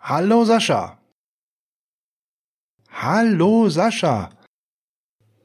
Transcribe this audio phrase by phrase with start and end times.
[0.00, 0.98] Hallo Sascha.
[2.90, 4.30] Hallo Sascha.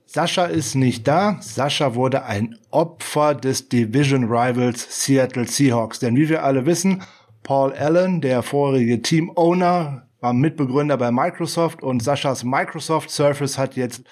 [0.06, 1.38] Sascha ist nicht da.
[1.42, 6.00] Sascha wurde ein Opfer des Division Rivals Seattle Seahawks.
[6.00, 7.02] Denn wie wir alle wissen,
[7.44, 13.76] Paul Allen, der vorherige Team Owner, war Mitbegründer bei Microsoft und Saschas Microsoft Surface hat
[13.76, 14.04] jetzt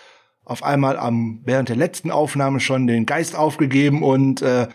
[0.44, 4.68] auf einmal am während der letzten Aufnahme schon den Geist aufgegeben und äh,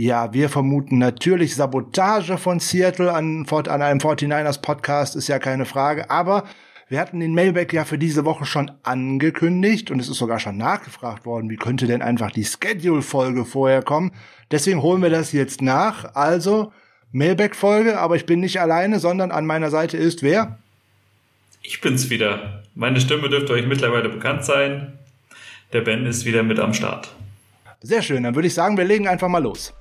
[0.00, 5.64] ja, wir vermuten natürlich Sabotage von Seattle an, an einem 49ers Podcast, ist ja keine
[5.64, 6.44] Frage, aber
[6.88, 10.56] wir hatten den Mailback ja für diese Woche schon angekündigt und es ist sogar schon
[10.56, 14.12] nachgefragt worden, wie könnte denn einfach die Schedule-Folge vorher kommen.
[14.52, 16.14] Deswegen holen wir das jetzt nach.
[16.14, 16.72] Also
[17.10, 20.60] Mailback-Folge, aber ich bin nicht alleine, sondern an meiner Seite ist wer?
[21.60, 22.62] Ich bin's wieder.
[22.76, 24.96] Meine Stimme dürfte euch mittlerweile bekannt sein.
[25.72, 27.12] Der Ben ist wieder mit am Start.
[27.80, 29.74] Sehr schön, dann würde ich sagen, wir legen einfach mal los.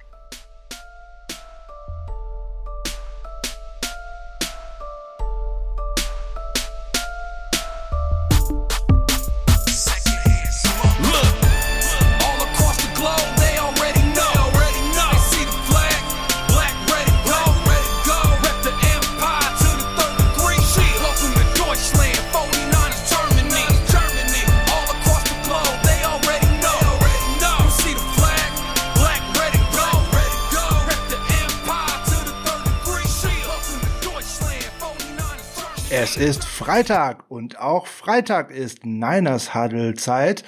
[36.77, 40.43] Freitag und auch Freitag ist Niners Huddle Zeit.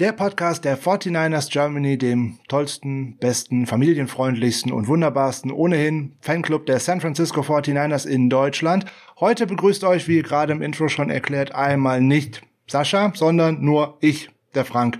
[0.00, 7.00] Der Podcast der 49ers Germany, dem tollsten, besten, familienfreundlichsten und wunderbarsten ohnehin Fanclub der San
[7.00, 8.86] Francisco 49ers in Deutschland.
[9.20, 14.30] Heute begrüßt euch, wie gerade im Intro schon erklärt, einmal nicht Sascha, sondern nur ich,
[14.56, 14.98] der Frank.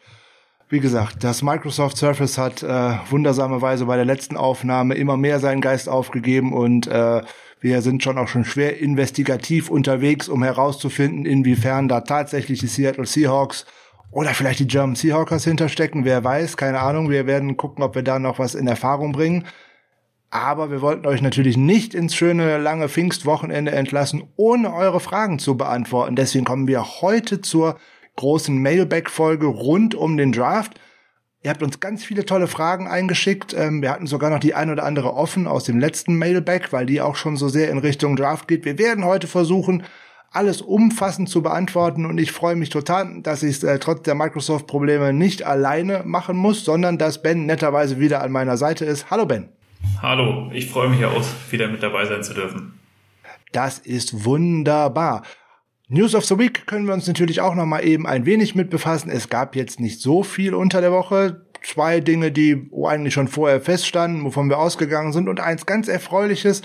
[0.68, 5.60] Wie gesagt, das Microsoft Surface hat äh, wundersamerweise bei der letzten Aufnahme immer mehr seinen
[5.60, 7.22] Geist aufgegeben und äh,
[7.62, 13.06] wir sind schon auch schon schwer investigativ unterwegs, um herauszufinden, inwiefern da tatsächlich die Seattle
[13.06, 13.66] Seahawks
[14.10, 16.04] oder vielleicht die German Seahawkers hinterstecken.
[16.04, 17.08] Wer weiß, keine Ahnung.
[17.08, 19.44] Wir werden gucken, ob wir da noch was in Erfahrung bringen.
[20.28, 25.56] Aber wir wollten euch natürlich nicht ins schöne lange Pfingstwochenende entlassen, ohne eure Fragen zu
[25.56, 26.16] beantworten.
[26.16, 27.78] Deswegen kommen wir heute zur
[28.16, 30.80] großen Mailback-Folge rund um den Draft.
[31.44, 33.52] Ihr habt uns ganz viele tolle Fragen eingeschickt.
[33.52, 36.86] Ähm, wir hatten sogar noch die ein oder andere offen aus dem letzten Mailback, weil
[36.86, 38.64] die auch schon so sehr in Richtung Draft geht.
[38.64, 39.82] Wir werden heute versuchen,
[40.30, 44.14] alles umfassend zu beantworten und ich freue mich total, dass ich es äh, trotz der
[44.14, 49.10] Microsoft-Probleme nicht alleine machen muss, sondern dass Ben netterweise wieder an meiner Seite ist.
[49.10, 49.48] Hallo Ben.
[50.00, 52.78] Hallo, ich freue mich auch, wieder mit dabei sein zu dürfen.
[53.50, 55.24] Das ist wunderbar.
[55.92, 58.70] News of the Week können wir uns natürlich auch noch mal eben ein wenig mit
[58.70, 59.10] befassen.
[59.10, 61.44] Es gab jetzt nicht so viel unter der Woche.
[61.62, 65.28] Zwei Dinge, die eigentlich schon vorher feststanden, wovon wir ausgegangen sind.
[65.28, 66.62] Und eins ganz Erfreuliches.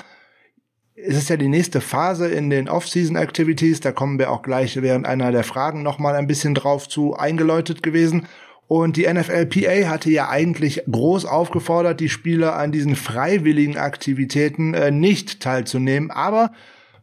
[0.96, 3.82] Es ist ja die nächste Phase in den Off-Season-Activities.
[3.82, 7.18] Da kommen wir auch gleich während einer der Fragen noch mal ein bisschen drauf zu
[7.18, 8.28] eingeläutet gewesen.
[8.68, 14.90] Und die NFLPA hatte ja eigentlich groß aufgefordert, die Spieler an diesen freiwilligen Aktivitäten äh,
[14.90, 16.12] nicht teilzunehmen.
[16.12, 16.54] Aber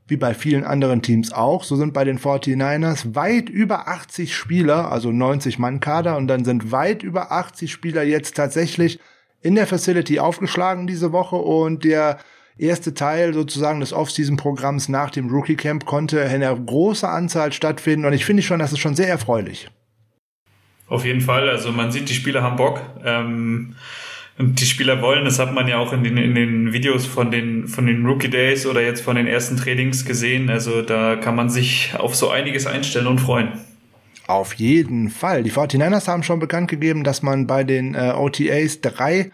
[0.07, 1.65] wie bei vielen anderen Teams auch.
[1.65, 6.45] So sind bei den 49ers weit über 80 Spieler, also 90 Mann Kader, und dann
[6.45, 9.01] sind weit über 80 Spieler jetzt tatsächlich
[9.41, 12.19] in der Facility aufgeschlagen diese Woche und der
[12.57, 18.07] erste Teil sozusagen des Off-Season-Programms nach dem Rookie Camp konnte in einer großen Anzahl stattfinden
[18.07, 19.69] und ich finde schon, das ist schon sehr erfreulich.
[20.87, 22.81] Auf jeden Fall, also man sieht, die Spieler haben Bock.
[23.05, 23.75] Ähm
[24.37, 27.31] und die Spieler wollen, das hat man ja auch in den, in den Videos von
[27.31, 30.51] den, von den Rookie Days oder jetzt von den ersten Trainings gesehen.
[30.51, 33.49] Also da kann man sich auf so einiges einstellen und freuen.
[34.27, 35.43] Auf jeden Fall.
[35.43, 39.31] Die 49ers haben schon bekannt gegeben, dass man bei den äh, OTAs drei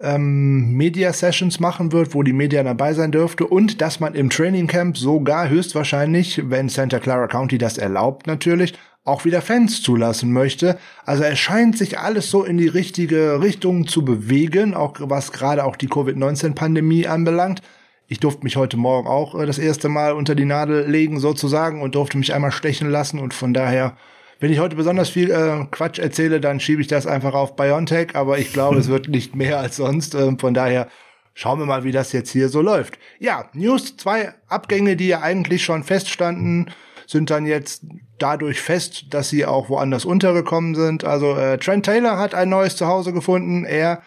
[0.00, 4.30] ähm, Media Sessions machen wird, wo die Media dabei sein dürfte und dass man im
[4.30, 8.74] Training Camp sogar höchstwahrscheinlich, wenn Santa Clara County das erlaubt natürlich,
[9.04, 10.78] auch wieder Fans zulassen möchte.
[11.04, 15.64] Also es scheint sich alles so in die richtige Richtung zu bewegen, auch was gerade
[15.64, 17.62] auch die Covid-19-Pandemie anbelangt.
[18.06, 21.82] Ich durfte mich heute Morgen auch äh, das erste Mal unter die Nadel legen sozusagen
[21.82, 23.96] und durfte mich einmal stechen lassen und von daher
[24.42, 28.16] wenn ich heute besonders viel äh, Quatsch erzähle, dann schiebe ich das einfach auf Biontech,
[28.16, 30.16] aber ich glaube, es wird nicht mehr als sonst.
[30.16, 30.88] Äh, von daher
[31.32, 32.98] schauen wir mal, wie das jetzt hier so läuft.
[33.20, 36.72] Ja, News, zwei Abgänge, die ja eigentlich schon feststanden
[37.06, 37.84] sind dann jetzt
[38.18, 41.04] dadurch fest, dass sie auch woanders untergekommen sind.
[41.04, 43.64] Also äh, Trent Taylor hat ein neues Zuhause gefunden.
[43.64, 44.02] Er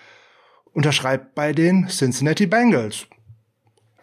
[0.74, 3.08] unterschreibt bei den Cincinnati Bengals.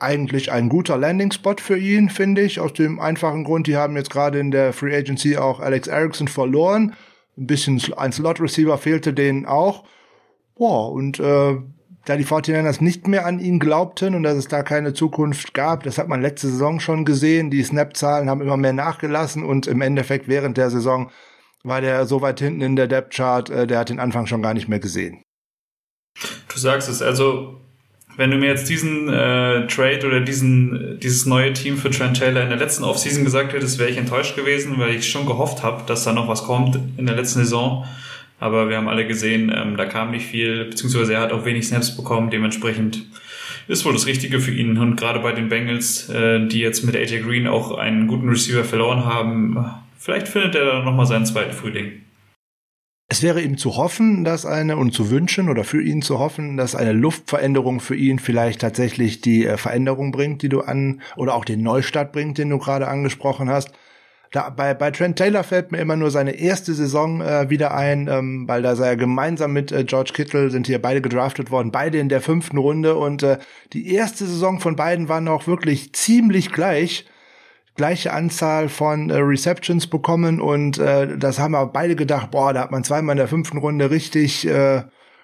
[0.00, 4.10] Eigentlich ein guter Landing-Spot für ihn, finde ich, aus dem einfachen Grund, die haben jetzt
[4.10, 6.94] gerade in der Free Agency auch Alex Erickson verloren.
[7.38, 9.84] Ein bisschen ein Slot-Receiver fehlte denen auch.
[10.56, 11.56] Boah, und äh,
[12.04, 15.84] da die 49ers nicht mehr an ihn glaubten und dass es da keine Zukunft gab.
[15.84, 17.50] Das hat man letzte Saison schon gesehen.
[17.50, 21.10] Die Snap-Zahlen haben immer mehr nachgelassen und im Endeffekt während der Saison
[21.64, 24.54] war der so weit hinten in der Depth-Chart, äh, der hat den Anfang schon gar
[24.54, 25.22] nicht mehr gesehen.
[26.48, 27.60] Du sagst es, also
[28.16, 32.42] wenn du mir jetzt diesen äh, Trade oder diesen dieses neue Team für Trent Taylor
[32.42, 35.82] in der letzten Offseason gesagt hättest, wäre ich enttäuscht gewesen, weil ich schon gehofft habe,
[35.86, 37.86] dass da noch was kommt in der letzten Saison.
[38.42, 41.68] Aber wir haben alle gesehen, ähm, da kam nicht viel, beziehungsweise er hat auch wenig
[41.68, 42.28] Snaps bekommen.
[42.28, 43.06] Dementsprechend
[43.68, 44.78] ist wohl das Richtige für ihn.
[44.78, 48.64] Und gerade bei den Bengals, äh, die jetzt mit AJ Green auch einen guten Receiver
[48.64, 49.64] verloren haben,
[49.96, 52.02] vielleicht findet er da nochmal seinen zweiten Frühling.
[53.08, 56.56] Es wäre ihm zu hoffen, dass eine und zu wünschen oder für ihn zu hoffen,
[56.56, 61.36] dass eine Luftveränderung für ihn vielleicht tatsächlich die äh, Veränderung bringt, die du an oder
[61.36, 63.70] auch den Neustart bringt, den du gerade angesprochen hast.
[64.32, 68.08] Da, bei, bei Trent Taylor fällt mir immer nur seine erste Saison äh, wieder ein,
[68.08, 71.70] ähm, weil da sei er gemeinsam mit äh, George Kittle sind hier beide gedraftet worden,
[71.70, 72.96] beide in der fünften Runde.
[72.96, 73.38] Und äh,
[73.74, 77.04] die erste Saison von beiden war noch wirklich ziemlich gleich
[77.74, 80.40] gleiche Anzahl von äh, Receptions bekommen.
[80.40, 83.58] Und äh, das haben wir beide gedacht, boah, da hat man zweimal in der fünften
[83.58, 84.82] Runde richtig äh,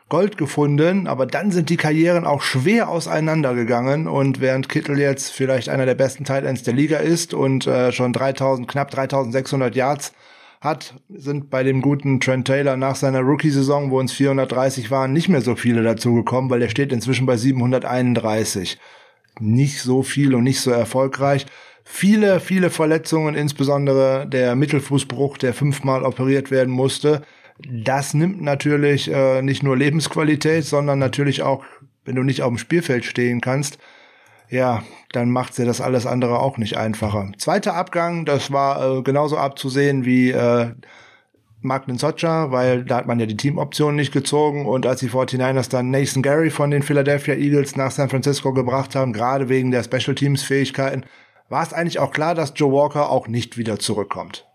[0.09, 5.69] Gold gefunden, aber dann sind die Karrieren auch schwer auseinandergegangen und während Kittel jetzt vielleicht
[5.69, 10.13] einer der besten Tight Ends der Liga ist und äh, schon 3000 knapp 3600 Yards
[10.61, 15.29] hat, sind bei dem guten Trent Taylor nach seiner Rookie-Saison, wo uns 430 waren, nicht
[15.29, 18.79] mehr so viele dazugekommen, weil er steht inzwischen bei 731.
[19.41, 21.47] Nicht so viel und nicht so erfolgreich
[21.89, 27.23] viele, viele Verletzungen, insbesondere der Mittelfußbruch, der fünfmal operiert werden musste.
[27.67, 31.65] Das nimmt natürlich äh, nicht nur Lebensqualität, sondern natürlich auch,
[32.05, 33.79] wenn du nicht auf dem Spielfeld stehen kannst,
[34.49, 34.83] ja,
[35.13, 37.33] dann macht sie das alles andere auch nicht einfacher.
[37.37, 40.71] Zweiter Abgang, das war äh, genauso abzusehen wie äh,
[41.61, 45.69] Mark Socha, weil da hat man ja die Teamoption nicht gezogen und als die 49ers
[45.69, 49.83] dann Nathan Gary von den Philadelphia Eagles nach San Francisco gebracht haben, gerade wegen der
[49.83, 51.05] Special Teams Fähigkeiten,
[51.49, 54.47] war es eigentlich auch klar, dass Joe Walker auch nicht wieder zurückkommt.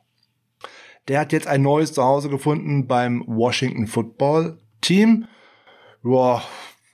[1.08, 5.26] Der hat jetzt ein neues Zuhause gefunden beim Washington Football Team.
[6.02, 6.44] Boah,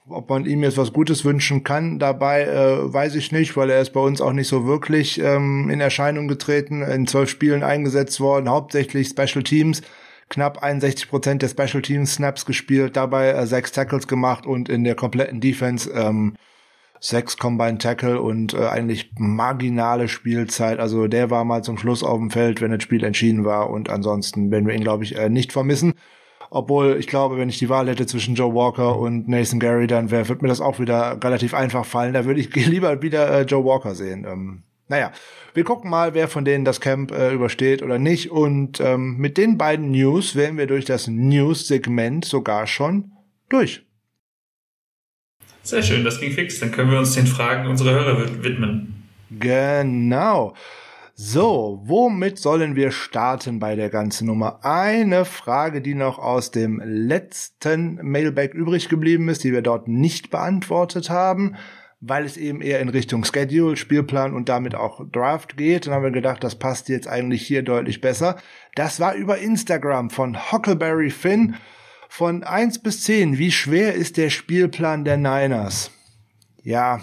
[0.09, 3.81] ob man ihm jetzt was Gutes wünschen kann, dabei äh, weiß ich nicht, weil er
[3.81, 8.19] ist bei uns auch nicht so wirklich ähm, in Erscheinung getreten, in zwölf Spielen eingesetzt
[8.19, 9.81] worden, hauptsächlich Special Teams,
[10.29, 14.83] knapp 61 Prozent der Special Teams Snaps gespielt, dabei äh, sechs Tackles gemacht und in
[14.83, 16.35] der kompletten Defense ähm,
[16.99, 20.79] sechs Combined Tackle und äh, eigentlich marginale Spielzeit.
[20.79, 23.69] Also der war mal zum Schluss auf dem Feld, wenn das Spiel entschieden war.
[23.69, 25.93] Und ansonsten werden wir ihn, glaube ich, äh, nicht vermissen.
[26.51, 30.09] Obwohl ich glaube, wenn ich die Wahl hätte zwischen Joe Walker und Nathan Gary, dann
[30.09, 32.13] wär, wird mir das auch wieder relativ einfach fallen.
[32.13, 34.25] Da würde ich lieber wieder äh, Joe Walker sehen.
[34.27, 35.11] Ähm, naja,
[35.53, 38.31] wir gucken mal, wer von denen das Camp äh, übersteht oder nicht.
[38.31, 43.11] Und ähm, mit den beiden News wären wir durch das News-Segment sogar schon
[43.49, 43.85] durch.
[45.69, 46.60] Sehr schön, das ging fix.
[46.60, 49.07] Dann können wir uns den Fragen unserer Hörer widmen.
[49.30, 50.56] Genau.
[51.13, 54.62] So, womit sollen wir starten bei der ganzen Nummer?
[54.63, 60.31] Eine Frage, die noch aus dem letzten Mailback übrig geblieben ist, die wir dort nicht
[60.31, 61.56] beantwortet haben,
[62.01, 65.86] weil es eben eher in Richtung Schedule, Spielplan und damit auch Draft geht.
[65.86, 68.38] Dann haben wir gedacht, das passt jetzt eigentlich hier deutlich besser.
[68.74, 71.57] Das war über Instagram von Huckleberry Finn.
[72.11, 75.91] Von eins bis zehn, wie schwer ist der Spielplan der Niners?
[76.63, 77.01] Ja,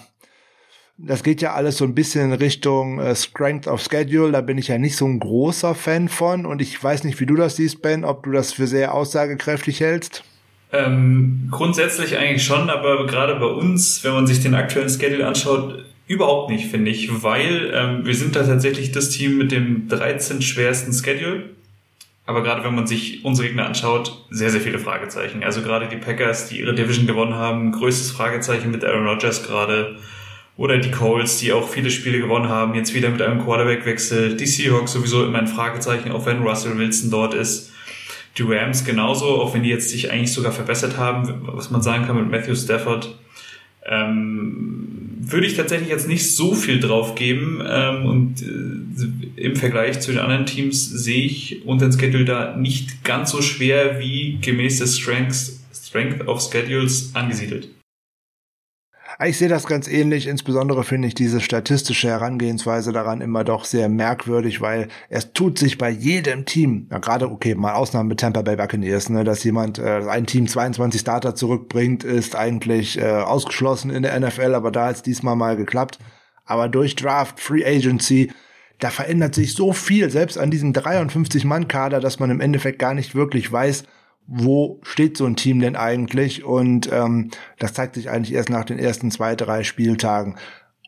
[0.98, 4.32] das geht ja alles so ein bisschen in Richtung äh, Strength of Schedule.
[4.32, 6.44] Da bin ich ja nicht so ein großer Fan von.
[6.44, 9.80] Und ich weiß nicht, wie du das siehst, Ben, ob du das für sehr aussagekräftig
[9.80, 10.24] hältst.
[10.72, 15.84] Ähm, grundsätzlich eigentlich schon, aber gerade bei uns, wenn man sich den aktuellen Schedule anschaut,
[16.08, 20.42] überhaupt nicht, finde ich, weil ähm, wir sind da tatsächlich das Team mit dem 13
[20.42, 21.55] schwersten Schedule.
[22.26, 25.44] Aber gerade wenn man sich unsere Gegner anschaut, sehr, sehr viele Fragezeichen.
[25.44, 29.96] Also gerade die Packers, die ihre Division gewonnen haben, größtes Fragezeichen mit Aaron Rodgers gerade.
[30.56, 34.36] Oder die Colts, die auch viele Spiele gewonnen haben, jetzt wieder mit einem Quarterback-Wechsel.
[34.36, 37.72] Die Seahawks sowieso immer ein Fragezeichen, auch wenn Russell Wilson dort ist.
[38.36, 42.06] Die Rams genauso, auch wenn die jetzt sich eigentlich sogar verbessert haben, was man sagen
[42.06, 43.14] kann mit Matthew Stafford.
[43.88, 44.96] Ähm,
[45.28, 50.12] würde ich tatsächlich jetzt nicht so viel drauf geben ähm, und äh, im Vergleich zu
[50.12, 54.98] den anderen Teams sehe ich unseren Schedule da nicht ganz so schwer wie gemäß des
[54.98, 57.68] Strengths, Strength of Schedules angesiedelt.
[59.24, 60.26] Ich sehe das ganz ähnlich.
[60.26, 65.78] Insbesondere finde ich diese statistische Herangehensweise daran immer doch sehr merkwürdig, weil es tut sich
[65.78, 69.78] bei jedem Team, ja gerade okay, mal Ausnahmen mit Tampa Bay Buccaneers, ne, dass jemand
[69.78, 74.88] äh, ein Team 22 Starter zurückbringt, ist eigentlich äh, ausgeschlossen in der NFL, aber da
[74.88, 75.98] hat es diesmal mal geklappt.
[76.44, 78.30] Aber durch Draft, Free Agency,
[78.80, 83.14] da verändert sich so viel, selbst an diesem 53-Mann-Kader, dass man im Endeffekt gar nicht
[83.14, 83.84] wirklich weiß,
[84.26, 86.44] wo steht so ein Team denn eigentlich?
[86.44, 90.36] Und ähm, das zeigt sich eigentlich erst nach den ersten zwei, drei Spieltagen.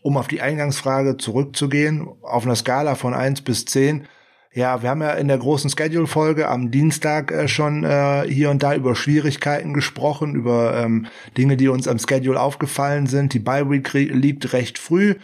[0.03, 4.07] Um auf die Eingangsfrage zurückzugehen, auf einer Skala von eins bis zehn.
[4.53, 8.63] Ja, wir haben ja in der großen Schedule-Folge am Dienstag äh, schon äh, hier und
[8.63, 13.35] da über Schwierigkeiten gesprochen, über ähm, Dinge, die uns am Schedule aufgefallen sind.
[13.35, 15.17] Die Bye-Week liegt recht früh.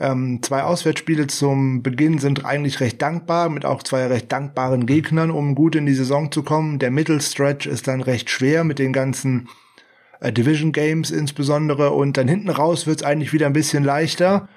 [0.00, 5.30] Ähm, zwei Auswärtsspiele zum Beginn sind eigentlich recht dankbar, mit auch zwei recht dankbaren Gegnern,
[5.30, 6.78] um gut in die Saison zu kommen.
[6.78, 9.48] Der Mittelstretch ist dann recht schwer mit den ganzen
[10.20, 14.48] äh, Division Games insbesondere und dann hinten raus wird es eigentlich wieder ein bisschen leichter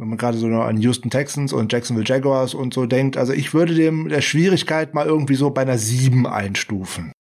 [0.00, 3.18] wenn man gerade so noch an Houston Texans und Jacksonville Jaguars und so denkt.
[3.18, 7.12] Also ich würde dem der Schwierigkeit mal irgendwie so bei einer 7 einstufen.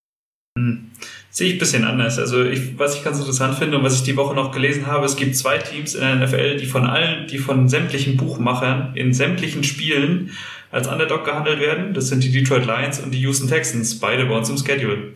[1.32, 2.18] Sehe ich ein bisschen anders.
[2.18, 5.06] Also ich, was ich ganz interessant finde und was ich die Woche noch gelesen habe,
[5.06, 9.14] es gibt zwei Teams in der NFL, die von allen, die von sämtlichen Buchmachern in
[9.14, 10.32] sämtlichen Spielen
[10.72, 11.94] als Underdog gehandelt werden.
[11.94, 15.14] Das sind die Detroit Lions und die Houston Texans, beide bei uns im Schedule.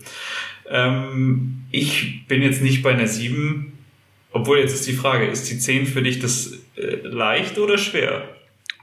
[0.69, 3.73] Ähm, ich bin jetzt nicht bei einer 7,
[4.31, 8.23] obwohl jetzt ist die Frage, ist die 10 für dich das äh, leicht oder schwer?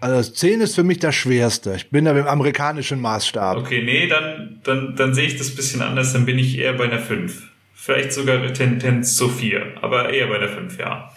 [0.00, 1.75] Also das 10 ist für mich das Schwerste.
[1.76, 3.59] Ich bin da mit dem amerikanischen Maßstab.
[3.59, 6.85] Okay, nee, dann, dann, dann sehe ich das bisschen anders, dann bin ich eher bei
[6.85, 7.50] einer 5.
[7.75, 11.12] Vielleicht sogar Tendenz zu 4, aber eher bei der 5, ja.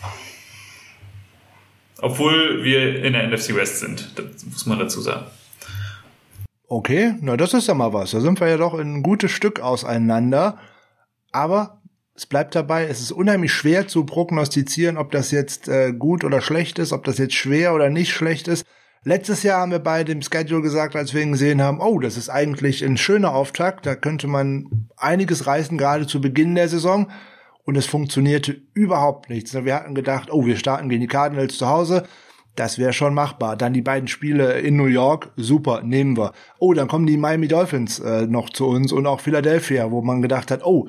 [2.00, 5.25] Obwohl wir in der NFC West sind, das muss man dazu sagen.
[6.68, 8.12] Okay, na das ist ja mal was.
[8.12, 10.58] Da sind wir ja doch ein gutes Stück auseinander.
[11.32, 11.82] Aber
[12.15, 16.41] es bleibt dabei, es ist unheimlich schwer zu prognostizieren, ob das jetzt äh, gut oder
[16.41, 18.65] schlecht ist, ob das jetzt schwer oder nicht schlecht ist.
[19.05, 22.15] Letztes Jahr haben wir bei dem Schedule gesagt, als wir ihn gesehen haben, oh, das
[22.15, 27.12] ist eigentlich ein schöner Auftakt, da könnte man einiges reißen, gerade zu Beginn der Saison.
[27.65, 29.53] Und es funktionierte überhaupt nichts.
[29.53, 32.03] Wir hatten gedacht, oh, wir starten gegen die Cardinals zu Hause.
[32.55, 33.55] Das wäre schon machbar.
[33.55, 36.34] Dann die beiden Spiele in New York, super, nehmen wir.
[36.60, 40.22] Oh, dann kommen die Miami Dolphins äh, noch zu uns und auch Philadelphia, wo man
[40.22, 40.88] gedacht hat, oh,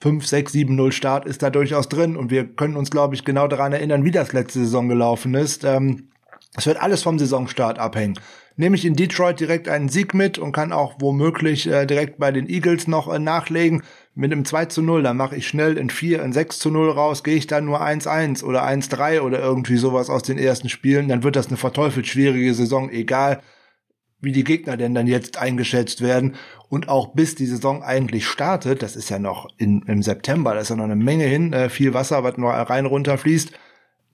[0.00, 3.24] 5, 6, 7, 0 Start ist da durchaus drin und wir können uns, glaube ich,
[3.24, 5.64] genau daran erinnern, wie das letzte Saison gelaufen ist.
[5.64, 6.08] Ähm,
[6.56, 8.18] es wird alles vom Saisonstart abhängen.
[8.56, 12.32] Nehme ich in Detroit direkt einen Sieg mit und kann auch womöglich äh, direkt bei
[12.32, 13.82] den Eagles noch äh, nachlegen
[14.14, 16.90] mit einem 2 zu 0, dann mache ich schnell in 4, in 6 zu 0
[16.90, 21.06] raus, gehe ich dann nur 1-1 oder 1-3 oder irgendwie sowas aus den ersten Spielen,
[21.06, 23.40] dann wird das eine verteufelt schwierige Saison, egal
[24.20, 26.34] wie die Gegner denn dann jetzt eingeschätzt werden.
[26.68, 30.60] Und auch bis die Saison eigentlich startet, das ist ja noch in, im September, da
[30.60, 33.52] ist ja noch eine Menge hin, äh, viel Wasser, was nur rein runter fließt.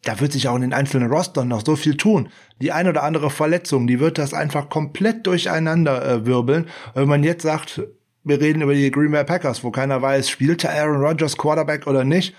[0.02, 2.28] Da wird sich auch in den einzelnen Rostern noch so viel tun.
[2.60, 6.66] Die ein oder andere Verletzung, die wird das einfach komplett durcheinander äh, wirbeln.
[6.94, 7.82] Wenn man jetzt sagt,
[8.22, 12.04] wir reden über die Green Bay Packers, wo keiner weiß, spielte Aaron Rodgers Quarterback oder
[12.04, 12.34] nicht.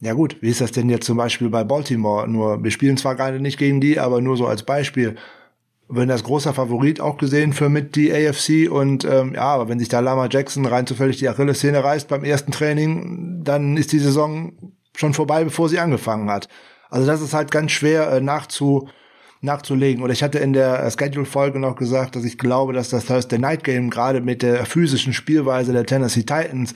[0.00, 2.28] Ja gut, wie ist das denn jetzt zum Beispiel bei Baltimore?
[2.28, 5.16] Nur, wir spielen zwar gerade nicht gegen die, aber nur so als Beispiel
[5.88, 9.78] wenn das großer Favorit auch gesehen für mit die AFC und ähm, ja, aber wenn
[9.78, 13.98] sich da Lama Jackson rein zufällig die Achillessehne reißt beim ersten Training, dann ist die
[13.98, 14.52] Saison
[14.96, 16.48] schon vorbei, bevor sie angefangen hat.
[16.90, 18.88] Also das ist halt ganz schwer äh, nachzu
[19.42, 20.02] nachzulegen.
[20.02, 23.38] Oder ich hatte in der äh, Schedule-Folge noch gesagt, dass ich glaube, dass das Thursday
[23.38, 26.74] Night Game gerade mit der physischen Spielweise der Tennessee Titans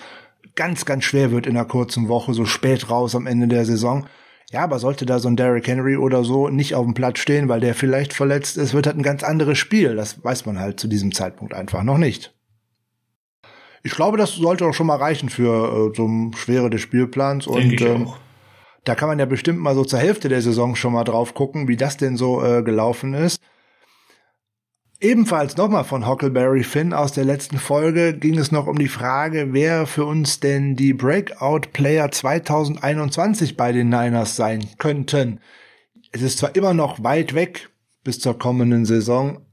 [0.57, 4.07] ganz, ganz schwer wird in einer kurzen Woche, so spät raus am Ende der Saison.
[4.51, 7.49] Ja, aber sollte da so ein Derrick Henry oder so nicht auf dem Platz stehen,
[7.49, 9.95] weil der vielleicht verletzt ist, wird halt ein ganz anderes Spiel.
[9.95, 12.35] Das weiß man halt zu diesem Zeitpunkt einfach noch nicht.
[13.85, 17.47] Ich glaube, das sollte auch schon mal reichen für äh, so eine Schwere des Spielplans.
[17.47, 18.09] und ähm,
[18.85, 21.69] da kann man ja bestimmt mal so zur Hälfte der Saison schon mal drauf gucken,
[21.69, 23.41] wie das denn so äh, gelaufen ist.
[25.03, 29.55] Ebenfalls nochmal von Huckleberry Finn aus der letzten Folge ging es noch um die Frage,
[29.55, 35.41] wer für uns denn die Breakout Player 2021 bei den Niners sein könnten.
[36.13, 37.71] Es ist zwar immer noch weit weg
[38.05, 39.47] bis zur kommenden Saison,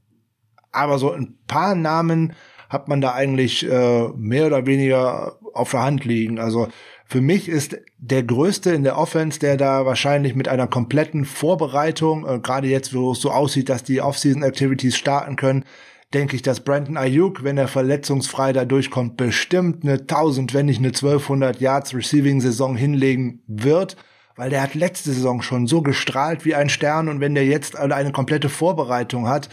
[0.70, 2.34] aber so ein paar Namen
[2.68, 6.38] hat man da eigentlich äh, mehr oder weniger auf der Hand liegen.
[6.38, 6.68] Also
[7.10, 12.26] für mich ist der größte in der Offense, der da wahrscheinlich mit einer kompletten Vorbereitung,
[12.28, 15.64] äh, gerade jetzt, wo es so aussieht, dass die Offseason Activities starten können,
[16.12, 20.80] denke ich, dass Brandon Ayuk, wenn er verletzungsfrei da durchkommt, bestimmt eine 1000, wenn nicht
[20.80, 23.96] eine 1200 Yards Receiving Saison hinlegen wird,
[24.36, 27.76] weil der hat letzte Saison schon so gestrahlt wie ein Stern und wenn der jetzt
[27.76, 29.48] eine komplette Vorbereitung hat,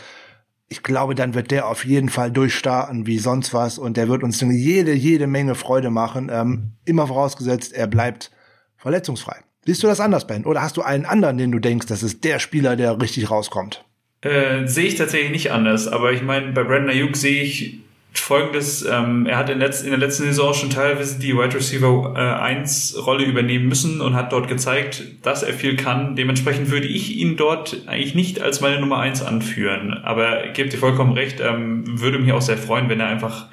[0.67, 4.23] ich glaube, dann wird der auf jeden Fall durchstarten wie sonst was und der wird
[4.23, 6.29] uns jede, jede Menge Freude machen.
[6.31, 8.31] Ähm, immer vorausgesetzt, er bleibt
[8.77, 9.37] verletzungsfrei.
[9.65, 10.45] Siehst du das anders, Ben?
[10.45, 13.83] Oder hast du einen anderen, den du denkst, das ist der Spieler, der richtig rauskommt?
[14.21, 17.79] Äh, sehe ich tatsächlich nicht anders, aber ich meine, bei Brandon Ayuk sehe ich
[18.19, 22.13] folgendes, ähm, er hat in, letz-, in, der letzten Saison schon teilweise die Wide Receiver
[22.15, 26.15] äh, 1 Rolle übernehmen müssen und hat dort gezeigt, dass er viel kann.
[26.15, 29.93] Dementsprechend würde ich ihn dort eigentlich nicht als meine Nummer 1 anführen.
[29.93, 33.47] Aber gebt ihr vollkommen recht, ähm, würde mich auch sehr freuen, wenn er einfach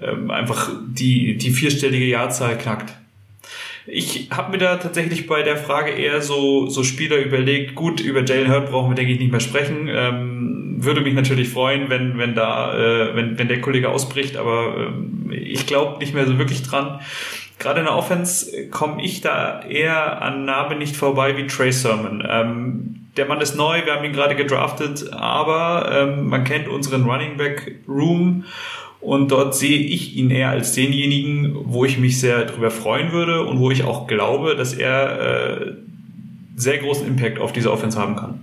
[0.00, 2.92] ähm, einfach die, die vierstellige Jahrzahl knackt.
[3.86, 8.24] Ich habe mir da tatsächlich bei der Frage eher so, so Spieler überlegt, gut, über
[8.24, 9.88] Jalen Hurt brauchen wir, denke ich, nicht mehr sprechen.
[9.88, 14.76] Ähm, würde mich natürlich freuen, wenn, wenn da, äh, wenn, wenn der Kollege ausbricht, aber
[14.76, 17.00] ähm, ich glaube nicht mehr so wirklich dran.
[17.58, 22.26] Gerade in der Offense komme ich da eher an Namen nicht vorbei wie Trey Sermon.
[22.28, 27.04] Ähm, der Mann ist neu, wir haben ihn gerade gedraftet, aber ähm, man kennt unseren
[27.04, 28.44] Running Back Room
[29.04, 33.44] und dort sehe ich ihn eher als denjenigen, wo ich mich sehr drüber freuen würde
[33.44, 35.72] und wo ich auch glaube, dass er äh,
[36.56, 38.40] sehr großen Impact auf diese Offense haben kann.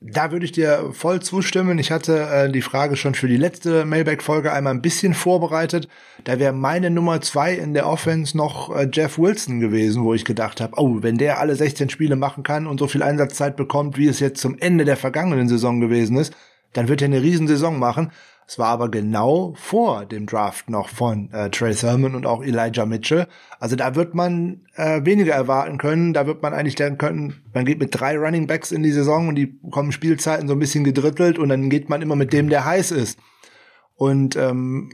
[0.00, 1.76] Da würde ich dir voll zustimmen.
[1.80, 5.88] Ich hatte äh, die Frage schon für die letzte Mailback-Folge einmal ein bisschen vorbereitet.
[6.22, 10.24] Da wäre meine Nummer zwei in der Offense noch äh, Jeff Wilson gewesen, wo ich
[10.24, 13.98] gedacht habe, oh, wenn der alle 16 Spiele machen kann und so viel Einsatzzeit bekommt,
[13.98, 16.32] wie es jetzt zum Ende der vergangenen Saison gewesen ist,
[16.74, 18.12] dann wird er eine Riesensaison machen.
[18.48, 22.86] Es war aber genau vor dem Draft noch von äh, Trey Sermon und auch Elijah
[22.86, 23.26] Mitchell.
[23.60, 26.14] Also da wird man äh, weniger erwarten können.
[26.14, 29.28] Da wird man eigentlich denken können, man geht mit drei Running Backs in die Saison
[29.28, 32.48] und die bekommen Spielzeiten so ein bisschen gedrittelt und dann geht man immer mit dem,
[32.48, 33.18] der heiß ist.
[33.96, 34.92] Und ähm,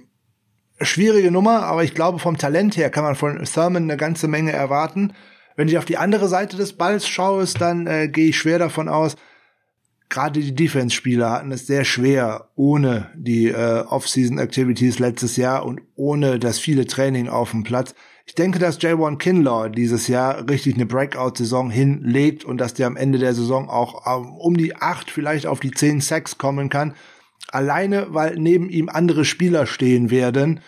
[0.80, 4.50] schwierige Nummer, aber ich glaube, vom Talent her kann man von Thurman eine ganze Menge
[4.50, 5.12] erwarten.
[5.54, 8.88] Wenn ich auf die andere Seite des Balls schaue, dann äh, gehe ich schwer davon
[8.88, 9.14] aus,
[10.08, 16.38] gerade die Defense-Spieler hatten es sehr schwer ohne die äh, Off-Season-Activities letztes Jahr und ohne
[16.38, 17.94] das viele Training auf dem Platz.
[18.26, 22.96] Ich denke, dass J1 Kinlaw dieses Jahr richtig eine Breakout-Saison hinlegt und dass der am
[22.96, 26.94] Ende der Saison auch ähm, um die acht, vielleicht auf die zehn Sacks kommen kann.
[27.49, 30.61] Alleine, weil neben ihm andere Spieler stehen werden,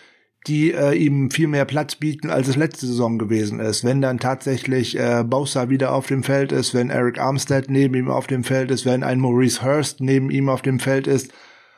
[0.47, 3.83] die äh, ihm viel mehr Platz bieten, als es letzte Saison gewesen ist.
[3.83, 8.09] Wenn dann tatsächlich äh, Bosa wieder auf dem Feld ist, wenn Eric Armstead neben ihm
[8.09, 11.33] auf dem Feld ist, wenn ein Maurice Hurst neben ihm auf dem Feld ist,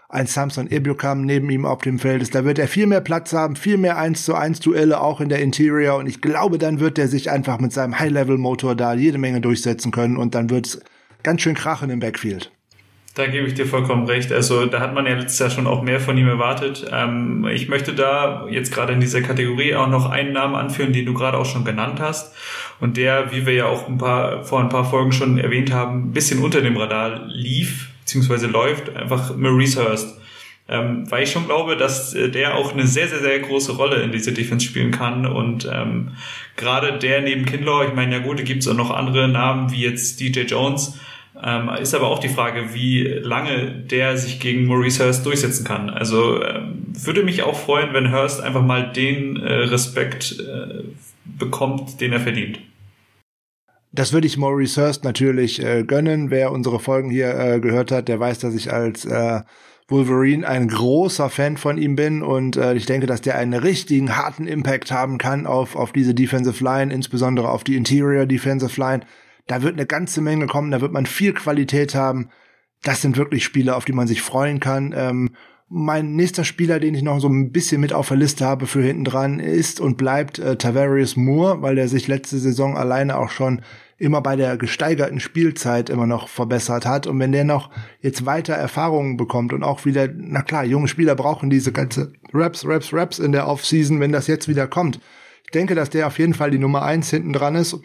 [0.10, 3.34] ein Samson Ebukam neben ihm auf dem Feld ist, da wird er viel mehr Platz
[3.34, 6.80] haben, viel mehr 1 zu 1 Duelle auch in der Interior und ich glaube, dann
[6.80, 10.80] wird er sich einfach mit seinem High-Level-Motor da jede Menge durchsetzen können und dann wird's
[11.22, 12.52] ganz schön krachen im Backfield.
[13.16, 14.32] Da gebe ich dir vollkommen recht.
[14.32, 16.86] Also da hat man ja letztes Jahr schon auch mehr von ihm erwartet.
[16.92, 21.06] Ähm, ich möchte da jetzt gerade in dieser Kategorie auch noch einen Namen anführen, den
[21.06, 22.34] du gerade auch schon genannt hast
[22.80, 26.10] und der, wie wir ja auch ein paar vor ein paar Folgen schon erwähnt haben,
[26.10, 30.20] ein bisschen unter dem Radar lief beziehungsweise läuft, einfach Maurice Hurst.
[30.68, 34.04] Ähm, weil ich schon glaube, dass äh, der auch eine sehr, sehr, sehr große Rolle
[34.04, 35.26] in dieser Defense spielen kann.
[35.26, 36.12] Und ähm,
[36.56, 39.72] gerade der neben Kinlaw, ich meine, ja gut, da gibt es auch noch andere Namen
[39.72, 41.00] wie jetzt DJ Jones,
[41.44, 45.90] ähm, ist aber auch die Frage, wie lange der sich gegen Maurice Hurst durchsetzen kann.
[45.90, 50.84] Also ähm, würde mich auch freuen, wenn Hurst einfach mal den äh, Respekt äh,
[51.26, 52.60] bekommt, den er verdient.
[53.92, 56.30] Das würde ich Maurice Hurst natürlich äh, gönnen.
[56.30, 59.42] Wer unsere Folgen hier äh, gehört hat, der weiß, dass ich als äh,
[59.90, 64.16] Wolverine ein großer Fan von ihm bin und äh, ich denke, dass der einen richtigen
[64.16, 69.02] harten Impact haben kann auf, auf diese Defensive Line, insbesondere auf die Interior Defensive Line.
[69.50, 72.30] Da wird eine ganze Menge kommen, da wird man viel Qualität haben.
[72.84, 74.94] Das sind wirklich Spieler, auf die man sich freuen kann.
[74.96, 75.32] Ähm,
[75.68, 78.84] mein nächster Spieler, den ich noch so ein bisschen mit auf der Liste habe für
[78.84, 83.32] hinten dran, ist und bleibt äh, Tavarius Moore, weil der sich letzte Saison alleine auch
[83.32, 83.64] schon
[83.98, 87.08] immer bei der gesteigerten Spielzeit immer noch verbessert hat.
[87.08, 91.16] Und wenn der noch jetzt weiter Erfahrungen bekommt und auch wieder, na klar, junge Spieler
[91.16, 95.00] brauchen diese ganze Raps, Raps, Raps in der Offseason, wenn das jetzt wieder kommt.
[95.44, 97.80] Ich denke, dass der auf jeden Fall die Nummer eins hinten dran ist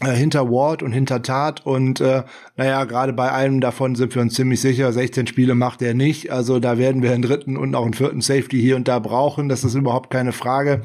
[0.00, 2.22] äh, hinter Ward und hinter Tat und äh,
[2.56, 6.30] naja, gerade bei einem davon sind wir uns ziemlich sicher, 16 Spiele macht er nicht,
[6.32, 9.48] also da werden wir einen dritten und auch einen vierten Safety hier und da brauchen,
[9.48, 10.82] das ist überhaupt keine Frage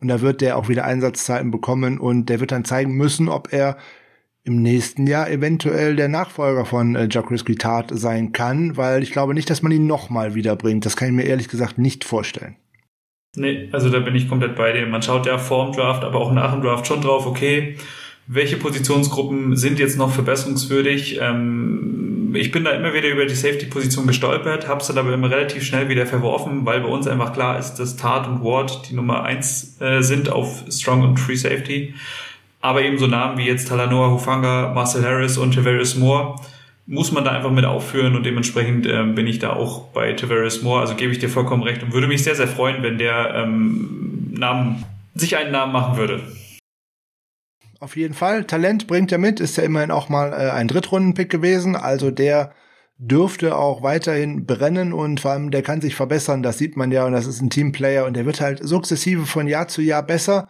[0.00, 3.52] und da wird der auch wieder Einsatzzeiten bekommen und der wird dann zeigen müssen, ob
[3.52, 3.76] er
[4.44, 9.34] im nächsten Jahr eventuell der Nachfolger von äh, Jacques Tat sein kann, weil ich glaube
[9.34, 10.86] nicht, dass man ihn nochmal wiederbringt.
[10.86, 12.56] Das kann ich mir ehrlich gesagt nicht vorstellen.
[13.36, 14.86] Nee, also da bin ich komplett bei dir.
[14.86, 17.76] Man schaut ja vor dem Draft, aber auch nach dem Draft schon drauf, okay,
[18.28, 21.18] welche Positionsgruppen sind jetzt noch verbesserungswürdig.
[21.20, 25.30] Ähm, ich bin da immer wieder über die Safety-Position gestolpert, habe es dann aber immer
[25.30, 28.94] relativ schnell wieder verworfen, weil bei uns einfach klar ist, dass Tat und Ward die
[28.94, 31.94] Nummer eins äh, sind auf Strong und Free Safety.
[32.60, 36.36] Aber eben so Namen wie jetzt Talanoa Hufanga, Marcel Harris und Tavares Moore
[36.86, 40.62] muss man da einfach mit aufführen und dementsprechend ähm, bin ich da auch bei Tavares
[40.62, 43.34] Moore, also gebe ich dir vollkommen recht und würde mich sehr, sehr freuen, wenn der
[43.34, 46.20] ähm, Namen, sich einen Namen machen würde.
[47.80, 48.44] Auf jeden Fall.
[48.44, 51.76] Talent bringt er mit, ist ja immerhin auch mal äh, ein Drittrundenpick gewesen.
[51.76, 52.52] Also der
[52.98, 56.42] dürfte auch weiterhin brennen und vor allem der kann sich verbessern.
[56.42, 59.46] Das sieht man ja und das ist ein Teamplayer und der wird halt sukzessive von
[59.46, 60.48] Jahr zu Jahr besser.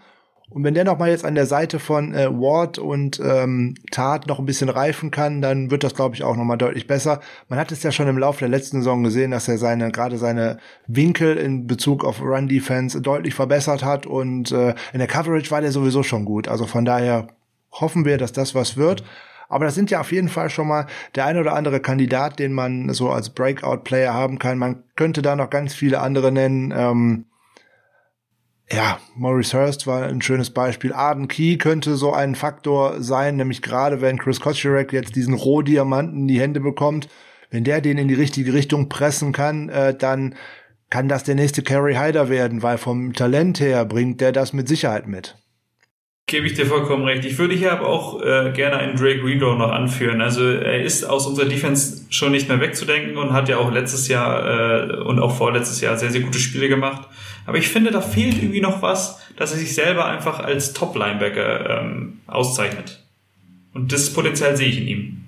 [0.50, 4.26] Und wenn der noch mal jetzt an der Seite von äh, Ward und ähm, Tat
[4.26, 7.20] noch ein bisschen reifen kann, dann wird das, glaube ich, auch noch mal deutlich besser.
[7.48, 10.16] Man hat es ja schon im Laufe der letzten Saison gesehen, dass er seine gerade
[10.16, 15.50] seine Winkel in Bezug auf Run Defense deutlich verbessert hat und äh, in der Coverage
[15.50, 16.48] war der sowieso schon gut.
[16.48, 17.26] Also von daher
[17.70, 19.04] hoffen wir, dass das was wird.
[19.50, 22.52] Aber das sind ja auf jeden Fall schon mal der ein oder andere Kandidat, den
[22.52, 24.58] man so als Breakout-Player haben kann.
[24.58, 26.72] Man könnte da noch ganz viele andere nennen.
[26.76, 27.24] Ähm,
[28.70, 30.92] ja, Maurice Hurst war ein schönes Beispiel.
[30.92, 36.20] Arden Key könnte so ein Faktor sein, nämlich gerade wenn Chris Kotcherek jetzt diesen Rohdiamanten
[36.20, 37.08] in die Hände bekommt,
[37.50, 40.34] wenn der den in die richtige Richtung pressen kann, äh, dann
[40.90, 44.68] kann das der nächste Kerry Hyder werden, weil vom Talent her bringt der das mit
[44.68, 45.36] Sicherheit mit.
[46.26, 47.24] Gebe ich dir vollkommen recht.
[47.24, 50.20] Ich würde hier aber auch äh, gerne einen Drake Greenlaw noch anführen.
[50.20, 54.08] Also er ist aus unserer Defense schon nicht mehr wegzudenken und hat ja auch letztes
[54.08, 57.08] Jahr äh, und auch vorletztes Jahr sehr, sehr gute Spiele gemacht.
[57.48, 61.80] Aber ich finde, da fehlt irgendwie noch was, dass er sich selber einfach als Top-Linebacker
[61.80, 63.02] ähm, auszeichnet.
[63.72, 65.24] Und das Potenzial sehe ich in ihm.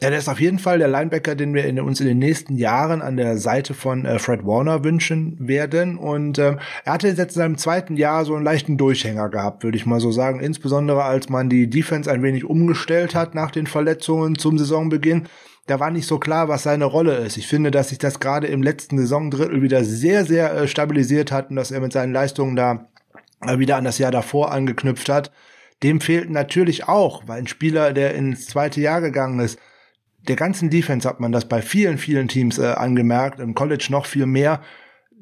[0.00, 2.56] Ja, der ist auf jeden Fall der Linebacker, den wir in, uns in den nächsten
[2.56, 5.98] Jahren an der Seite von äh, Fred Warner wünschen werden.
[5.98, 9.76] Und ähm, er hatte jetzt in seinem zweiten Jahr so einen leichten Durchhänger gehabt, würde
[9.76, 10.40] ich mal so sagen.
[10.40, 15.28] Insbesondere als man die Defense ein wenig umgestellt hat nach den Verletzungen zum Saisonbeginn.
[15.66, 17.38] Da war nicht so klar, was seine Rolle ist.
[17.38, 21.50] Ich finde, dass sich das gerade im letzten Saisondrittel wieder sehr, sehr äh, stabilisiert hat
[21.50, 22.88] und dass er mit seinen Leistungen da
[23.40, 25.32] äh, wieder an das Jahr davor angeknüpft hat.
[25.82, 29.58] Dem fehlt natürlich auch, weil ein Spieler, der ins zweite Jahr gegangen ist,
[30.28, 34.06] der ganzen Defense hat man das bei vielen, vielen Teams äh, angemerkt, im College noch
[34.06, 34.60] viel mehr,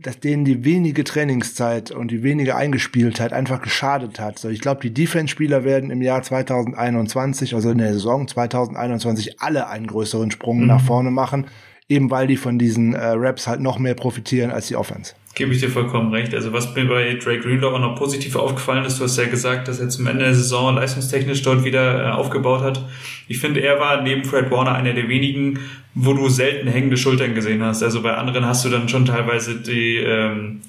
[0.02, 4.38] dass denen die wenige Trainingszeit und die wenige Eingespieltheit einfach geschadet hat.
[4.38, 9.68] So, ich glaube, die Defense-Spieler werden im Jahr 2021, also in der Saison 2021, alle
[9.68, 10.66] einen größeren Sprung mhm.
[10.66, 11.46] nach vorne machen,
[11.88, 15.14] eben weil die von diesen äh, Raps halt noch mehr profitieren als die Offense.
[15.34, 16.34] Gebe ich dir vollkommen recht.
[16.34, 19.66] Also was mir bei Drake Greenlaw auch noch positiv aufgefallen ist, du hast ja gesagt,
[19.66, 22.84] dass er zum Ende der Saison leistungstechnisch dort wieder äh, aufgebaut hat.
[23.28, 25.60] Ich finde, er war neben Fred Warner einer der wenigen,
[25.94, 27.82] wo du selten hängende Schultern gesehen hast.
[27.82, 30.60] Also bei anderen hast du dann schon teilweise die ähm,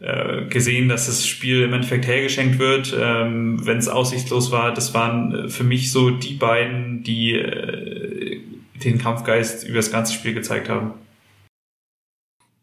[0.00, 4.74] äh, gesehen, dass das Spiel im Endeffekt hergeschenkt wird, ähm, wenn es aussichtslos war.
[4.74, 8.40] Das waren für mich so die beiden, die äh,
[8.82, 10.94] den Kampfgeist über das ganze Spiel gezeigt haben.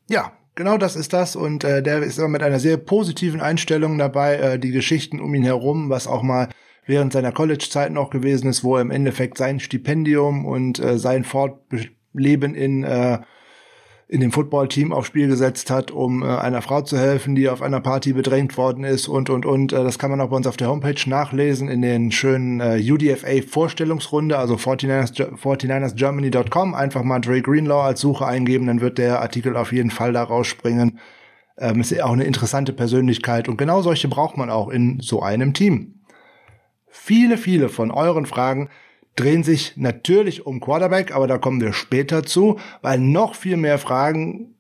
[0.10, 3.98] Ja, Genau das ist das und äh, der ist immer mit einer sehr positiven Einstellung
[3.98, 6.50] dabei, äh, die Geschichten um ihn herum, was auch mal
[6.86, 11.24] während seiner College-Zeit noch gewesen ist, wo er im Endeffekt sein Stipendium und äh, sein
[11.24, 13.20] Fortleben in äh,
[14.12, 17.62] in dem Footballteam aufs Spiel gesetzt hat, um äh, einer Frau zu helfen, die auf
[17.62, 19.72] einer Party bedrängt worden ist und und und.
[19.72, 22.82] Äh, das kann man auch bei uns auf der Homepage nachlesen in den schönen äh,
[22.92, 26.76] UDFA Vorstellungsrunde, also 49ers, 49ersgermany.com.
[26.76, 30.24] Einfach mal Dre Greenlaw als Suche eingeben, dann wird der Artikel auf jeden Fall da
[30.24, 31.00] rausspringen.
[31.58, 35.54] Ähm, ist auch eine interessante Persönlichkeit und genau solche braucht man auch in so einem
[35.54, 36.02] Team.
[36.90, 38.68] Viele, viele von euren Fragen
[39.16, 43.78] drehen sich natürlich um Quarterback, aber da kommen wir später zu, weil noch viel mehr
[43.78, 44.56] Fragen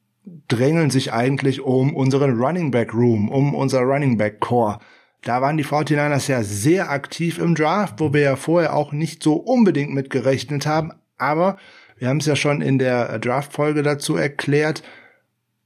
[0.48, 4.80] drängeln sich eigentlich um unseren Running Back Room, um unser Running Back Core.
[5.24, 9.24] Da waren die 49ers ja sehr aktiv im Draft, wo wir ja vorher auch nicht
[9.24, 11.58] so unbedingt mit gerechnet haben, aber
[11.98, 14.82] wir haben es ja schon in der Draft-Folge dazu erklärt,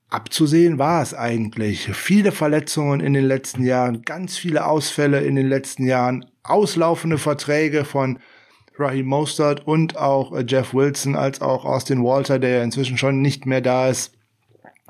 [0.09, 1.89] abzusehen war es eigentlich.
[1.93, 7.85] Viele Verletzungen in den letzten Jahren, ganz viele Ausfälle in den letzten Jahren, auslaufende Verträge
[7.85, 8.19] von
[8.77, 13.21] Raheem Mostert und auch äh, Jeff Wilson als auch Austin Walter, der ja inzwischen schon
[13.21, 14.13] nicht mehr da ist,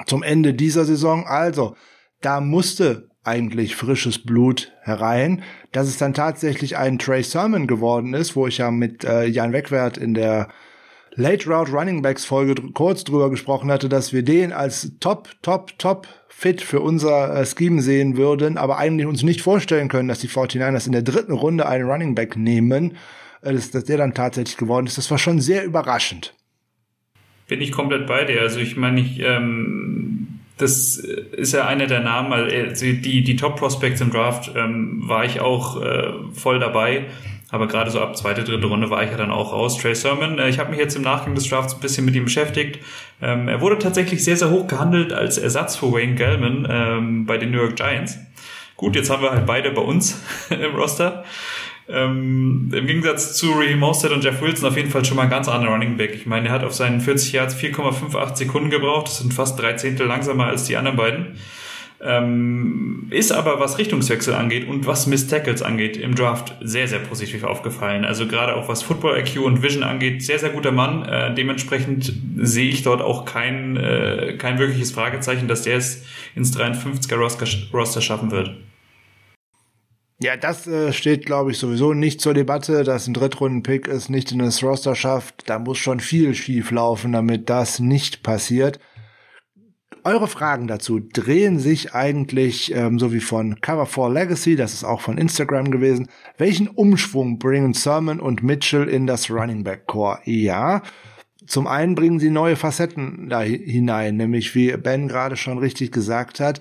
[0.06, 1.26] zum Ende dieser Saison.
[1.26, 1.76] Also,
[2.22, 5.44] da musste eigentlich frisches Blut herein.
[5.72, 9.52] Dass es dann tatsächlich ein Trey Sermon geworden ist, wo ich ja mit äh, Jan
[9.52, 10.50] Wegwert in der
[11.18, 15.78] Late Route Running Backs Folge kurz drüber gesprochen hatte, dass wir den als Top, Top,
[15.80, 20.20] Top fit für unser äh, Scheme sehen würden, aber eigentlich uns nicht vorstellen können, dass
[20.20, 22.98] die 49ers in der dritten Runde einen Running Back nehmen.
[23.46, 24.98] Äh, dass, dass der dann tatsächlich geworden ist.
[24.98, 26.34] Das war schon sehr überraschend.
[27.48, 28.42] Bin ich komplett bei dir.
[28.42, 34.02] Also ich meine, ich, ähm, das ist ja einer der Namen, also die, die Top-Prospects
[34.02, 37.06] im Draft ähm, war ich auch äh, voll dabei.
[37.52, 39.78] Aber gerade so ab zweite, dritte Runde war ich ja dann auch raus.
[39.78, 42.26] Trey Sermon, äh, ich habe mich jetzt im Nachgang des Drafts ein bisschen mit ihm
[42.26, 42.80] beschäftigt.
[43.22, 47.38] Ähm, er wurde tatsächlich sehr, sehr hoch gehandelt als Ersatz für Wayne Gellman ähm, bei
[47.38, 48.18] den New York Giants.
[48.76, 51.24] Gut, jetzt haben wir halt beide bei uns im Roster.
[51.88, 55.30] Ähm, Im Gegensatz zu Raheem Mostert und Jeff Wilson auf jeden Fall schon mal ein
[55.30, 56.16] ganz anderer Running Back.
[56.16, 59.08] Ich meine, er hat auf seinen 40 Yards 4,58 Sekunden gebraucht.
[59.08, 61.38] Das sind fast drei Zehntel langsamer als die anderen beiden.
[62.02, 67.00] Ähm, ist aber, was Richtungswechsel angeht und was Miss Tackles angeht, im Draft sehr, sehr
[67.00, 68.04] positiv aufgefallen.
[68.04, 71.06] Also gerade auch was Football IQ und Vision angeht, sehr, sehr guter Mann.
[71.06, 76.04] Äh, dementsprechend sehe ich dort auch kein, äh, kein wirkliches Fragezeichen, dass der es
[76.36, 78.56] ins 53er Roster, Roster schaffen wird.
[80.22, 84.32] Ja, das äh, steht, glaube ich, sowieso nicht zur Debatte, dass ein Drittrunden-Pick es nicht
[84.32, 85.50] in das Roster schafft.
[85.50, 88.80] Da muss schon viel schief laufen, damit das nicht passiert.
[90.06, 94.84] Eure Fragen dazu drehen sich eigentlich, ähm, so wie von Cover 4 Legacy, das ist
[94.84, 100.20] auch von Instagram gewesen, welchen Umschwung bringen Sermon und Mitchell in das Running Back Core?
[100.26, 100.84] Ja,
[101.48, 106.40] zum einen bringen sie neue Facetten da hinein, nämlich wie Ben gerade schon richtig gesagt
[106.40, 106.60] hat,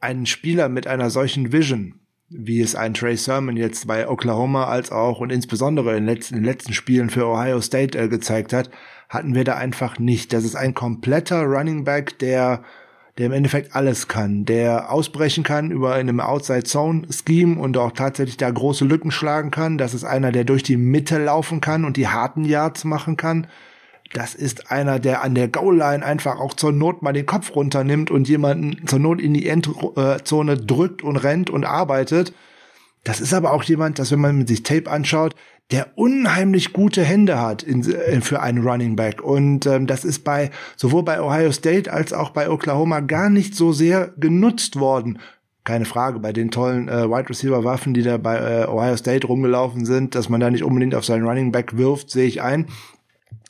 [0.00, 2.00] einen Spieler mit einer solchen Vision,
[2.36, 6.40] wie es ein Trey Sermon jetzt bei Oklahoma als auch und insbesondere in, letzten, in
[6.42, 8.70] den letzten Spielen für Ohio State äh, gezeigt hat,
[9.08, 10.32] hatten wir da einfach nicht.
[10.32, 12.62] Das ist ein kompletter Running Back, der
[13.18, 17.92] der im Endeffekt alles kann, der ausbrechen kann über einem Outside Zone Scheme und auch
[17.92, 19.78] tatsächlich da große Lücken schlagen kann.
[19.78, 23.46] Das ist einer, der durch die Mitte laufen kann und die harten Yards machen kann.
[24.12, 28.10] Das ist einer, der an der Goal-Line einfach auch zur Not mal den Kopf runter-nimmt
[28.10, 32.32] und jemanden zur Not in die Endzone drückt und rennt und arbeitet.
[33.02, 35.34] Das ist aber auch jemand, dass wenn man sich Tape anschaut,
[35.70, 39.22] der unheimlich gute Hände hat in, äh, für einen Running Back.
[39.22, 43.54] Und ähm, das ist bei sowohl bei Ohio State als auch bei Oklahoma gar nicht
[43.54, 45.18] so sehr genutzt worden.
[45.64, 49.26] Keine Frage, bei den tollen äh, Wide Receiver Waffen, die da bei äh, Ohio State
[49.26, 52.66] rumgelaufen sind, dass man da nicht unbedingt auf seinen Running Back wirft, sehe ich ein.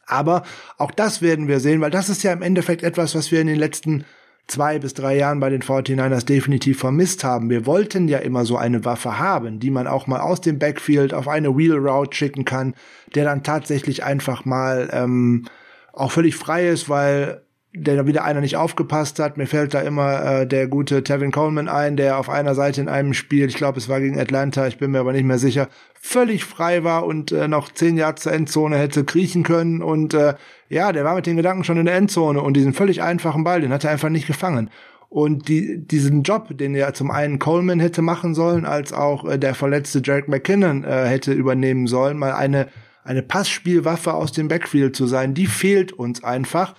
[0.06, 0.42] Aber
[0.78, 3.46] auch das werden wir sehen, weil das ist ja im Endeffekt etwas, was wir in
[3.46, 4.04] den letzten
[4.46, 7.48] zwei bis drei Jahren bei den 49ers definitiv vermisst haben.
[7.48, 11.14] Wir wollten ja immer so eine Waffe haben, die man auch mal aus dem Backfield
[11.14, 12.74] auf eine Wheel Route schicken kann,
[13.14, 15.46] der dann tatsächlich einfach mal ähm,
[15.92, 17.42] auch völlig frei ist, weil
[17.76, 19.36] der da wieder einer nicht aufgepasst hat.
[19.36, 22.88] Mir fällt da immer äh, der gute Tevin Coleman ein, der auf einer Seite in
[22.88, 25.68] einem Spiel, ich glaube, es war gegen Atlanta, ich bin mir aber nicht mehr sicher,
[26.00, 29.82] völlig frei war und äh, noch zehn Jahre zur Endzone hätte kriechen können.
[29.82, 30.34] Und äh,
[30.68, 33.60] ja, der war mit den Gedanken schon in der Endzone und diesen völlig einfachen Ball,
[33.60, 34.70] den hat er einfach nicht gefangen.
[35.08, 39.36] Und die, diesen Job, den ja zum einen Coleman hätte machen sollen, als auch äh,
[39.36, 42.68] der verletzte Jarek McKinnon äh, hätte übernehmen sollen, mal eine,
[43.02, 46.74] eine Passspielwaffe aus dem Backfield zu sein, die fehlt uns einfach.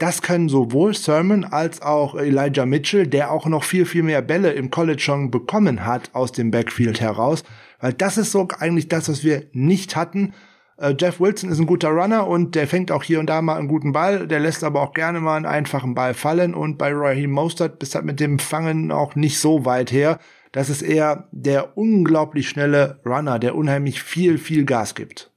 [0.00, 4.52] Das können sowohl Sermon als auch Elijah Mitchell, der auch noch viel, viel mehr Bälle
[4.52, 7.44] im College schon bekommen hat aus dem Backfield heraus.
[7.80, 10.32] Weil das ist so eigentlich das, was wir nicht hatten.
[10.78, 13.58] Äh, Jeff Wilson ist ein guter Runner und der fängt auch hier und da mal
[13.58, 14.26] einen guten Ball.
[14.26, 16.54] Der lässt aber auch gerne mal einen einfachen Ball fallen.
[16.54, 20.18] Und bei Raheem Mostert bist halt mit dem Fangen auch nicht so weit her.
[20.52, 25.30] Das ist eher der unglaublich schnelle Runner, der unheimlich viel, viel Gas gibt.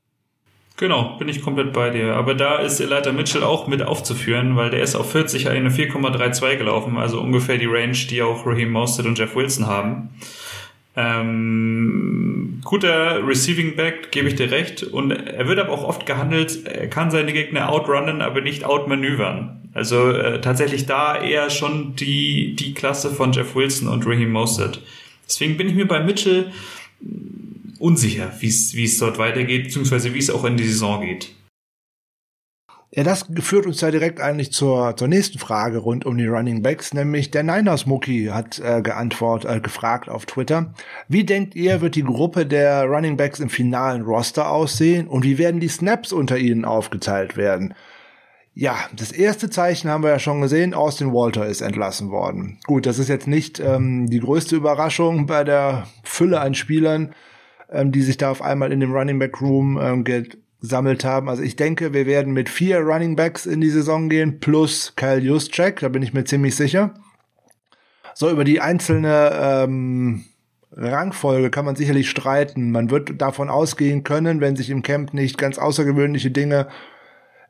[0.83, 2.13] Genau, bin ich komplett bei dir.
[2.15, 6.57] Aber da ist Elijah Mitchell auch mit aufzuführen, weil der ist auf 40 eine 4,32
[6.57, 10.09] gelaufen, also ungefähr die Range, die auch Raheem Mostert und Jeff Wilson haben.
[10.97, 14.83] Ähm, guter Receiving Back, gebe ich dir recht.
[14.83, 19.69] Und er wird aber auch oft gehandelt, er kann seine Gegner outrunnen, aber nicht outmanövern.
[19.73, 24.81] Also äh, tatsächlich da eher schon die, die Klasse von Jeff Wilson und Raheem Mostert.
[25.25, 26.51] Deswegen bin ich mir bei Mitchell
[27.83, 31.35] unsicher, wie es dort weitergeht, beziehungsweise wie es auch in die Saison geht.
[32.95, 36.61] Ja, das führt uns ja direkt eigentlich zur, zur nächsten Frage rund um die Running
[36.61, 40.75] Backs, nämlich der Niners Muki hat äh, geantwortet, äh, gefragt auf Twitter.
[41.07, 45.39] Wie denkt ihr, wird die Gruppe der Running Backs im finalen Roster aussehen und wie
[45.39, 47.73] werden die Snaps unter ihnen aufgeteilt werden?
[48.53, 50.75] Ja, das erste Zeichen haben wir ja schon gesehen.
[50.75, 52.59] Austin Walter ist entlassen worden.
[52.65, 57.15] Gut, das ist jetzt nicht ähm, die größte Überraschung bei der Fülle an Spielern,
[57.73, 61.29] ähm, die sich da auf einmal in dem Running Back Room ähm, gesammelt haben.
[61.29, 65.19] Also ich denke, wir werden mit vier Running Backs in die Saison gehen, plus Kyle
[65.19, 66.93] Juszczyk, da bin ich mir ziemlich sicher.
[68.15, 70.25] So, über die einzelne ähm,
[70.71, 72.71] Rangfolge kann man sicherlich streiten.
[72.71, 76.67] Man wird davon ausgehen können, wenn sich im Camp nicht ganz außergewöhnliche Dinge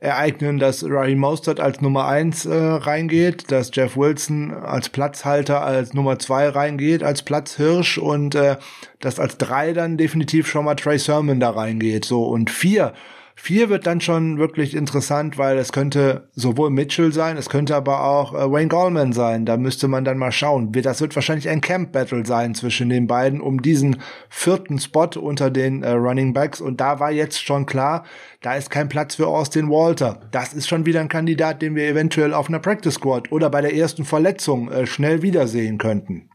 [0.04, 5.94] ereignen, dass Raheem Mostert als Nummer eins äh, reingeht, dass Jeff Wilson als Platzhalter als
[5.94, 8.58] Nummer zwei reingeht, als Platzhirsch und äh,
[9.00, 12.04] dass als drei dann definitiv schon mal Trey Sermon da reingeht.
[12.04, 12.94] So und vier
[13.36, 18.04] Vier wird dann schon wirklich interessant, weil es könnte sowohl Mitchell sein, es könnte aber
[18.06, 19.46] auch äh, Wayne Gallman sein.
[19.46, 20.72] Da müsste man dann mal schauen.
[20.72, 23.98] Das wird wahrscheinlich ein Camp-Battle sein zwischen den beiden um diesen
[24.30, 26.62] vierten Spot unter den äh, Running Backs.
[26.62, 28.04] Und da war jetzt schon klar,
[28.41, 30.22] da ist kein Platz für Austin Walter.
[30.32, 33.62] Das ist schon wieder ein Kandidat, den wir eventuell auf einer Practice Squad oder bei
[33.62, 36.30] der ersten Verletzung äh, schnell wiedersehen könnten.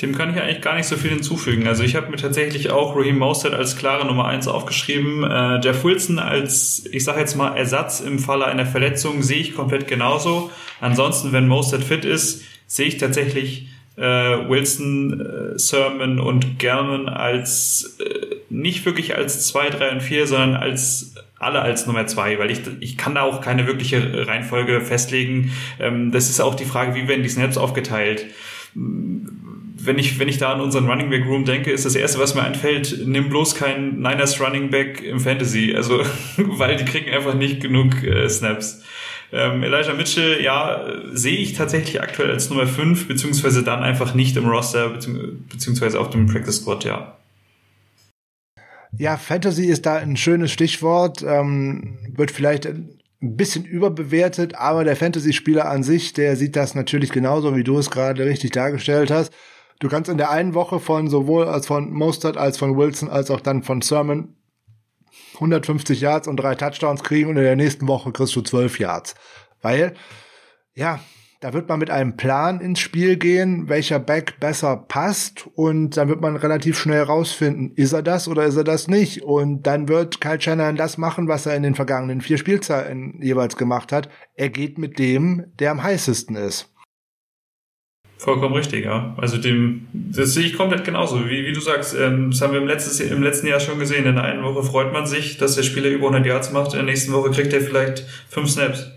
[0.00, 1.66] Dem kann ich eigentlich gar nicht so viel hinzufügen.
[1.66, 5.24] Also ich habe mir tatsächlich auch Raheem Mostert als klare Nummer eins aufgeschrieben.
[5.24, 9.54] Äh, Jeff Wilson als, ich sage jetzt mal, Ersatz im Falle einer Verletzung sehe ich
[9.54, 10.50] komplett genauso.
[10.80, 17.98] Ansonsten, wenn Mostert fit ist, sehe ich tatsächlich äh, Wilson, äh, Sermon und German als
[18.00, 22.50] äh, nicht wirklich als zwei, drei und vier, sondern als alle als Nummer zwei, weil
[22.50, 25.52] ich, ich kann da auch keine wirkliche Reihenfolge festlegen.
[25.78, 28.26] Ähm, das ist auch die Frage, wie werden die Snaps aufgeteilt
[29.84, 32.34] wenn ich, wenn ich da an unseren Running Back Room denke, ist das erste, was
[32.34, 35.74] mir einfällt, nimm bloß keinen Niners Running Back im Fantasy.
[35.74, 36.02] Also,
[36.36, 38.82] weil die kriegen einfach nicht genug äh, Snaps.
[39.32, 44.36] Ähm, Elijah Mitchell, ja, sehe ich tatsächlich aktuell als Nummer 5, beziehungsweise dann einfach nicht
[44.36, 44.90] im Roster,
[45.48, 47.16] beziehungsweise auf dem Practice Squad, ja.
[48.98, 54.96] Ja, Fantasy ist da ein schönes Stichwort, ähm, wird vielleicht ein bisschen überbewertet, aber der
[54.96, 59.32] Fantasy-Spieler an sich, der sieht das natürlich genauso, wie du es gerade richtig dargestellt hast.
[59.80, 63.30] Du kannst in der einen Woche von sowohl als von Mostert als von Wilson als
[63.30, 64.36] auch dann von Sermon
[65.34, 69.14] 150 Yards und drei Touchdowns kriegen und in der nächsten Woche kriegst du 12 Yards.
[69.62, 69.94] Weil,
[70.74, 71.00] ja,
[71.40, 76.08] da wird man mit einem Plan ins Spiel gehen, welcher Back besser passt und dann
[76.08, 79.88] wird man relativ schnell rausfinden, ist er das oder ist er das nicht und dann
[79.88, 84.10] wird Kyle Shannon das machen, was er in den vergangenen vier Spielzeiten jeweils gemacht hat.
[84.34, 86.70] Er geht mit dem, der am heißesten ist.
[88.20, 89.14] Vollkommen richtig, ja.
[89.16, 91.24] Also dem, das sehe ich komplett genauso.
[91.24, 94.04] Wie, wie du sagst, ähm, das haben wir im, letztes, im letzten Jahr schon gesehen.
[94.04, 96.74] In der einen Woche freut man sich, dass der Spieler über 100 Yards macht.
[96.74, 98.90] In der nächsten Woche kriegt er vielleicht fünf Snaps.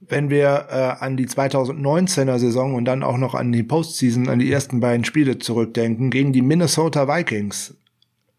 [0.00, 4.40] Wenn wir äh, an die 2019er Saison und dann auch noch an die Postseason, an
[4.40, 7.76] die ersten beiden Spiele zurückdenken, gegen die Minnesota Vikings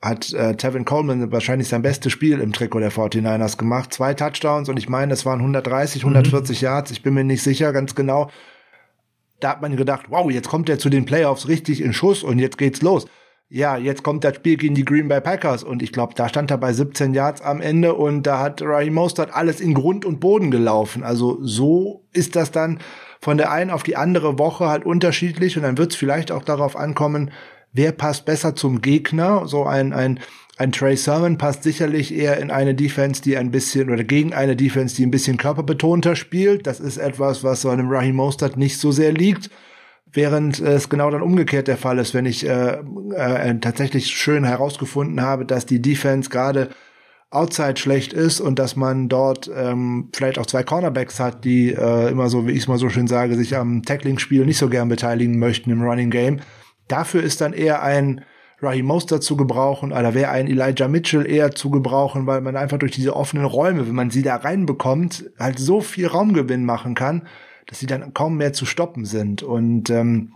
[0.01, 3.93] hat äh, Tevin Coleman wahrscheinlich sein bestes Spiel im Trikot der 49ers gemacht.
[3.93, 6.65] Zwei Touchdowns und ich meine, es waren 130, 140 mhm.
[6.65, 6.91] Yards.
[6.91, 8.29] Ich bin mir nicht sicher ganz genau
[9.45, 12.39] da hat man gedacht, wow, jetzt kommt er zu den Playoffs richtig in Schuss und
[12.39, 13.05] jetzt geht's los.
[13.47, 16.49] Ja, jetzt kommt das Spiel gegen die Green Bay Packers und ich glaube, da stand
[16.49, 20.19] er bei 17 Yards am Ende und da hat Raheem Mostert alles in Grund und
[20.19, 21.03] Boden gelaufen.
[21.03, 22.79] Also so ist das dann
[23.21, 26.43] von der einen auf die andere Woche halt unterschiedlich und dann wird es vielleicht auch
[26.43, 27.29] darauf ankommen,
[27.71, 29.47] wer passt besser zum Gegner.
[29.47, 30.21] So ein, ein
[30.57, 34.55] ein Trey Sermon passt sicherlich eher in eine Defense, die ein bisschen oder gegen eine
[34.55, 36.65] Defense, die ein bisschen körperbetonter spielt.
[36.65, 39.49] Das ist etwas, was so einem Raheem Mostert nicht so sehr liegt.
[40.13, 42.77] Während es genau dann umgekehrt der Fall ist, wenn ich äh,
[43.15, 46.69] äh, tatsächlich schön herausgefunden habe, dass die Defense gerade
[47.31, 52.09] outside schlecht ist und dass man dort ähm, vielleicht auch zwei Cornerbacks hat, die äh,
[52.09, 54.87] immer so, wie ich es mal so schön sage, sich am Tackling-Spiel nicht so gern
[54.87, 56.39] beteiligen möchten im Running Game.
[56.87, 58.21] Dafür ist dann eher ein
[58.61, 62.77] Raheem Mostert zu gebrauchen, oder wäre ein Elijah Mitchell eher zu gebrauchen, weil man einfach
[62.77, 67.27] durch diese offenen Räume, wenn man sie da reinbekommt, halt so viel Raumgewinn machen kann,
[67.67, 69.43] dass sie dann kaum mehr zu stoppen sind.
[69.43, 70.33] Und ähm,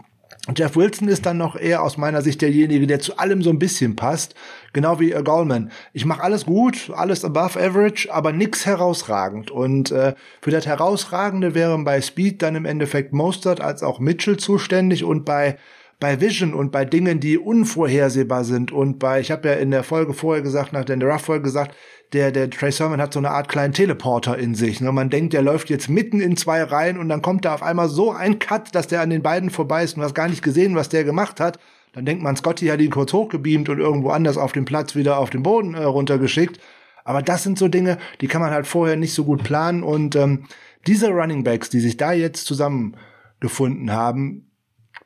[0.55, 3.59] Jeff Wilson ist dann noch eher aus meiner Sicht derjenige, der zu allem so ein
[3.59, 4.35] bisschen passt,
[4.73, 5.71] genau wie äh, Goldman.
[5.93, 9.51] Ich mache alles gut, alles above average, aber nix herausragend.
[9.51, 14.37] Und äh, für das Herausragende wären bei Speed dann im Endeffekt Mostert als auch Mitchell
[14.37, 15.57] zuständig und bei
[15.99, 19.83] bei Vision und bei Dingen, die unvorhersehbar sind und bei, ich habe ja in der
[19.83, 21.75] Folge vorher gesagt, nach der Rough-Folge gesagt,
[22.13, 24.81] der, der Trey Sermon hat so eine Art kleinen Teleporter in sich.
[24.81, 24.91] Ne?
[24.91, 27.89] Man denkt, der läuft jetzt mitten in zwei Reihen und dann kommt da auf einmal
[27.89, 30.41] so ein Cut, dass der an den beiden vorbei ist und du hast gar nicht
[30.41, 31.59] gesehen, was der gemacht hat.
[31.93, 35.19] Dann denkt man, Scotty hat ihn kurz hochgebeamt und irgendwo anders auf dem Platz wieder
[35.19, 36.59] auf den Boden äh, runtergeschickt.
[37.03, 40.15] Aber das sind so Dinge, die kann man halt vorher nicht so gut planen und
[40.15, 40.45] ähm,
[40.87, 44.48] diese Running Backs, die sich da jetzt zusammengefunden haben,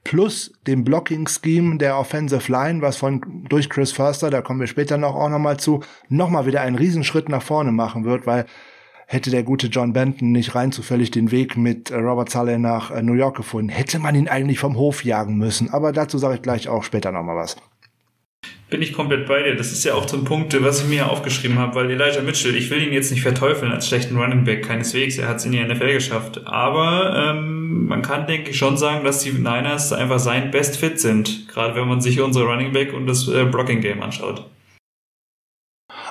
[0.04, 4.98] plus dem Blocking-Scheme der Offensive Line, was von durch Chris Förster, da kommen wir später
[4.98, 8.46] noch auch nochmal zu, nochmal wieder einen Riesenschritt nach vorne machen wird, weil
[9.08, 13.02] hätte der gute John Benton nicht rein zufällig den Weg mit Robert Saleh nach äh,
[13.02, 15.70] New York gefunden, hätte man ihn eigentlich vom Hof jagen müssen.
[15.70, 17.58] Aber dazu sage ich gleich auch später nochmal was.
[18.74, 19.56] Bin ich komplett bei dir.
[19.56, 22.72] Das ist ja auch ein Punkt, was ich mir aufgeschrieben habe, weil Elijah Mitchell, ich
[22.72, 25.20] will ihn jetzt nicht verteufeln als schlechten Running Back, keineswegs.
[25.20, 26.42] Er hat es in die NFL geschafft.
[26.48, 31.00] Aber ähm, man kann, denke ich, schon sagen, dass die Niners einfach sein Best Fit
[31.00, 31.48] sind.
[31.50, 34.44] Gerade wenn man sich unsere Running Back und das äh, Blocking Game anschaut.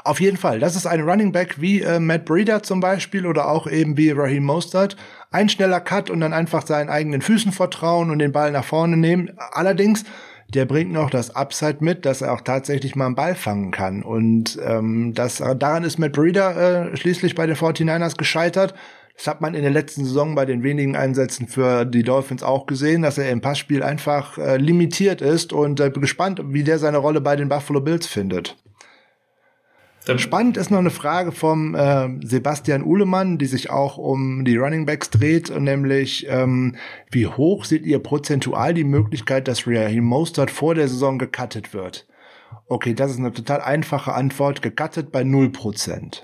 [0.04, 0.60] Auf jeden Fall.
[0.60, 4.12] Das ist ein Running Back wie äh, Matt Breeder zum Beispiel oder auch eben wie
[4.12, 4.96] Raheem Mostert.
[5.32, 8.96] Ein schneller Cut und dann einfach seinen eigenen Füßen vertrauen und den Ball nach vorne
[8.96, 9.32] nehmen.
[9.50, 10.04] Allerdings
[10.54, 14.02] der bringt noch das Upside mit, dass er auch tatsächlich mal einen Ball fangen kann.
[14.02, 18.74] Und ähm, das, daran ist Matt Breeder äh, schließlich bei den 49ers gescheitert.
[19.16, 22.66] Das hat man in der letzten Saison bei den wenigen Einsätzen für die Dolphins auch
[22.66, 26.78] gesehen, dass er im Passspiel einfach äh, limitiert ist und äh, bin gespannt, wie der
[26.78, 28.56] seine Rolle bei den Buffalo Bills findet.
[30.04, 34.56] Dann Spannend ist noch eine Frage vom äh, Sebastian Uhlemann, die sich auch um die
[34.56, 36.74] Running Backs dreht, nämlich ähm,
[37.10, 42.08] wie hoch seht ihr prozentual die Möglichkeit, dass Raheem Mostert vor der Saison gecuttet wird?
[42.66, 46.22] Okay, das ist eine total einfache Antwort, gecuttet bei 0%.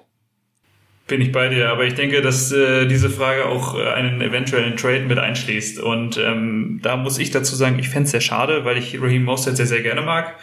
[1.07, 4.77] Bin ich bei dir, aber ich denke, dass äh, diese Frage auch äh, einen eventuellen
[4.77, 5.79] Trade mit einschließt.
[5.79, 9.25] Und ähm, da muss ich dazu sagen, ich fände es sehr schade, weil ich Raheem
[9.25, 10.35] Mostert sehr, sehr gerne mag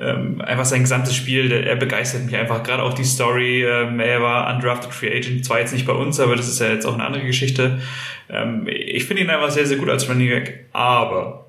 [0.00, 2.62] ähm, einfach sein gesamtes Spiel, der, er begeistert mich einfach.
[2.62, 6.18] Gerade auch die Story, ähm, er war undrafted Free Agent, zwar jetzt nicht bei uns,
[6.18, 7.80] aber das ist ja jetzt auch eine andere Geschichte.
[8.30, 11.46] Ähm, ich finde ihn einfach sehr, sehr gut als Running Back, aber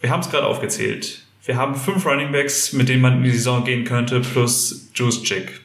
[0.00, 1.24] wir haben es gerade aufgezählt.
[1.44, 5.22] Wir haben fünf Running Backs, mit denen man in die Saison gehen könnte, plus Juice
[5.22, 5.60] Chick.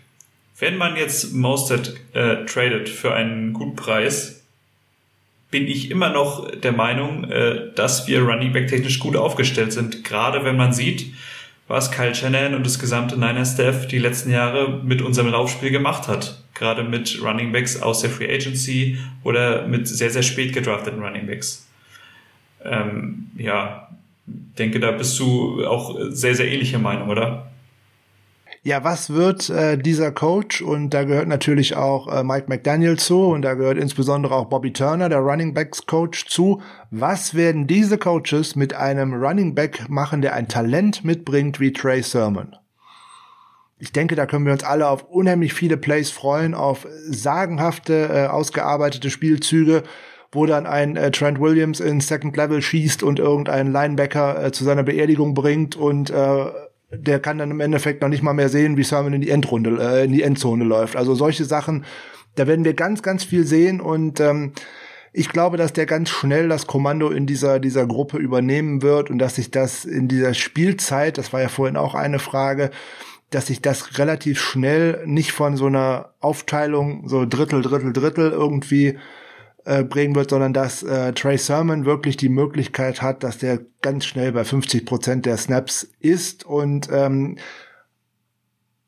[0.58, 4.44] Wenn man jetzt Mostert äh, tradet für einen guten Preis,
[5.52, 10.04] bin ich immer noch der Meinung, äh, dass wir Running Back technisch gut aufgestellt sind.
[10.04, 11.14] Gerade wenn man sieht,
[11.72, 16.08] was Kyle Shannon und das gesamte Niner Staff die letzten Jahre mit unserem Laufspiel gemacht
[16.08, 16.44] hat.
[16.54, 21.26] Gerade mit Running Backs aus der Free Agency oder mit sehr, sehr spät gedrafteten Running
[21.26, 21.68] Backs.
[22.64, 23.90] Ähm, ja,
[24.28, 27.51] denke, da bist du auch sehr, sehr ähnliche Meinung, oder?
[28.64, 33.26] Ja, was wird äh, dieser Coach, und da gehört natürlich auch äh, Mike McDaniel zu,
[33.26, 36.62] und da gehört insbesondere auch Bobby Turner, der Running Backs Coach, zu.
[36.92, 42.04] Was werden diese Coaches mit einem Running Back machen, der ein Talent mitbringt wie Trey
[42.04, 42.56] Sermon?
[43.80, 48.28] Ich denke, da können wir uns alle auf unheimlich viele Plays freuen, auf sagenhafte, äh,
[48.28, 49.82] ausgearbeitete Spielzüge,
[50.32, 54.64] wo dann ein äh, Trent Williams in Second Level schießt und irgendein Linebacker äh, zu
[54.66, 56.46] seiner Beerdigung bringt und äh,
[56.92, 59.78] der kann dann im Endeffekt noch nicht mal mehr sehen, wie Sermon in die Endrunde,
[59.82, 60.96] äh, in die Endzone läuft.
[60.96, 61.86] Also solche Sachen,
[62.36, 64.54] da werden wir ganz, ganz viel sehen und ähm,
[65.14, 69.20] ich glaube, dass der ganz schnell das Kommando in dieser, dieser Gruppe übernehmen wird und
[69.20, 72.72] dass sich das in dieser Spielzeit, das war ja vorhin auch eine Frage,
[73.30, 78.98] dass sich das relativ schnell nicht von so einer Aufteilung, so Drittel, Drittel, Drittel irgendwie
[79.66, 84.06] äh, bringen wird, sondern dass äh, Trey Sermon wirklich die Möglichkeit hat, dass der ganz
[84.06, 87.38] schnell bei 50 Prozent der Snaps ist und ähm,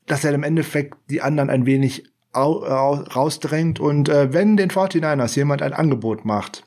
[0.08, 2.04] dass er im Endeffekt die anderen ein wenig
[2.34, 6.64] au rausdrängt und äh, wenn den 49ers jemand ein Angebot macht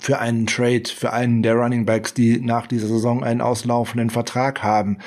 [0.00, 4.62] für einen Trade, für einen der Running Backs, die nach dieser Saison einen auslaufenden Vertrag
[4.62, 4.98] haben,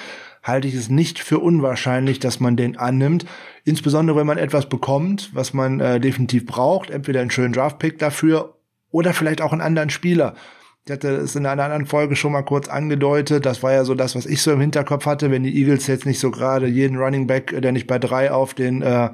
[0.43, 3.25] halte ich es nicht für unwahrscheinlich, dass man den annimmt.
[3.63, 8.55] Insbesondere wenn man etwas bekommt, was man äh, definitiv braucht, entweder einen schönen Draftpick dafür
[8.89, 10.35] oder vielleicht auch einen anderen Spieler.
[10.85, 13.45] Ich hatte es in einer anderen Folge schon mal kurz angedeutet.
[13.45, 16.07] Das war ja so das, was ich so im Hinterkopf hatte, wenn die Eagles jetzt
[16.07, 19.09] nicht so gerade jeden Running Back, der nicht bei drei auf den äh,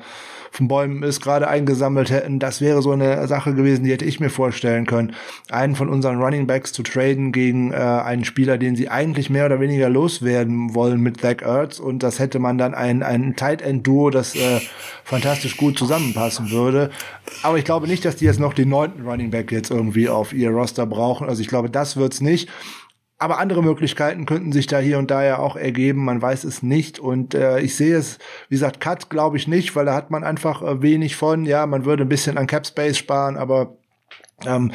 [0.52, 2.40] von Bäumen ist, gerade eingesammelt hätten.
[2.40, 5.14] Das wäre so eine Sache gewesen, die hätte ich mir vorstellen können.
[5.50, 9.46] Einen von unseren Running Backs zu traden gegen äh, einen Spieler, den sie eigentlich mehr
[9.46, 11.80] oder weniger loswerden wollen mit Zach Ertz.
[11.80, 14.60] Und das hätte man dann ein, ein Tight End Duo, das äh,
[15.04, 16.92] fantastisch gut zusammenpassen würde.
[17.44, 20.34] Aber ich glaube nicht, dass die jetzt noch den neunten Running Back jetzt irgendwie auf
[20.34, 21.28] ihr Roster brauchen.
[21.28, 22.50] Also ich glaube, das wird's nicht.
[23.20, 26.06] Aber andere Möglichkeiten könnten sich da hier und da ja auch ergeben.
[26.06, 27.00] Man weiß es nicht.
[27.00, 30.24] Und äh, ich sehe es, wie gesagt, Cut glaube ich nicht, weil da hat man
[30.24, 31.46] einfach äh, wenig von.
[31.46, 33.78] Ja, man würde ein bisschen an Cap Space sparen, aber
[34.46, 34.72] ähm,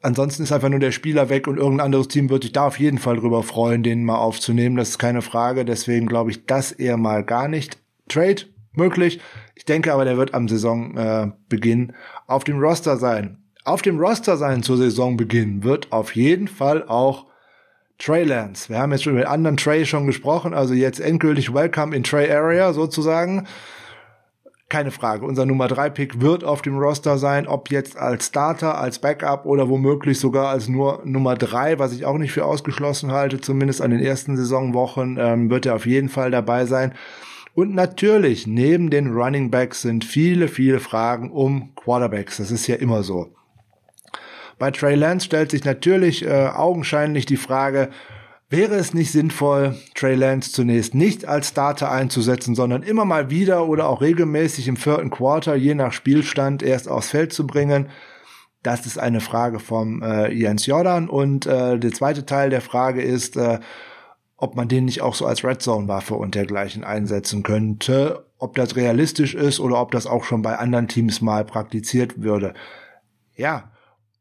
[0.00, 2.80] ansonsten ist einfach nur der Spieler weg und irgendein anderes Team würde sich da auf
[2.80, 4.76] jeden Fall drüber freuen, den mal aufzunehmen.
[4.76, 5.64] Das ist keine Frage.
[5.64, 7.78] Deswegen glaube ich das eher mal gar nicht.
[8.08, 8.42] Trade
[8.72, 9.20] möglich.
[9.54, 11.92] Ich denke aber, der wird am Saisonbeginn äh,
[12.26, 13.38] auf dem Roster sein.
[13.64, 17.26] Auf dem Roster sein zur Saisonbeginn wird auf jeden Fall auch
[18.04, 18.26] Trey.
[18.26, 22.28] Wir haben jetzt schon mit anderen Trey schon gesprochen, also jetzt endgültig Welcome in Trey
[22.28, 23.46] Area sozusagen.
[24.68, 25.24] Keine Frage.
[25.24, 29.46] Unser Nummer 3 Pick wird auf dem Roster sein, ob jetzt als Starter, als Backup
[29.46, 33.80] oder womöglich sogar als nur Nummer 3, was ich auch nicht für ausgeschlossen halte, zumindest
[33.80, 36.94] an den ersten Saisonwochen, ähm, wird er auf jeden Fall dabei sein.
[37.54, 42.38] Und natürlich, neben den Running Backs sind viele, viele Fragen um Quarterbacks.
[42.38, 43.32] Das ist ja immer so.
[44.58, 47.90] Bei Trey Lance stellt sich natürlich äh, augenscheinlich die Frage,
[48.52, 53.66] wäre es nicht sinnvoll, Trey Lance zunächst nicht als Starter einzusetzen, sondern immer mal wieder
[53.66, 57.88] oder auch regelmäßig im vierten Quarter, je nach Spielstand, erst aufs Feld zu bringen?
[58.62, 61.08] Das ist eine Frage vom äh, Jens Jordan.
[61.08, 63.58] Und äh, der zweite Teil der Frage ist, äh,
[64.36, 68.54] ob man den nicht auch so als Red Zone Waffe und dergleichen einsetzen könnte, ob
[68.56, 72.54] das realistisch ist oder ob das auch schon bei anderen Teams mal praktiziert würde.
[73.34, 73.71] Ja,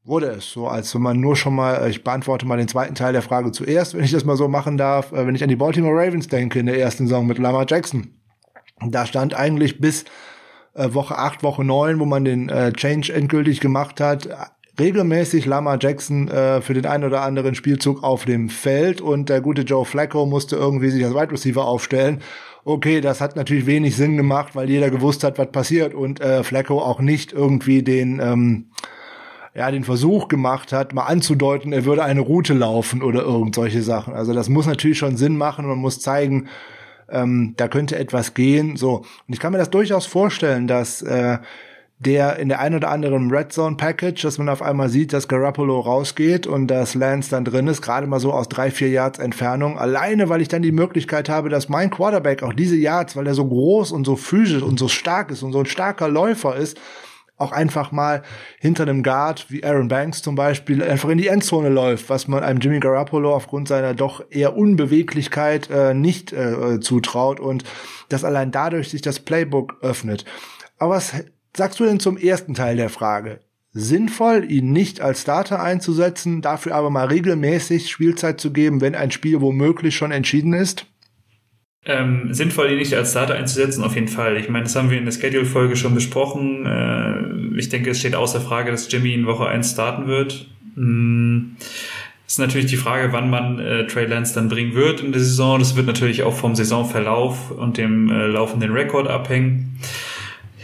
[0.03, 2.95] wurde es so, als wenn man nur schon mal, äh, ich beantworte mal den zweiten
[2.95, 5.49] Teil der Frage zuerst, wenn ich das mal so machen darf, äh, wenn ich an
[5.49, 8.15] die Baltimore Ravens denke in der ersten Saison mit Lamar Jackson.
[8.83, 10.05] Da stand eigentlich bis
[10.73, 14.29] äh, Woche 8, Woche 9, wo man den Change endgültig gemacht hat,
[14.79, 19.61] regelmäßig Lamar Jackson für den einen oder anderen Spielzug auf dem Feld und der gute
[19.61, 22.21] Joe Flacco musste irgendwie sich als Wide Receiver aufstellen.
[22.63, 26.43] Okay, das hat natürlich wenig Sinn gemacht, weil jeder gewusst hat, was passiert und äh,
[26.43, 28.71] Flacco auch nicht irgendwie den ähm,
[29.53, 33.81] ja, den Versuch gemacht hat, mal anzudeuten, er würde eine Route laufen oder irgend solche
[33.81, 34.13] Sachen.
[34.13, 35.67] Also das muss natürlich schon Sinn machen.
[35.67, 36.47] Man muss zeigen,
[37.09, 38.77] ähm, da könnte etwas gehen.
[38.77, 38.99] So.
[38.99, 41.39] Und ich kann mir das durchaus vorstellen, dass äh,
[41.99, 45.27] der in der ein oder anderen Red Zone Package, dass man auf einmal sieht, dass
[45.27, 49.19] Garoppolo rausgeht und dass Lance dann drin ist, gerade mal so aus drei, vier Yards
[49.19, 49.77] Entfernung.
[49.77, 53.35] Alleine, weil ich dann die Möglichkeit habe, dass mein Quarterback auch diese Yards, weil er
[53.35, 56.79] so groß und so physisch und so stark ist und so ein starker Läufer ist,
[57.41, 58.23] auch einfach mal
[58.59, 62.43] hinter einem Guard wie Aaron Banks zum Beispiel einfach in die Endzone läuft, was man
[62.43, 67.63] einem Jimmy Garoppolo aufgrund seiner doch eher Unbeweglichkeit äh, nicht äh, zutraut und
[68.09, 70.25] dass allein dadurch sich das Playbook öffnet.
[70.77, 71.13] Aber was
[71.55, 73.39] sagst du denn zum ersten Teil der Frage?
[73.73, 79.11] Sinnvoll, ihn nicht als Starter einzusetzen, dafür aber mal regelmäßig Spielzeit zu geben, wenn ein
[79.11, 80.87] Spiel womöglich schon entschieden ist?
[81.83, 84.37] Ähm, sinnvoll, ihn nicht als Starter einzusetzen, auf jeden Fall.
[84.37, 86.65] Ich meine, das haben wir in der Schedule-Folge schon besprochen.
[86.65, 90.45] Äh, ich denke, es steht außer Frage, dass Jimmy in Woche 1 starten wird.
[90.75, 91.55] Hm.
[92.27, 95.59] Ist natürlich die Frage, wann man äh, Trey Lance dann bringen wird in der Saison.
[95.59, 99.79] Das wird natürlich auch vom Saisonverlauf und dem äh, laufenden Rekord abhängen.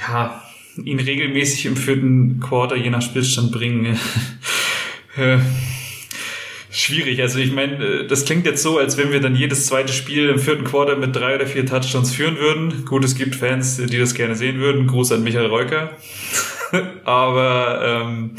[0.07, 0.41] Ja,
[0.81, 3.97] ihn regelmäßig im vierten Quarter je nach Spielstand bringen.
[5.17, 5.39] Äh,
[6.77, 7.19] Schwierig.
[7.23, 10.29] Also ich meine, äh, das klingt jetzt so, als wenn wir dann jedes zweite Spiel
[10.29, 12.85] im vierten Quarter mit drei oder vier Touchdowns führen würden.
[12.85, 14.85] Gut, es gibt Fans, die das gerne sehen würden.
[14.85, 15.97] Gruß an Michael Reuker.
[17.03, 18.35] Aber ähm,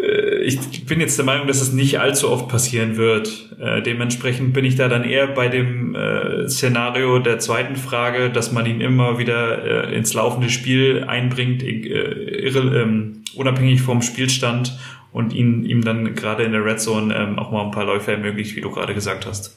[0.00, 3.56] äh, ich bin jetzt der Meinung, dass es nicht allzu oft passieren wird.
[3.58, 8.52] Äh, dementsprechend bin ich da dann eher bei dem äh, Szenario der zweiten Frage, dass
[8.52, 14.78] man ihn immer wieder äh, ins laufende Spiel einbringt, äh, irre, ähm, unabhängig vom Spielstand
[15.16, 18.12] und ihn, ihm dann gerade in der Red Zone ähm, auch mal ein paar Läufe
[18.12, 19.56] ermöglicht, wie du gerade gesagt hast.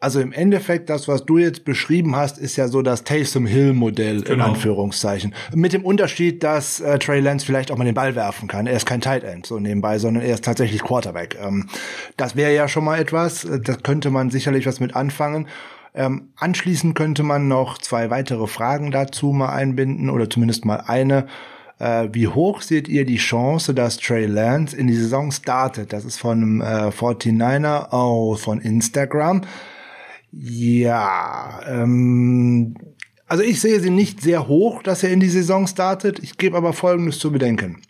[0.00, 3.72] Also im Endeffekt, das, was du jetzt beschrieben hast, ist ja so das Taysom Hill
[3.72, 4.34] Modell genau.
[4.34, 5.34] in Anführungszeichen.
[5.54, 8.66] Mit dem Unterschied, dass äh, Trey Lance vielleicht auch mal den Ball werfen kann.
[8.66, 11.38] Er ist kein Tight End so nebenbei, sondern er ist tatsächlich Quarterback.
[11.42, 11.66] Ähm,
[12.18, 13.46] das wäre ja schon mal etwas.
[13.46, 15.48] Äh, da könnte man sicherlich was mit anfangen.
[15.94, 21.26] Ähm, anschließend könnte man noch zwei weitere Fragen dazu mal einbinden oder zumindest mal eine.
[21.78, 25.92] Äh, wie hoch seht ihr die Chance, dass Trey Lance in die Saison startet?
[25.92, 29.42] Das ist von einem äh, 49er auch von Instagram.
[30.32, 32.74] Ja, ähm,
[33.26, 36.18] also ich sehe sie nicht sehr hoch, dass er in die Saison startet.
[36.18, 37.82] Ich gebe aber Folgendes zu bedenken.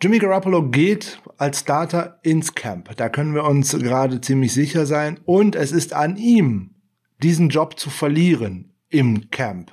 [0.00, 2.96] Jimmy Garoppolo geht als Starter ins Camp.
[2.96, 5.20] Da können wir uns gerade ziemlich sicher sein.
[5.26, 6.70] Und es ist an ihm,
[7.22, 9.72] diesen Job zu verlieren im Camp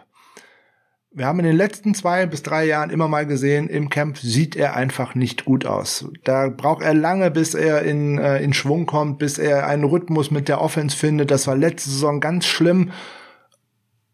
[1.18, 4.56] wir haben in den letzten zwei bis drei Jahren immer mal gesehen, im Camp sieht
[4.56, 6.06] er einfach nicht gut aus.
[6.24, 10.30] Da braucht er lange, bis er in, äh, in Schwung kommt, bis er einen Rhythmus
[10.30, 11.32] mit der Offense findet.
[11.32, 12.92] Das war letzte Saison ganz schlimm.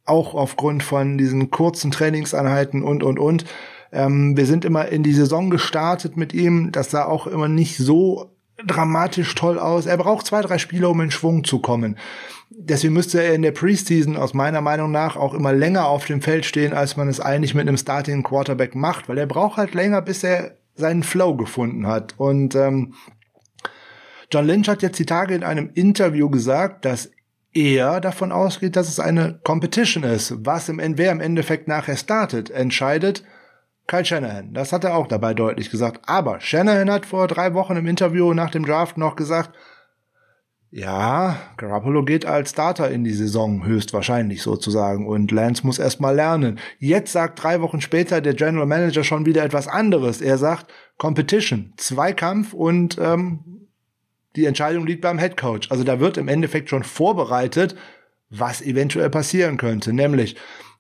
[0.06, 3.44] Auch aufgrund von diesen kurzen Trainingseinheiten und, und, und.
[3.92, 6.72] Ähm, wir sind immer in die Saison gestartet mit ihm.
[6.72, 8.32] Das sah auch immer nicht so
[8.66, 9.88] dramatisch toll aus.
[9.88, 11.98] Er braucht zwei, drei Spiele, um in Schwung zu kommen.
[12.58, 16.22] Deswegen müsste er in der Preseason aus meiner Meinung nach auch immer länger auf dem
[16.22, 19.74] Feld stehen, als man es eigentlich mit einem Starting Quarterback macht, weil er braucht halt
[19.74, 22.16] länger, bis er seinen Flow gefunden hat.
[22.18, 22.94] Und ähm,
[24.32, 27.12] John Lynch hat jetzt die Tage in einem Interview gesagt, dass
[27.54, 30.34] er davon ausgeht, dass es eine Competition ist.
[30.46, 33.24] Was im, wer im Endeffekt nachher startet, entscheidet
[33.86, 34.54] Kyle Shanahan.
[34.54, 36.02] Das hat er auch dabei deutlich gesagt.
[36.08, 39.52] Aber Shanahan hat vor drei Wochen im Interview nach dem Draft noch gesagt,
[40.76, 45.06] ja, Garoppolo geht als Starter in die Saison, höchstwahrscheinlich sozusagen.
[45.06, 46.58] Und Lance muss erst mal lernen.
[46.80, 50.20] Jetzt sagt drei Wochen später der General Manager schon wieder etwas anderes.
[50.20, 53.68] Er sagt Competition, Zweikampf und ähm,
[54.36, 55.70] die Entscheidung liegt beim Head Coach.
[55.70, 57.76] Also da wird im Endeffekt schon vorbereitet,
[58.32, 59.94] was eventuell passieren könnte.
[59.94, 60.38] Nämlich,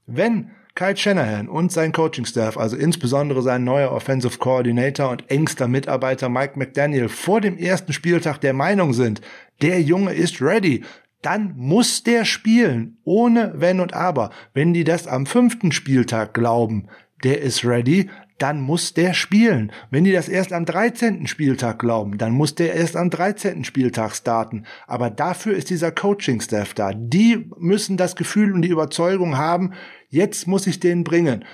[0.07, 6.29] wenn Kyle Shanahan und sein Coaching-Staff, also insbesondere sein neuer Offensive Coordinator und engster Mitarbeiter
[6.29, 9.21] Mike McDaniel vor dem ersten Spieltag der Meinung sind,
[9.61, 10.83] der Junge ist ready,
[11.23, 14.29] dann muss der spielen, ohne Wenn und Aber.
[14.53, 16.89] Wenn die das am fünften Spieltag glauben,
[17.23, 19.71] der ist ready, dann muss der spielen.
[19.89, 21.27] Wenn die das erst am 13.
[21.27, 23.63] Spieltag glauben, dann muss der erst am 13.
[23.63, 24.65] Spieltag starten.
[24.85, 26.91] Aber dafür ist dieser Coaching-Staff da.
[26.93, 29.71] Die müssen das Gefühl und die Überzeugung haben,
[30.09, 31.45] jetzt muss ich den bringen.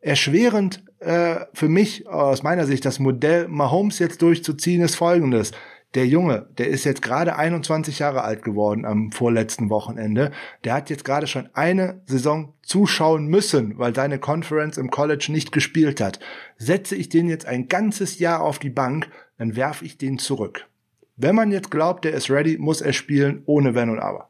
[0.00, 5.52] Erschwerend äh, für mich aus meiner Sicht das Modell Mahomes jetzt durchzuziehen ist folgendes
[5.94, 10.32] der Junge, der ist jetzt gerade 21 Jahre alt geworden am vorletzten Wochenende.
[10.64, 15.50] Der hat jetzt gerade schon eine Saison zuschauen müssen, weil seine Conference im College nicht
[15.50, 16.20] gespielt hat.
[16.56, 19.08] Setze ich den jetzt ein ganzes Jahr auf die Bank,
[19.38, 20.68] dann werfe ich den zurück.
[21.16, 24.28] Wenn man jetzt glaubt, der ist ready, muss er spielen, ohne Wenn und Aber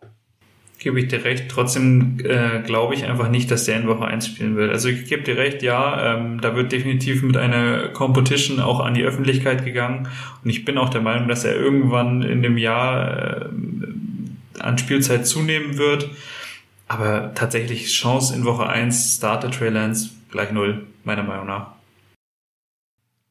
[0.78, 1.46] gebe ich dir recht.
[1.48, 4.70] Trotzdem äh, glaube ich einfach nicht, dass der in Woche 1 spielen wird.
[4.70, 8.94] Also ich gebe dir recht, ja, ähm, da wird definitiv mit einer Competition auch an
[8.94, 10.08] die Öffentlichkeit gegangen.
[10.44, 13.48] Und ich bin auch der Meinung, dass er irgendwann in dem Jahr äh,
[14.60, 16.10] an Spielzeit zunehmen wird.
[16.86, 21.77] Aber tatsächlich Chance in Woche 1 Starter Trey Lance gleich null, meiner Meinung nach.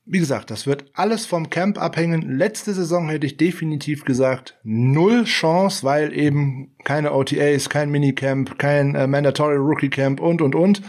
[0.10, 2.38] Wie gesagt, das wird alles vom Camp abhängen.
[2.38, 8.96] Letzte Saison hätte ich definitiv gesagt, null Chance, weil eben keine OTAs, kein Minicamp, kein
[8.96, 10.82] äh, Mandatory Rookie Camp und, und, und.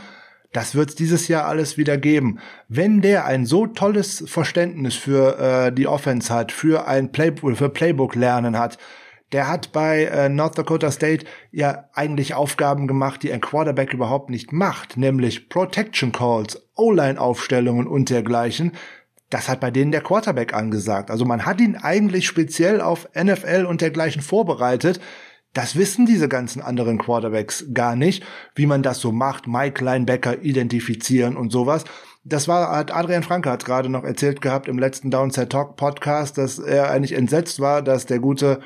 [0.53, 2.39] Das wird's dieses Jahr alles wieder geben.
[2.69, 7.69] Wenn der ein so tolles Verständnis für äh, die Offense hat, für ein Play für
[7.71, 8.79] Playbook lernen hat,
[9.33, 14.31] der hat bei äh, North Dakota State ja eigentlich Aufgaben gemacht, die ein Quarterback überhaupt
[14.31, 18.73] nicht macht, nämlich Protection Calls, O-Line-Aufstellungen und dergleichen.
[19.31, 21.11] Das hat bei denen der Quarterback angesagt.
[21.11, 25.01] Also man hat ihn eigentlich speziell auf NFL und dergleichen vorbereitet.
[25.53, 28.25] Das wissen diese ganzen anderen Quarterbacks gar nicht,
[28.55, 31.85] wie man das so macht, Mike Linebacker identifizieren und sowas.
[32.25, 36.37] Das war, hat Adrian Franke hat gerade noch erzählt gehabt im letzten Downset Talk Podcast,
[36.37, 38.61] dass er eigentlich entsetzt war, dass der gute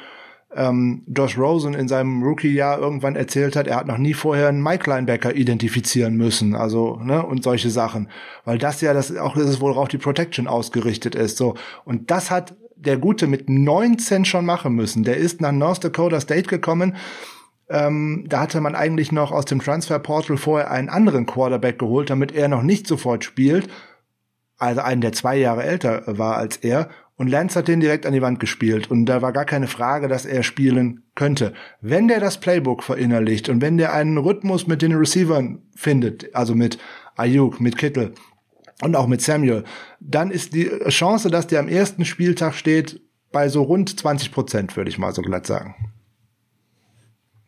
[0.55, 4.63] ähm, Josh Rosen in seinem Rookie-Jahr irgendwann erzählt hat, er hat noch nie vorher einen
[4.63, 8.09] Mike Linebacker identifizieren müssen, also ne und solche Sachen,
[8.45, 12.31] weil das ja das auch das ist worauf die Protection ausgerichtet ist, so und das
[12.31, 15.05] hat der Gute mit 19 schon machen müssen.
[15.05, 16.97] Der ist nach North Dakota State gekommen.
[17.69, 22.11] Ähm, da hatte man eigentlich noch aus dem Transfer Portal vorher einen anderen Quarterback geholt,
[22.11, 23.69] damit er noch nicht sofort spielt.
[24.59, 26.89] Also einen, der zwei Jahre älter war als er.
[27.23, 28.91] Und Lance hat den direkt an die Wand gespielt.
[28.91, 31.53] Und da war gar keine Frage, dass er spielen könnte.
[31.81, 36.57] Wenn der das Playbook verinnerlicht und wenn der einen Rhythmus mit den Receivern findet, also
[36.57, 36.79] mit
[37.15, 38.13] Ayuk, mit Kittel,
[38.83, 39.63] und auch mit Samuel,
[40.01, 43.01] dann ist die Chance, dass der am ersten Spieltag steht,
[43.31, 45.93] bei so rund 20 Prozent, würde ich mal so glatt sagen.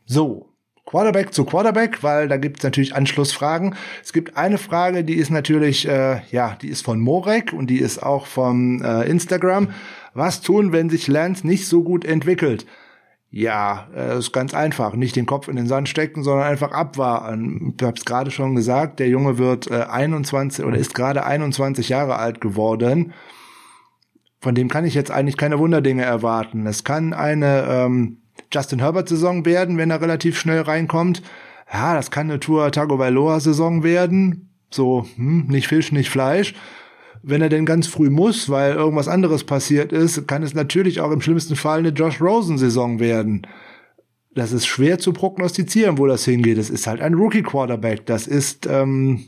[0.06, 0.53] So,
[0.86, 3.74] Quarterback zu Quarterback, weil da gibt es natürlich Anschlussfragen.
[4.02, 7.78] Es gibt eine Frage, die ist natürlich, äh, ja, die ist von Morek und die
[7.78, 9.70] ist auch von äh, Instagram.
[10.12, 12.66] Was tun, wenn sich Lance nicht so gut entwickelt?
[13.30, 14.94] Ja, äh, ist ganz einfach.
[14.94, 17.74] Nicht den Kopf in den Sand stecken, sondern einfach abwarten.
[17.76, 21.88] Ich habe es gerade schon gesagt, der Junge wird äh, 21 oder ist gerade 21
[21.88, 23.12] Jahre alt geworden.
[24.40, 26.66] Von dem kann ich jetzt eigentlich keine Wunderdinge erwarten.
[26.66, 28.18] Es kann eine ähm,
[28.54, 31.22] Justin Herbert-Saison werden, wenn er relativ schnell reinkommt.
[31.72, 34.50] Ja, das kann eine Tour Tagovailoa-Saison werden.
[34.70, 36.54] So, hm, nicht Fisch, nicht Fleisch
[37.26, 41.10] wenn er denn ganz früh muss, weil irgendwas anderes passiert ist, kann es natürlich auch
[41.10, 43.46] im schlimmsten Fall eine Josh Rosen-Saison werden.
[44.34, 46.58] Das ist schwer zu prognostizieren, wo das hingeht.
[46.58, 48.04] Das ist halt ein Rookie-Quarterback.
[48.04, 49.24] Das ist, ähm,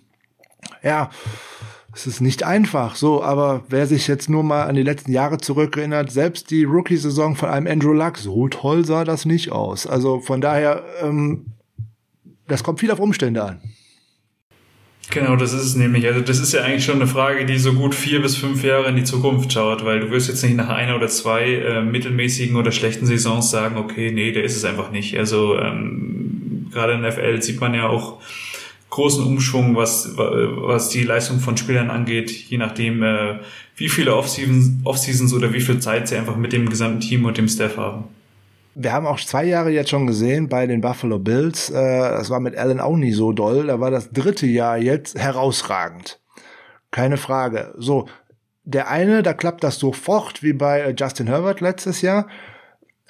[0.82, 1.10] ja,
[1.96, 5.38] es ist nicht einfach so, aber wer sich jetzt nur mal an die letzten Jahre
[5.38, 9.86] zurückerinnert, selbst die Rookie-Saison von einem Andrew Luck, so toll sah das nicht aus.
[9.86, 11.46] Also von daher, ähm,
[12.48, 13.60] das kommt viel auf Umstände an.
[15.10, 16.06] Genau, das ist es nämlich.
[16.06, 18.88] Also das ist ja eigentlich schon eine Frage, die so gut vier bis fünf Jahre
[18.88, 22.56] in die Zukunft schaut, weil du wirst jetzt nicht nach einer oder zwei äh, mittelmäßigen
[22.56, 25.16] oder schlechten Saisons sagen, okay, nee, der ist es einfach nicht.
[25.16, 28.20] Also ähm, gerade in der FL sieht man ja auch
[28.96, 33.40] großen Umschwung, was, was die Leistung von Spielern angeht, je nachdem, äh,
[33.76, 37.48] wie viele Off-Seasons, oder wie viel Zeit sie einfach mit dem gesamten Team und dem
[37.48, 38.04] Staff haben
[38.78, 41.70] wir haben auch zwei Jahre jetzt schon gesehen bei den Buffalo Bills.
[41.70, 43.68] Äh, das war mit Allen auch nie so doll.
[43.68, 46.20] Da war das dritte Jahr jetzt herausragend.
[46.90, 47.72] Keine Frage.
[47.78, 48.06] So,
[48.64, 52.26] der eine, da klappt das sofort wie bei äh, Justin Herbert letztes Jahr.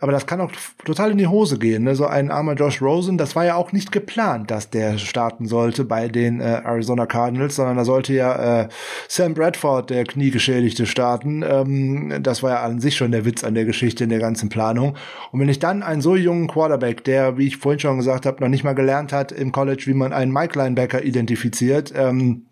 [0.07, 0.53] Aber das kann auch
[0.85, 1.83] total in die Hose gehen.
[1.83, 1.97] Ne?
[1.97, 5.85] So ein armer Josh Rosen, das war ja auch nicht geplant, dass der starten sollte
[5.85, 8.69] bei den äh, Arizona Cardinals, sondern da sollte ja äh,
[9.09, 11.43] Sam Bradford, der Kniegeschädigte, starten.
[11.43, 14.49] Ähm, das war ja an sich schon der Witz an der Geschichte in der ganzen
[14.49, 14.95] Planung.
[15.33, 18.41] Und wenn ich dann einen so jungen Quarterback, der, wie ich vorhin schon gesagt habe,
[18.41, 22.46] noch nicht mal gelernt hat im College, wie man einen Mike Linebacker identifiziert, ähm,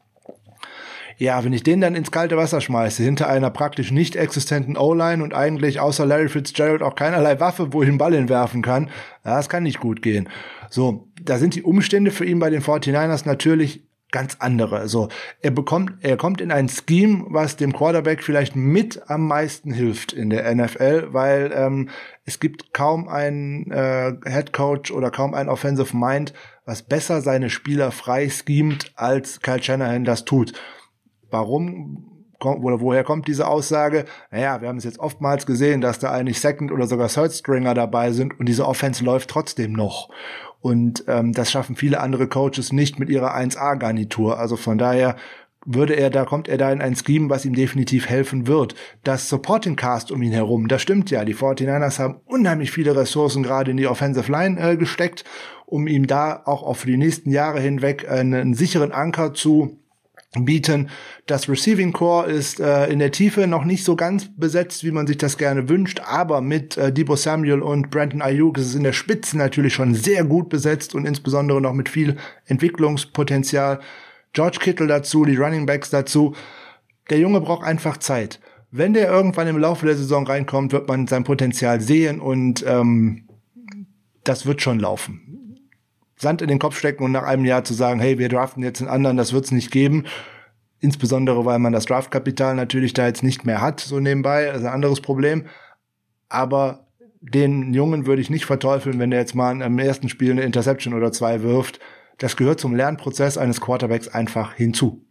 [1.16, 5.22] ja, wenn ich den dann ins kalte Wasser schmeiße, hinter einer praktisch nicht existenten O-Line
[5.22, 8.90] und eigentlich außer Larry Fitzgerald auch keinerlei Waffe, wo ich den Ball hinwerfen kann,
[9.24, 10.28] ja, das kann nicht gut gehen.
[10.70, 13.84] So, da sind die Umstände für ihn bei den 49ers natürlich
[14.14, 14.78] ganz andere.
[14.78, 15.08] Also
[15.40, 20.12] er bekommt, er kommt in ein Scheme, was dem Quarterback vielleicht mit am meisten hilft
[20.12, 21.88] in der NFL, weil ähm,
[22.24, 26.32] es gibt kaum einen äh, Head Coach oder kaum ein Offensive Mind,
[26.64, 30.52] was besser seine Spieler frei schemt, als Kyle Shanahan das tut.
[31.34, 34.04] Warum oder woher kommt diese Aussage?
[34.30, 37.74] Naja, wir haben es jetzt oftmals gesehen, dass da eigentlich Second oder sogar Third Stringer
[37.74, 40.10] dabei sind und diese Offense läuft trotzdem noch.
[40.60, 44.38] Und ähm, das schaffen viele andere Coaches nicht mit ihrer 1A-Garnitur.
[44.38, 45.16] Also von daher
[45.66, 48.76] würde er, da kommt er da in ein Scheme, was ihm definitiv helfen wird.
[49.02, 51.24] Das Supporting Cast um ihn herum, das stimmt ja.
[51.24, 55.24] Die 49ers haben unheimlich viele Ressourcen gerade in die Offensive Line äh, gesteckt,
[55.66, 59.80] um ihm da auch auf die nächsten Jahre hinweg einen, einen sicheren Anker zu
[60.40, 60.90] bieten.
[61.26, 65.06] Das Receiving Core ist äh, in der Tiefe noch nicht so ganz besetzt, wie man
[65.06, 68.82] sich das gerne wünscht, aber mit äh, Debo Samuel und Brandon Ayuk ist es in
[68.82, 72.16] der Spitze natürlich schon sehr gut besetzt und insbesondere noch mit viel
[72.46, 73.80] Entwicklungspotenzial.
[74.32, 76.34] George Kittle dazu, die Running Backs dazu.
[77.10, 78.40] Der Junge braucht einfach Zeit.
[78.70, 83.28] Wenn der irgendwann im Laufe der Saison reinkommt, wird man sein Potenzial sehen und ähm,
[84.24, 85.43] das wird schon laufen.
[86.24, 88.80] Sand in den Kopf stecken und nach einem Jahr zu sagen, hey, wir draften jetzt
[88.80, 90.04] einen anderen, das wird's nicht geben.
[90.80, 94.72] Insbesondere, weil man das Draftkapital natürlich da jetzt nicht mehr hat, so nebenbei, also ein
[94.72, 95.46] anderes Problem.
[96.28, 96.88] Aber
[97.20, 100.94] den Jungen würde ich nicht verteufeln, wenn der jetzt mal im ersten Spiel eine Interception
[100.94, 101.78] oder zwei wirft.
[102.18, 105.04] Das gehört zum Lernprozess eines Quarterbacks einfach hinzu.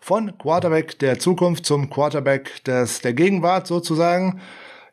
[0.00, 4.40] Von Quarterback der Zukunft zum Quarterback des, der Gegenwart sozusagen.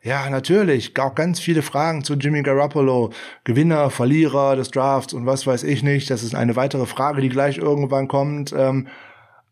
[0.02, 0.98] Ja, natürlich.
[0.98, 3.10] Auch ganz viele Fragen zu Jimmy Garoppolo.
[3.44, 6.10] Gewinner, Verlierer des Drafts und was weiß ich nicht.
[6.10, 8.54] Das ist eine weitere Frage, die gleich irgendwann kommt.
[8.56, 8.88] Ähm,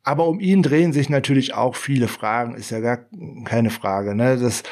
[0.04, 2.54] aber um ihn drehen sich natürlich auch viele Fragen.
[2.54, 2.98] Ist ja gar
[3.44, 4.14] keine Frage.
[4.14, 4.38] Ne?
[4.38, 4.62] Das,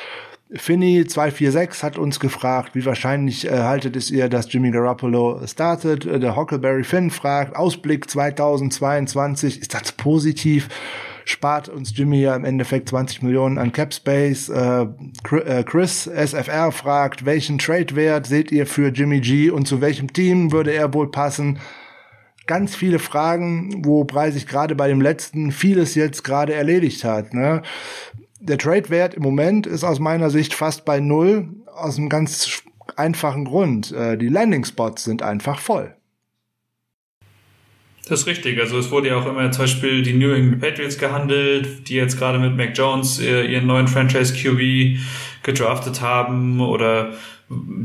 [0.57, 6.07] Finny 246 hat uns gefragt, wie wahrscheinlich äh, haltet es ihr, dass Jimmy Garoppolo startet.
[6.07, 10.69] Äh, der Huckleberry Finn fragt, Ausblick 2022, ist das positiv?
[11.25, 14.49] Spart uns Jimmy ja im Endeffekt 20 Millionen an Cap Space.
[14.49, 14.87] Äh,
[15.31, 20.53] äh Chris SFR fragt, welchen Trade-Wert seht ihr für Jimmy G und zu welchem Team
[20.53, 21.59] würde er wohl passen?
[22.47, 27.33] Ganz viele Fragen, wobei sich gerade bei dem letzten vieles jetzt gerade erledigt hat.
[27.33, 27.63] Ne?
[28.41, 32.63] Der Trade-Wert im Moment ist aus meiner Sicht fast bei null, aus einem ganz
[32.97, 33.93] einfachen Grund.
[33.93, 35.97] Äh, die Landing-Spots sind einfach voll.
[38.07, 38.61] Das ist richtig.
[38.61, 42.19] Also es wurde ja auch immer zum Beispiel die New England Patriots gehandelt, die jetzt
[42.19, 44.99] gerade mit Mac Jones äh, ihren neuen Franchise QB
[45.43, 47.13] gedraftet haben oder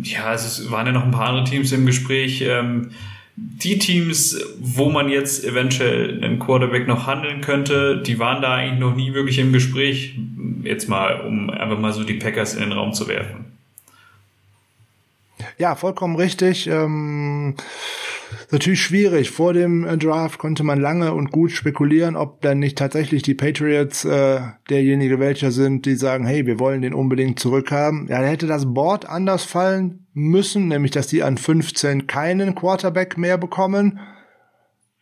[0.04, 2.42] ja, es waren ja noch ein paar andere Teams im Gespräch.
[2.42, 2.92] Ähm,
[3.36, 8.80] die Teams, wo man jetzt eventuell einen Quarterback noch handeln könnte, die waren da eigentlich
[8.80, 10.16] noch nie wirklich im Gespräch.
[10.64, 13.46] Jetzt mal, um einfach mal so die Packers in den Raum zu werfen.
[15.58, 16.68] Ja, vollkommen richtig.
[16.68, 17.56] Ähm
[18.52, 19.32] natürlich schwierig.
[19.32, 23.36] Vor dem äh, Draft konnte man lange und gut spekulieren, ob dann nicht tatsächlich die
[23.36, 28.08] Patriots äh, derjenige welcher sind, die sagen, hey, wir wollen den unbedingt zurückhaben.
[28.10, 33.38] Ja, hätte das Board anders fallen müssen, nämlich dass die an 15 keinen Quarterback mehr
[33.38, 34.00] bekommen.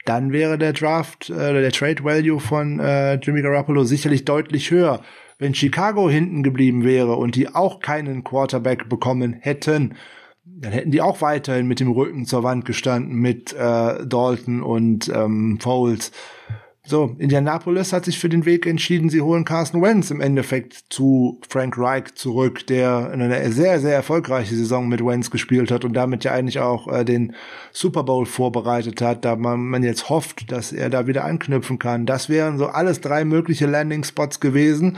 [0.05, 5.01] Dann wäre der Draft, äh, der Trade Value von äh, Jimmy Garoppolo sicherlich deutlich höher.
[5.39, 9.95] Wenn Chicago hinten geblieben wäre und die auch keinen Quarterback bekommen hätten,
[10.59, 15.09] dann hätten die auch weiterhin mit dem Rücken zur Wand gestanden mit äh, Dalton und
[15.09, 16.11] ähm, Foles.
[16.89, 21.41] So, Indianapolis hat sich für den Weg entschieden, sie holen Carson Wentz im Endeffekt zu
[21.49, 25.91] Frank Reich zurück, der in einer sehr, sehr erfolgreiche Saison mit Wentz gespielt hat und
[25.91, 27.35] damit ja eigentlich auch äh, den
[27.73, 32.05] Super Bowl vorbereitet hat, da man, man jetzt hofft, dass er da wieder anknüpfen kann.
[32.05, 34.97] Das wären so alles drei mögliche Landing Spots gewesen.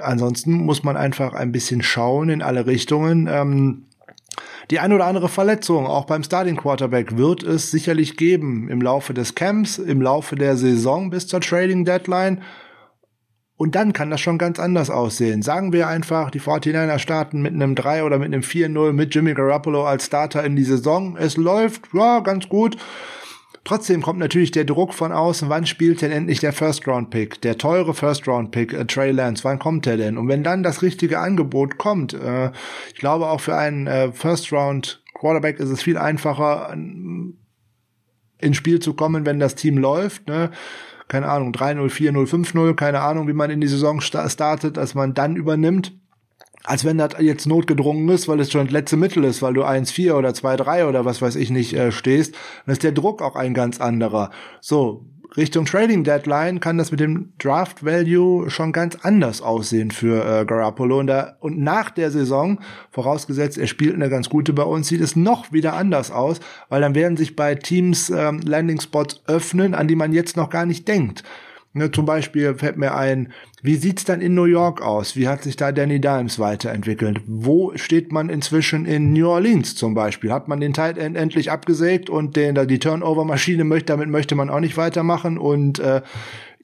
[0.00, 3.28] Ansonsten muss man einfach ein bisschen schauen in alle Richtungen.
[3.30, 3.84] Ähm,
[4.70, 9.14] die ein oder andere Verletzung, auch beim Starting Quarterback, wird es sicherlich geben im Laufe
[9.14, 12.42] des Camps, im Laufe der Saison bis zur Trading Deadline.
[13.56, 15.42] Und dann kann das schon ganz anders aussehen.
[15.42, 19.34] Sagen wir einfach, die 49er starten mit einem 3 oder mit einem 4-0 mit Jimmy
[19.34, 21.16] Garoppolo als Starter in die Saison.
[21.16, 22.76] Es läuft, ja, ganz gut.
[23.64, 27.94] Trotzdem kommt natürlich der Druck von außen, wann spielt denn endlich der First-Round-Pick, der teure
[27.94, 30.18] First-Round-Pick, äh, Trey Lance, wann kommt der denn?
[30.18, 32.50] Und wenn dann das richtige Angebot kommt, äh,
[32.92, 39.24] ich glaube auch für einen äh, First-Round-Quarterback ist es viel einfacher, ins Spiel zu kommen,
[39.24, 40.50] wenn das Team läuft, ne?
[41.08, 45.14] keine Ahnung, 3-0, 4-0, 5-0, keine Ahnung, wie man in die Saison startet, als man
[45.14, 45.92] dann übernimmt
[46.64, 49.64] als wenn das jetzt notgedrungen ist, weil es schon das letzte Mittel ist, weil du
[49.64, 52.34] 1-4 oder 2-3 oder was weiß ich nicht äh, stehst,
[52.64, 54.30] dann ist der Druck auch ein ganz anderer.
[54.60, 55.04] So,
[55.36, 60.44] Richtung Trading Deadline kann das mit dem Draft Value schon ganz anders aussehen für äh,
[60.44, 61.00] Garoppolo.
[61.00, 62.60] Und, da, und nach der Saison,
[62.90, 66.80] vorausgesetzt, er spielt eine ganz gute bei uns, sieht es noch wieder anders aus, weil
[66.80, 70.66] dann werden sich bei Teams ähm, Landing Spots öffnen, an die man jetzt noch gar
[70.66, 71.24] nicht denkt.
[71.76, 75.16] Ne, zum Beispiel fällt mir ein, wie sieht's dann in New York aus?
[75.16, 77.20] Wie hat sich da Danny Dimes weiterentwickelt?
[77.26, 80.32] Wo steht man inzwischen in New Orleans zum Beispiel?
[80.32, 84.50] Hat man den Tight End endlich abgesägt und den, die Turnover-Maschine möchte, damit möchte man
[84.50, 86.02] auch nicht weitermachen und äh,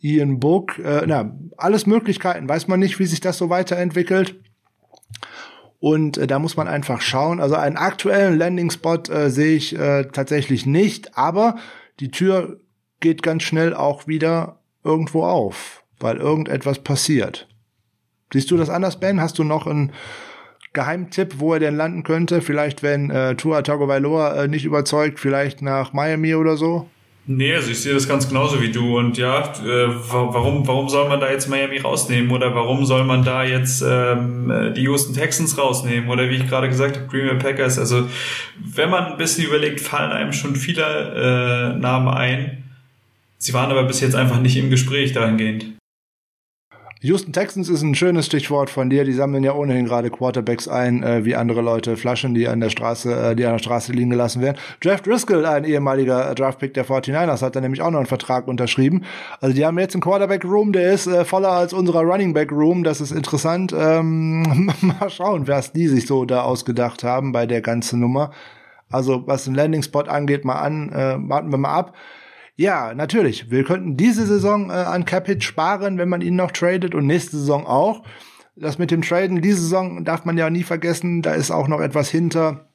[0.01, 4.37] Ian Book, äh, na, alles Möglichkeiten, weiß man nicht, wie sich das so weiterentwickelt.
[5.81, 7.41] Und äh, da muss man einfach schauen.
[7.41, 11.57] Also einen aktuellen Landing-Spot äh, sehe ich äh, tatsächlich nicht, aber
[11.99, 12.61] die Tür
[13.01, 17.49] geht ganz schnell auch wieder irgendwo auf, weil irgendetwas passiert.
[18.33, 19.21] Siehst du das anders, Ben?
[19.21, 19.93] Hast du noch einen
[20.73, 22.41] Geheimtipp, wo er denn landen könnte?
[22.41, 26.87] Vielleicht, wenn äh, Tua Tagovailoa äh, nicht überzeugt, vielleicht nach Miami oder so?
[27.27, 28.99] Nee, also ich sehe das ganz genauso wie du.
[28.99, 32.31] Und ja, äh, warum, warum soll man da jetzt Miami rausnehmen?
[32.31, 36.09] Oder warum soll man da jetzt ähm, äh, die Houston Texans rausnehmen?
[36.09, 37.79] Oder wie ich gerade gesagt habe, Green Bay Packers.
[37.79, 38.09] Also
[38.57, 42.60] wenn man ein bisschen überlegt, fallen einem schon viele äh, Namen ein.
[43.43, 45.79] Sie waren aber bis jetzt einfach nicht im Gespräch dahingehend.
[47.03, 49.05] Houston Texans ist ein schönes Stichwort von dir.
[49.05, 52.69] Die sammeln ja ohnehin gerade Quarterbacks ein, äh, wie andere Leute Flaschen, die an der
[52.69, 54.59] Straße, äh, die an der Straße liegen gelassen werden.
[54.83, 59.05] Jeff Driscoll, ein ehemaliger Draftpick der 49ers, hat da nämlich auch noch einen Vertrag unterschrieben.
[59.41, 62.85] Also die haben jetzt einen Quarterback-Room, der ist äh, voller als unserer Running Back-Room.
[62.85, 63.75] Das ist interessant.
[63.75, 68.33] Ähm, mal schauen, was die sich so da ausgedacht haben bei der ganzen Nummer.
[68.91, 71.95] Also was den Landing-Spot angeht, mal an, äh, warten wir mal ab.
[72.61, 73.51] Ja, natürlich.
[73.51, 77.39] Wir könnten diese Saison äh, an Capit sparen, wenn man ihn noch tradet und nächste
[77.39, 78.03] Saison auch.
[78.55, 81.81] Das mit dem Traden, diese Saison darf man ja nie vergessen, da ist auch noch
[81.81, 82.67] etwas hinter,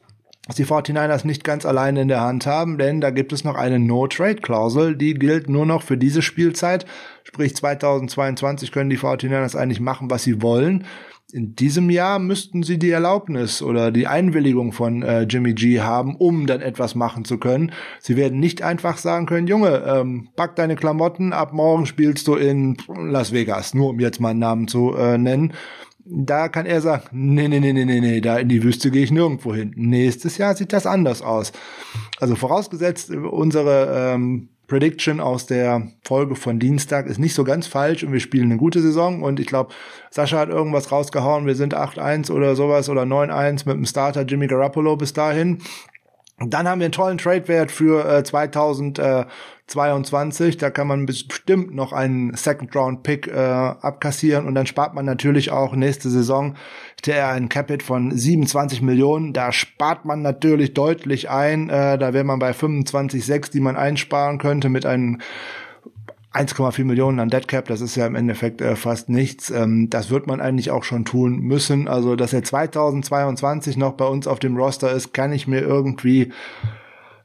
[0.48, 3.54] was die 49ers nicht ganz alleine in der Hand haben, denn da gibt es noch
[3.54, 6.88] eine No-Trade-Klausel, die gilt nur noch für diese Spielzeit.
[7.24, 10.86] Sprich 2022 können die 49ers eigentlich machen, was sie wollen
[11.32, 16.16] in diesem Jahr müssten sie die Erlaubnis oder die Einwilligung von äh, Jimmy G haben,
[16.16, 17.72] um dann etwas machen zu können.
[18.00, 22.36] Sie werden nicht einfach sagen können, Junge, ähm, pack deine Klamotten, ab morgen spielst du
[22.36, 25.54] in Las Vegas, nur um jetzt mal einen Namen zu äh, nennen.
[26.08, 29.04] Da kann er sagen, nee, nee, nee, nee, nee, nee, da in die Wüste gehe
[29.04, 29.74] ich nirgendwo hin.
[29.76, 31.52] Nächstes Jahr sieht das anders aus.
[32.20, 38.03] Also vorausgesetzt, unsere ähm, Prediction aus der Folge von Dienstag ist nicht so ganz falsch
[38.03, 39.74] und wir spielen eine gute Saison und ich glaube,
[40.09, 44.47] Sascha hat irgendwas rausgehauen, wir sind 8-1 oder sowas oder 9-1 mit dem Starter Jimmy
[44.47, 45.59] Garoppolo bis dahin.
[46.39, 48.24] Dann haben wir einen tollen Trade-Wert für äh,
[49.68, 50.57] 2022.
[50.57, 55.76] Da kann man bestimmt noch einen Second-Round-Pick äh, abkassieren und dann spart man natürlich auch
[55.76, 56.55] nächste Saison
[57.05, 59.34] der ein Capit von 27 Millionen.
[59.34, 61.70] Da spart man natürlich deutlich ein.
[61.70, 65.20] Äh, da wäre man bei 25,6, die man einsparen könnte mit einem
[66.34, 69.51] 1,4 Millionen an Deadcap, das ist ja im Endeffekt äh, fast nichts.
[69.51, 71.88] Ähm, das wird man eigentlich auch schon tun müssen.
[71.88, 76.34] Also, dass er 2022 noch bei uns auf dem Roster ist, kann ich mir irgendwie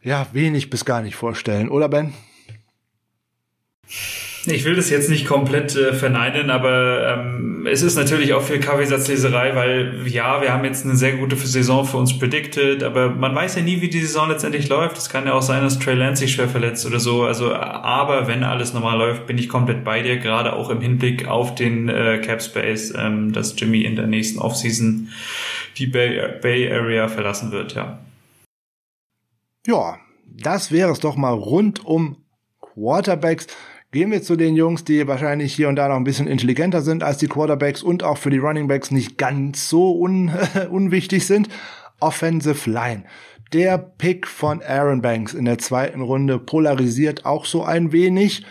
[0.02, 2.12] ja wenig bis gar nicht vorstellen, oder Ben?
[4.46, 8.58] Ich will das jetzt nicht komplett äh, verneinen, aber ähm, es ist natürlich auch viel
[8.58, 13.34] Kaffeesatzleserei, weil ja, wir haben jetzt eine sehr gute Saison für uns predicted, aber man
[13.34, 14.96] weiß ja nie, wie die Saison letztendlich läuft.
[14.96, 17.24] Es kann ja auch sein, dass Trey Lance sich schwer verletzt oder so.
[17.24, 21.28] Also, aber wenn alles normal läuft, bin ich komplett bei dir, gerade auch im Hinblick
[21.28, 25.08] auf den äh, Cap Space, ähm, dass Jimmy in der nächsten Offseason
[25.76, 27.98] die Bay, Bay Area verlassen wird, ja.
[29.66, 32.16] Ja, das wäre es doch mal rund um
[32.60, 33.46] Quarterbacks.
[33.92, 37.02] Gehen wir zu den Jungs, die wahrscheinlich hier und da noch ein bisschen intelligenter sind
[37.02, 40.30] als die Quarterbacks und auch für die Runningbacks nicht ganz so un
[40.70, 41.48] unwichtig sind.
[41.98, 43.02] Offensive Line.
[43.52, 48.46] Der Pick von Aaron Banks in der zweiten Runde polarisiert auch so ein wenig.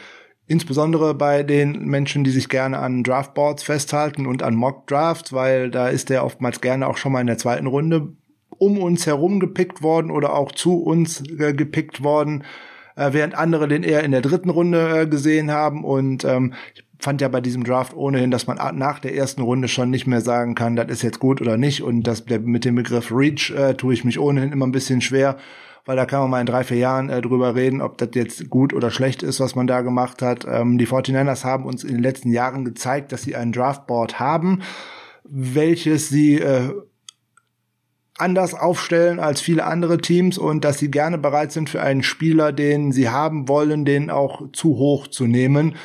[0.45, 5.71] Insbesondere bei den Menschen, die sich gerne an Draftboards festhalten und an Mock Drafts, weil
[5.71, 8.13] da ist der oftmals gerne auch schon mal in der zweiten Runde
[8.57, 12.43] um uns herum gepickt worden oder auch zu uns äh, gepickt worden
[12.99, 15.83] äh, während andere den eher in der dritten Runde äh, gesehen haben.
[15.83, 19.69] Und ähm, ich fand ja bei diesem Draft ohnehin, dass man nach der ersten Runde
[19.69, 21.81] schon nicht mehr sagen kann, das ist jetzt gut oder nicht.
[21.81, 25.37] Und das mit dem Begriff Reach äh, tue ich mich ohnehin immer ein bisschen schwer,
[25.85, 28.49] weil da kann man mal in drei, vier Jahren äh, drüber reden, ob das jetzt
[28.49, 30.45] gut oder schlecht ist, was man da gemacht hat.
[30.49, 34.61] Ähm, die 49ers haben uns in den letzten Jahren gezeigt, dass sie ein Draftboard haben,
[35.23, 36.73] welches sie äh,
[38.19, 42.51] anders aufstellen als viele andere Teams und dass sie gerne bereit sind für einen Spieler,
[42.51, 45.75] den sie haben wollen, den auch zu hoch zu nehmen.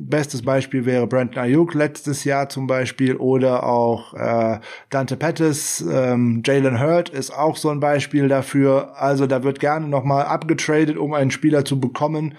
[0.00, 4.60] Bestes Beispiel wäre Brandon Ayuk letztes Jahr zum Beispiel oder auch äh,
[4.90, 8.92] Dante Pettis, ähm, Jalen Hurt ist auch so ein Beispiel dafür.
[8.96, 12.36] Also da wird gerne nochmal abgetradet, um einen Spieler zu bekommen,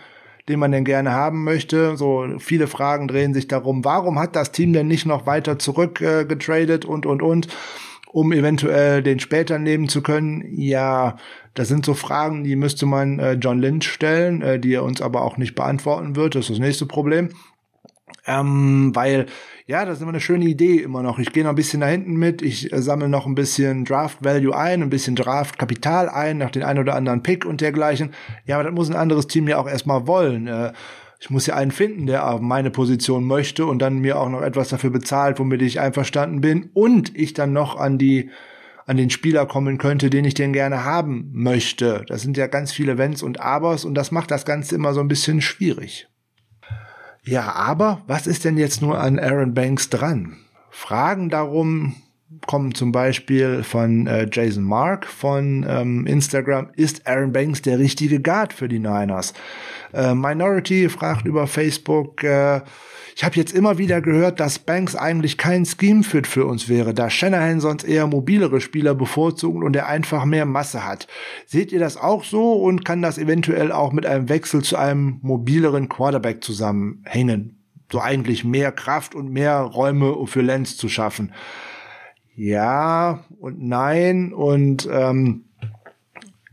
[0.47, 1.97] den man denn gerne haben möchte.
[1.97, 6.86] So viele Fragen drehen sich darum, warum hat das Team denn nicht noch weiter zurückgetradet
[6.86, 7.50] äh, und und und
[8.12, 10.43] um eventuell den später nehmen zu können?
[10.55, 11.18] Ja,
[11.53, 15.01] das sind so Fragen, die müsste man äh, John Lynch stellen, äh, die er uns
[15.01, 16.36] aber auch nicht beantworten wird.
[16.36, 17.30] Das ist das nächste Problem.
[18.26, 19.28] Ähm, weil,
[19.66, 21.20] ja, das ist immer eine schöne Idee immer noch.
[21.20, 24.24] Ich gehe noch ein bisschen da hinten mit, ich äh, sammle noch ein bisschen Draft
[24.24, 28.12] Value ein, ein bisschen Draft Kapital ein, nach den ein oder anderen Pick und dergleichen.
[28.45, 30.47] Ja, aber das muss ein anderes Team ja auch erstmal wollen.
[30.47, 30.74] Äh,
[31.20, 34.70] ich muss ja einen finden, der meine Position möchte und dann mir auch noch etwas
[34.70, 38.30] dafür bezahlt, womit ich einverstanden bin und ich dann noch an die
[38.86, 42.05] an den Spieler kommen könnte, den ich denn gerne haben möchte.
[42.07, 44.99] Das sind ja ganz viele Wenns und Abers und das macht das Ganze immer so
[44.99, 46.07] ein bisschen schwierig.
[47.24, 50.38] Ja, aber was ist denn jetzt nur an Aaron Banks dran?
[50.72, 51.97] Fragen darum,
[52.46, 58.22] kommen zum Beispiel von äh, Jason Mark von ähm, Instagram, ist Aaron Banks der richtige
[58.22, 59.34] Guard für die Niners?
[59.94, 62.62] Äh, Minority fragt über Facebook, äh,
[63.16, 67.10] ich habe jetzt immer wieder gehört, dass Banks eigentlich kein Scheme-Fit für uns wäre, da
[67.10, 71.08] Shanahan sonst eher mobilere Spieler bevorzugt und er einfach mehr Masse hat.
[71.46, 75.20] Seht ihr das auch so und kann das eventuell auch mit einem Wechsel zu einem
[75.22, 77.56] mobileren Quarterback zusammenhängen?
[77.92, 81.32] so eigentlich mehr Kraft und mehr Räume für Lenz zu schaffen.
[82.40, 85.44] Ja und nein und ähm,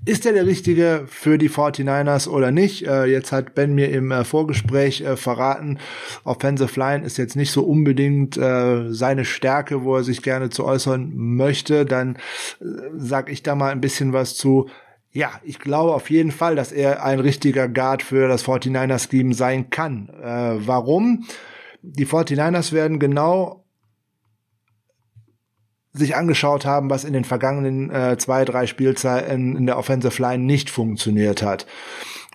[0.04, 2.88] ist er der Richtige für die 49ers oder nicht?
[2.88, 5.78] Äh, jetzt hat Ben mir im äh, Vorgespräch äh, verraten,
[6.24, 10.64] Offensive Line ist jetzt nicht so unbedingt äh, seine Stärke, wo er sich gerne zu
[10.64, 11.86] äußern möchte.
[11.86, 12.16] Dann
[12.60, 12.64] äh,
[12.96, 14.68] sag ich da mal ein bisschen was zu.
[15.12, 19.70] Ja, ich glaube auf jeden Fall, dass er ein richtiger Guard für das 49ers-Team sein
[19.70, 20.08] kann.
[20.20, 21.26] Äh, warum?
[21.82, 23.65] Die 49ers werden genau
[25.96, 30.44] sich angeschaut haben, was in den vergangenen äh, zwei, drei Spielzeiten in der Offensive Line
[30.44, 31.66] nicht funktioniert hat.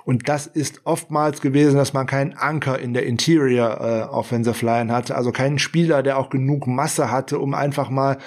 [0.04, 4.92] Und das ist oftmals gewesen, dass man keinen Anker in der Interior äh, Offensive Line
[4.92, 8.18] hatte, also keinen Spieler, der auch genug Masse hatte, um einfach mal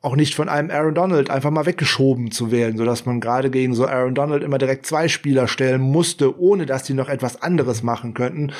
[0.00, 3.50] auch nicht von einem Aaron Donald einfach mal weggeschoben zu werden, so dass man gerade
[3.50, 7.42] gegen so Aaron Donald immer direkt zwei Spieler stellen musste, ohne dass die noch etwas
[7.42, 8.52] anderes machen könnten.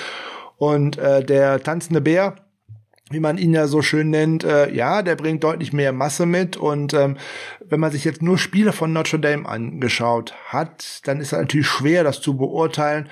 [0.57, 2.35] Und äh, der tanzende Bär,
[3.11, 6.57] wie man ihn ja so schön nennt, äh, ja, der bringt deutlich mehr Masse mit.
[6.57, 7.17] Und ähm,
[7.65, 11.67] wenn man sich jetzt nur Spiele von Notre Dame angeschaut hat, dann ist es natürlich
[11.67, 13.09] schwer, das zu beurteilen,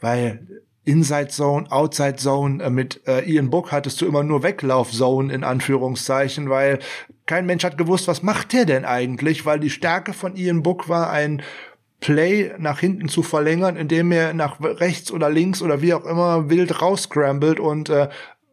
[0.00, 0.46] weil
[0.84, 5.32] Inside Zone, Outside Zone, äh, mit äh, Ian Book hattest du immer nur Weglauf Zone
[5.32, 6.78] in Anführungszeichen, weil
[7.26, 10.88] kein Mensch hat gewusst, was macht der denn eigentlich, weil die Stärke von Ian Book
[10.88, 11.42] war ein
[12.00, 16.48] Play nach hinten zu verlängern, indem er nach rechts oder links oder wie auch immer
[16.48, 18.08] wild rausscrambled und äh,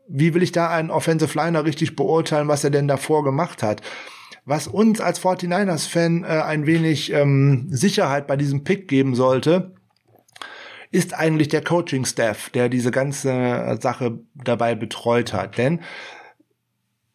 [0.08, 3.82] wie will ich da einen Offensive Liner richtig beurteilen, was er denn davor gemacht hat?
[4.46, 9.74] Was uns als 49ers-Fan äh, ein wenig ähm, Sicherheit bei diesem Pick geben sollte,
[10.90, 15.58] ist eigentlich der Coaching-Staff, der diese ganze Sache dabei betreut hat.
[15.58, 15.82] Denn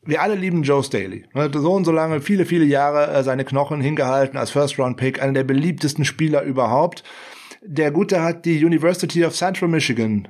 [0.04, 1.26] wir alle lieben Joe Staley.
[1.54, 5.44] So und so lange, viele, viele Jahre äh, seine Knochen hingehalten als First-Round-Pick, einer der
[5.44, 7.04] beliebtesten Spieler überhaupt.
[7.62, 10.28] Der Gute hat die University of Central Michigan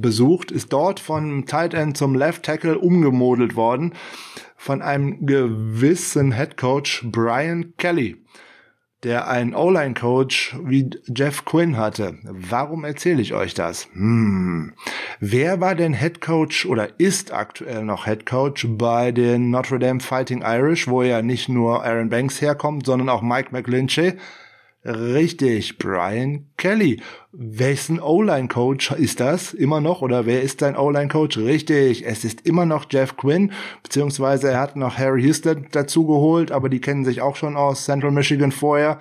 [0.00, 3.92] besucht, ist dort von Tight End zum Left Tackle umgemodelt worden
[4.56, 8.16] von einem gewissen Head Coach Brian Kelly,
[9.02, 12.16] der einen O-Line Coach wie Jeff Quinn hatte.
[12.24, 13.88] Warum erzähle ich euch das?
[13.92, 14.72] Hm.
[15.20, 20.00] Wer war denn Head Coach oder ist aktuell noch Head Coach bei den Notre Dame
[20.00, 24.14] Fighting Irish, wo ja nicht nur Aaron Banks herkommt, sondern auch Mike McGlinchey?
[24.84, 27.00] Richtig, Brian Kelly.
[27.32, 31.38] Wessen O-Line-Coach ist das immer noch oder wer ist dein O-Line-Coach?
[31.38, 36.52] Richtig, es ist immer noch Jeff Quinn, beziehungsweise er hat noch Harry Houston dazu geholt,
[36.52, 38.98] aber die kennen sich auch schon aus Central Michigan vorher.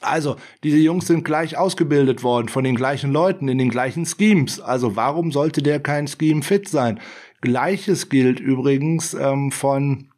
[0.00, 4.60] Also, diese Jungs sind gleich ausgebildet worden von den gleichen Leuten in den gleichen Schemes.
[4.60, 7.00] Also, warum sollte der kein Scheme fit sein?
[7.42, 10.08] Gleiches gilt übrigens ähm, von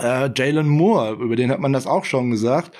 [0.00, 2.76] äh, Jalen Moore, über den hat man das auch schon gesagt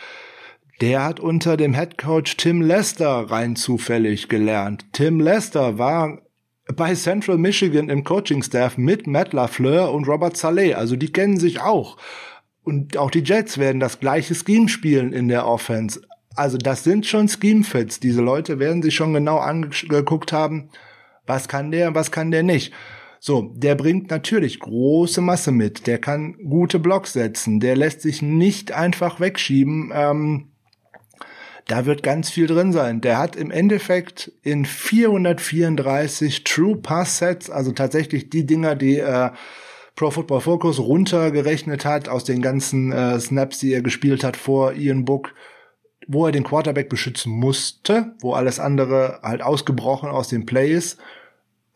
[0.81, 4.87] der hat unter dem Head Coach Tim Lester rein zufällig gelernt.
[4.93, 6.20] Tim Lester war
[6.75, 10.75] bei Central Michigan im Coaching Staff mit Matt LaFleur und Robert Saleh.
[10.75, 11.99] Also die kennen sich auch.
[12.62, 16.01] Und auch die Jets werden das gleiche Scheme spielen in der Offense.
[16.35, 18.01] Also das sind schon Scheme-Fits.
[18.01, 20.70] Diese Leute werden sich schon genau angeguckt haben,
[21.27, 22.72] was kann der, was kann der nicht.
[23.20, 25.87] So, der bringt natürlich große Masse mit.
[25.87, 27.61] Der kann gute Blocks setzen.
[27.61, 29.93] Der lässt sich nicht einfach wegschieben.
[29.95, 30.49] Ähm,
[31.67, 33.01] da wird ganz viel drin sein.
[33.01, 39.31] Der hat im Endeffekt in 434 True Pass Sets, also tatsächlich die Dinger, die äh,
[39.97, 44.75] Pro Football Focus runtergerechnet hat aus den ganzen äh, Snaps, die er gespielt hat vor
[44.75, 45.35] Ian Book,
[46.09, 50.99] wo er den Quarterback beschützen musste, wo alles andere halt ausgebrochen aus den Plays,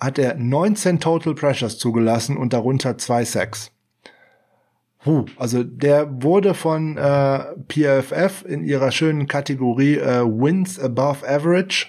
[0.01, 3.71] hat er 19 Total Pressures zugelassen und darunter zwei Sacks.
[5.09, 11.87] Huh, also der wurde von äh, PFF in ihrer schönen Kategorie äh, Wins Above Average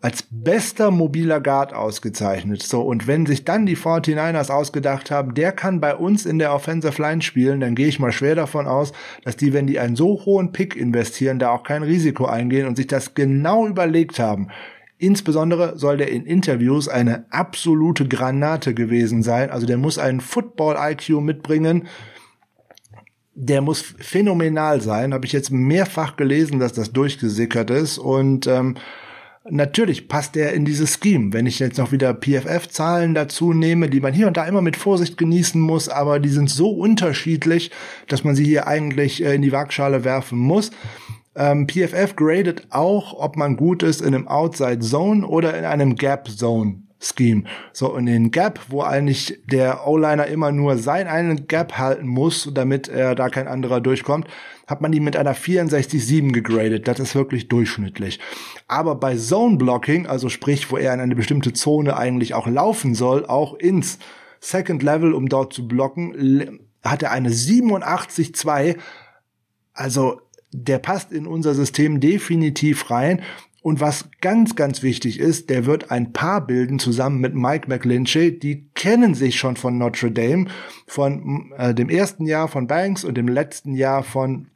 [0.00, 2.62] als bester mobiler Guard ausgezeichnet.
[2.62, 6.54] So, und wenn sich dann die 49ers ausgedacht haben, der kann bei uns in der
[6.54, 8.92] Offensive Line spielen, dann gehe ich mal schwer davon aus,
[9.24, 12.76] dass die, wenn die einen so hohen Pick investieren, da auch kein Risiko eingehen und
[12.76, 14.48] sich das genau überlegt haben.
[14.98, 19.50] Insbesondere soll der in Interviews eine absolute Granate gewesen sein.
[19.50, 21.86] Also der muss einen Football-IQ mitbringen.
[23.34, 25.14] Der muss phänomenal sein.
[25.14, 27.98] Habe ich jetzt mehrfach gelesen, dass das durchgesickert ist.
[27.98, 28.74] Und ähm,
[29.48, 31.32] natürlich passt er in dieses Scheme.
[31.32, 34.76] Wenn ich jetzt noch wieder PFF-Zahlen dazu nehme, die man hier und da immer mit
[34.76, 37.70] Vorsicht genießen muss, aber die sind so unterschiedlich,
[38.08, 40.72] dass man sie hier eigentlich äh, in die Waagschale werfen muss.
[41.38, 45.94] Ähm, PFF gradet auch, ob man gut ist in einem Outside Zone oder in einem
[45.94, 47.44] Gap Zone Scheme.
[47.72, 52.50] So in den Gap, wo eigentlich der O-Liner immer nur sein einen Gap halten muss,
[52.52, 54.26] damit er da kein anderer durchkommt,
[54.66, 56.88] hat man ihn mit einer 64-7 gegradet.
[56.88, 58.18] Das ist wirklich durchschnittlich.
[58.66, 62.96] Aber bei Zone Blocking, also sprich, wo er in eine bestimmte Zone eigentlich auch laufen
[62.96, 64.00] soll, auch ins
[64.40, 68.76] Second Level, um dort zu blocken, hat er eine 87-2.
[69.72, 70.20] Also
[70.64, 73.22] der passt in unser System definitiv rein.
[73.60, 78.38] Und was ganz, ganz wichtig ist, der wird ein Paar bilden zusammen mit Mike McLinchy.
[78.38, 80.46] Die kennen sich schon von Notre Dame,
[80.86, 84.46] von äh, dem ersten Jahr von Banks und dem letzten Jahr von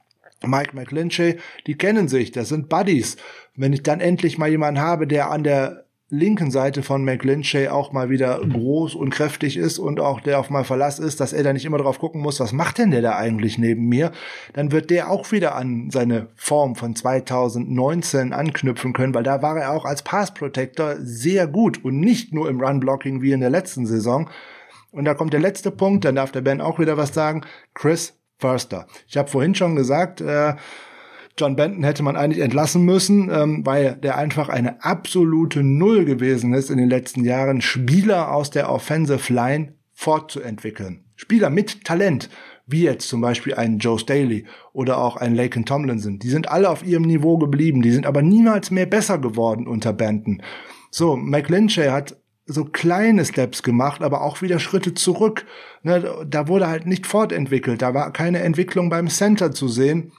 [0.45, 1.37] Mike McLinchy.
[1.67, 3.17] Die kennen sich, das sind Buddies.
[3.55, 5.82] Wenn ich dann endlich mal jemanden habe, der an der
[6.13, 10.51] linken Seite von McLinchy auch mal wieder groß und kräftig ist und auch der auf
[10.51, 13.01] mal Verlass ist, dass er da nicht immer drauf gucken muss, was macht denn der
[13.01, 14.13] da eigentlich neben mir,
[14.53, 19.59] dann wird der auch wieder an seine Form von 2019 anknüpfen können, weil da war
[19.59, 23.41] er auch als Pass Protector sehr gut und nicht nur im Run Blocking wie in
[23.41, 24.29] der letzten Saison.
[24.91, 27.41] Und da kommt der letzte Punkt, dann darf der Ben auch wieder was sagen.
[27.73, 28.87] Chris Förster.
[29.09, 30.57] Ich habe vorhin schon gesagt, äh,
[31.39, 36.53] John Benton hätte man eigentlich entlassen müssen, ähm, weil der einfach eine absolute Null gewesen
[36.53, 41.05] ist in den letzten Jahren, Spieler aus der Offensive Line fortzuentwickeln.
[41.17, 42.29] Spieler mit Talent,
[42.67, 46.19] wie jetzt zum Beispiel ein Joe Staley oder auch ein Laken Tomlinson.
[46.19, 49.93] Die sind alle auf ihrem Niveau geblieben, die sind aber niemals mehr besser geworden unter
[49.93, 50.43] Benton.
[50.91, 55.47] So, McLinchay hat so kleine Steps gemacht, aber auch wieder Schritte zurück.
[55.83, 60.13] Ne, da wurde halt nicht fortentwickelt, da war keine Entwicklung beim Center zu sehen.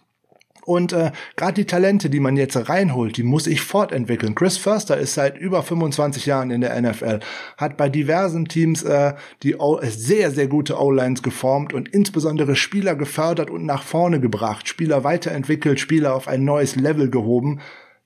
[0.66, 4.36] Und äh, gerade die Talente, die man jetzt reinholt, die muss ich fortentwickeln.
[4.36, 7.20] Chris Förster ist seit über 25 Jahren in der NFL,
[7.58, 12.96] hat bei diversen Teams äh, die o sehr, sehr gute O-Lines geformt und insbesondere Spieler
[12.96, 17.60] gefördert und nach vorne gebracht, Spieler weiterentwickelt, Spieler auf ein neues Level gehoben.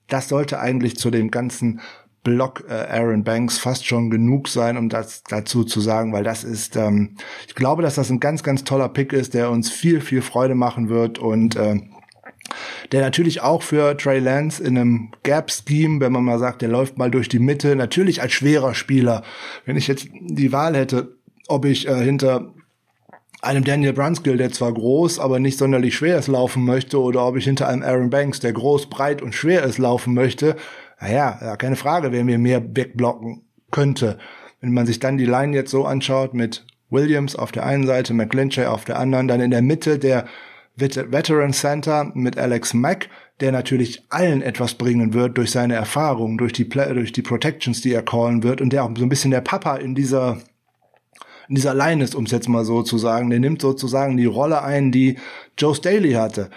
[0.08, 1.82] Das sollte eigentlich zu dem ganzen
[2.24, 6.44] Block äh, Aaron Banks fast schon genug sein, um das dazu zu sagen, weil das
[6.44, 7.16] ist, ähm,
[7.48, 10.54] ich glaube, dass das ein ganz, ganz toller Pick ist, der uns viel, viel Freude
[10.54, 11.80] machen wird und äh,
[12.92, 16.98] der natürlich auch für Trey Lance in einem Gap-Scheme, wenn man mal sagt, der läuft
[16.98, 19.24] mal durch die Mitte, natürlich als schwerer Spieler.
[19.66, 21.18] Wenn ich jetzt die Wahl hätte,
[21.48, 22.54] ob ich äh, hinter
[23.42, 27.38] einem Daniel Brunskill, der zwar groß, aber nicht sonderlich schwer ist, laufen möchte, oder ob
[27.38, 30.56] ich hinter einem Aaron Banks, der groß, breit und schwer ist, laufen möchte,
[31.00, 34.18] naja, ja, keine Frage, wer mir mehr wegblocken könnte.
[34.62, 38.14] Wenn man sich dann die Line jetzt so anschaut mit Williams auf der einen Seite,
[38.14, 40.26] McClinchy auf der anderen, dann in der Mitte der
[40.78, 43.10] Veteran Center mit Alex Mack,
[43.40, 47.94] der natürlich allen etwas bringen wird durch seine Erfahrung, durch die, durch die Protections, die
[47.94, 50.38] er callen wird und der auch so ein bisschen der Papa in dieser
[51.50, 53.30] in dieser Line ist, um es jetzt mal so zu sagen.
[53.30, 55.18] Der nimmt sozusagen die Rolle ein, die
[55.58, 56.50] Joe Staley hatte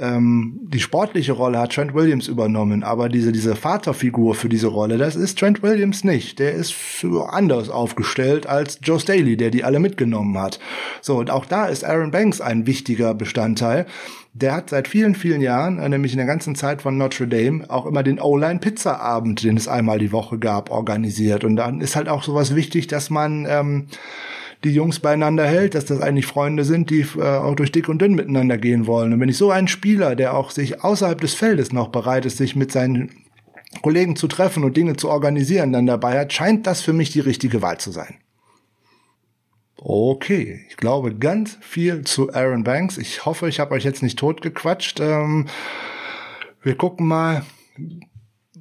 [0.00, 4.98] ähm, die sportliche Rolle hat Trent Williams übernommen, aber diese, diese Vaterfigur für diese Rolle,
[4.98, 6.38] das ist Trent Williams nicht.
[6.38, 6.74] Der ist
[7.30, 10.58] anders aufgestellt als Joe Staley, der die alle mitgenommen hat.
[11.00, 13.86] So, und auch da ist Aaron Banks ein wichtiger Bestandteil.
[14.34, 17.64] Der hat seit vielen, vielen Jahren, äh, nämlich in der ganzen Zeit von Notre Dame,
[17.68, 21.44] auch immer den O-Line-Pizza-Abend, den es einmal die Woche gab, organisiert.
[21.44, 23.86] Und dann ist halt auch sowas wichtig, dass man ähm,
[24.64, 28.00] die Jungs beieinander hält, dass das eigentlich Freunde sind, die äh, auch durch dick und
[28.02, 29.12] dünn miteinander gehen wollen.
[29.12, 32.38] Und wenn ich so einen Spieler, der auch sich außerhalb des Feldes noch bereit ist,
[32.38, 33.10] sich mit seinen
[33.82, 37.20] Kollegen zu treffen und Dinge zu organisieren, dann dabei hat, scheint das für mich die
[37.20, 38.16] richtige Wahl zu sein.
[39.76, 42.98] Okay, ich glaube ganz viel zu Aaron Banks.
[42.98, 44.98] Ich hoffe, ich habe euch jetzt nicht totgequatscht.
[44.98, 45.46] Ähm,
[46.62, 47.44] wir gucken mal,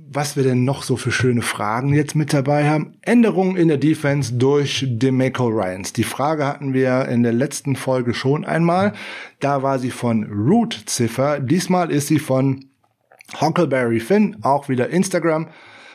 [0.09, 2.93] was wir denn noch so für schöne Fragen jetzt mit dabei haben.
[3.01, 5.93] Änderungen in der Defense durch Demeco Ryans.
[5.93, 8.93] Die Frage hatten wir in der letzten Folge schon einmal.
[9.39, 11.39] Da war sie von Root Ziffer.
[11.39, 12.65] Diesmal ist sie von
[13.41, 15.47] Huckleberry Finn, auch wieder Instagram.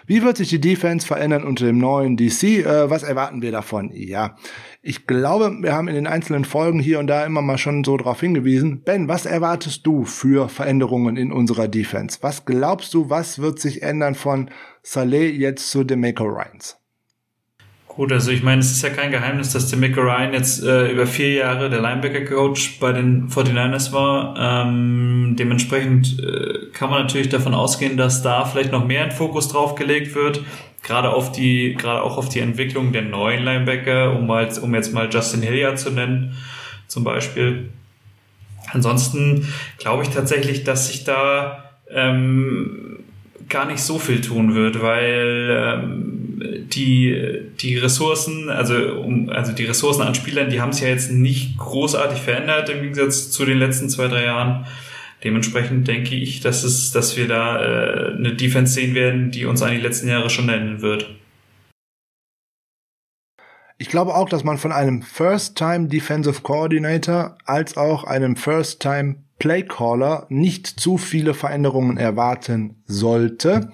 [0.07, 2.43] Wie wird sich die Defense verändern unter dem neuen DC?
[2.43, 3.91] Äh, was erwarten wir davon?
[3.93, 4.37] Ja,
[4.83, 7.97] ich glaube, wir haben in den einzelnen Folgen hier und da immer mal schon so
[7.97, 8.83] drauf hingewiesen.
[8.83, 12.19] Ben, was erwartest du für Veränderungen in unserer Defense?
[12.23, 14.51] Was glaubst du, was wird sich ändern von
[14.83, 16.82] Saleh jetzt zu Demeco Ryans?
[17.95, 21.07] Gut, also ich meine, es ist ja kein Geheimnis, dass Demeco Ryan jetzt äh, über
[21.07, 24.35] vier Jahre der Linebacker-Coach bei den 49ers war.
[24.39, 29.49] Ähm, dementsprechend äh, kann man natürlich davon ausgehen, dass da vielleicht noch mehr ein Fokus
[29.49, 30.41] drauf gelegt wird,
[30.83, 34.95] gerade auf die, gerade auch auf die Entwicklung der neuen Linebacker, um mal, um jetzt
[34.95, 36.35] mal Justin Hilliard zu nennen,
[36.87, 37.69] zum Beispiel.
[38.73, 39.47] Ansonsten
[39.77, 43.01] glaube ich tatsächlich, dass sich da ähm,
[43.51, 46.02] gar nicht so viel tun wird, weil ähm,
[46.43, 51.11] die, die Ressourcen, also, um, also die Ressourcen an Spielern, die haben es ja jetzt
[51.11, 54.67] nicht großartig verändert im Gegensatz zu den letzten zwei, drei Jahren.
[55.25, 59.63] Dementsprechend denke ich, dass es, dass wir da äh, eine Defense sehen werden, die uns
[59.63, 61.09] an die letzten Jahre schon erinnern wird.
[63.79, 70.27] Ich glaube auch, dass man von einem First-Time Defensive Coordinator als auch einem First-Time Playcaller
[70.29, 73.71] nicht zu viele Veränderungen erwarten sollte.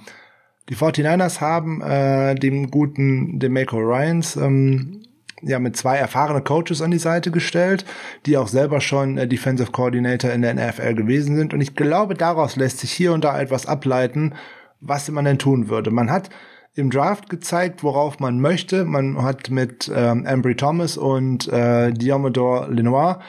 [0.69, 5.03] Die 49ers haben äh, dem guten Demeco Ryans ähm,
[5.40, 7.86] ja mit zwei erfahrene Coaches an die Seite gestellt,
[8.27, 11.55] die auch selber schon äh, Defensive Coordinator in der NFL gewesen sind.
[11.55, 14.35] Und ich glaube, daraus lässt sich hier und da etwas ableiten,
[14.81, 15.90] was man denn tun würde.
[15.90, 16.28] Man hat
[16.74, 18.85] im Draft gezeigt, worauf man möchte.
[18.85, 23.20] Man hat mit ähm, Ambry Thomas und äh, Diomedor Lenoir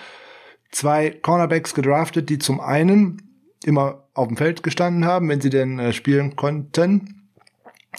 [0.72, 3.22] zwei Cornerbacks gedraftet, die zum einen
[3.64, 7.19] immer auf dem Feld gestanden haben, wenn sie denn äh, spielen konnten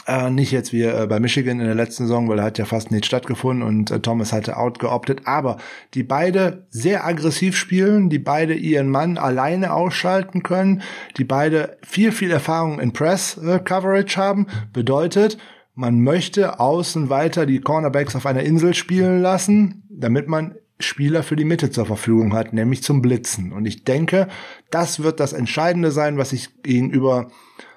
[0.07, 2.65] äh, nicht jetzt wie äh, bei Michigan in der letzten Saison, weil da hat ja
[2.65, 5.23] fast nicht stattgefunden und äh, Thomas hatte outgeoptet.
[5.25, 5.57] Aber
[5.95, 10.83] die beide sehr aggressiv spielen, die beide ihren Mann alleine ausschalten können,
[11.17, 15.39] die beide viel, viel Erfahrung in Press-Coverage äh, haben, bedeutet,
[15.75, 21.37] man möchte außen weiter die Cornerbacks auf einer Insel spielen lassen, damit man Spieler für
[21.37, 23.53] die Mitte zur Verfügung hat, nämlich zum Blitzen.
[23.53, 24.29] Und ich denke,
[24.71, 27.31] das wird das Entscheidende sein, was sich gegenüber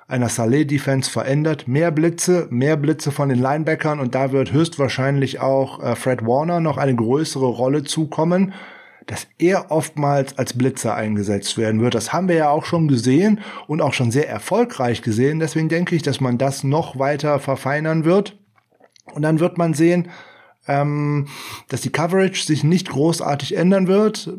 [0.08, 1.68] einer Saleh-Defense verändert.
[1.68, 6.60] Mehr Blitze, mehr Blitze von den Linebackern und da wird höchstwahrscheinlich auch äh, Fred Warner
[6.60, 8.54] noch eine größere Rolle zukommen,
[9.06, 11.96] dass er oftmals als Blitzer eingesetzt werden wird.
[11.96, 15.40] Das haben wir ja auch schon gesehen und auch schon sehr erfolgreich gesehen.
[15.40, 18.38] Deswegen denke ich, dass man das noch weiter verfeinern wird.
[19.14, 20.10] Und dann wird man sehen,
[20.68, 21.28] ähm,
[21.68, 24.34] dass die Coverage sich nicht großartig ändern wird.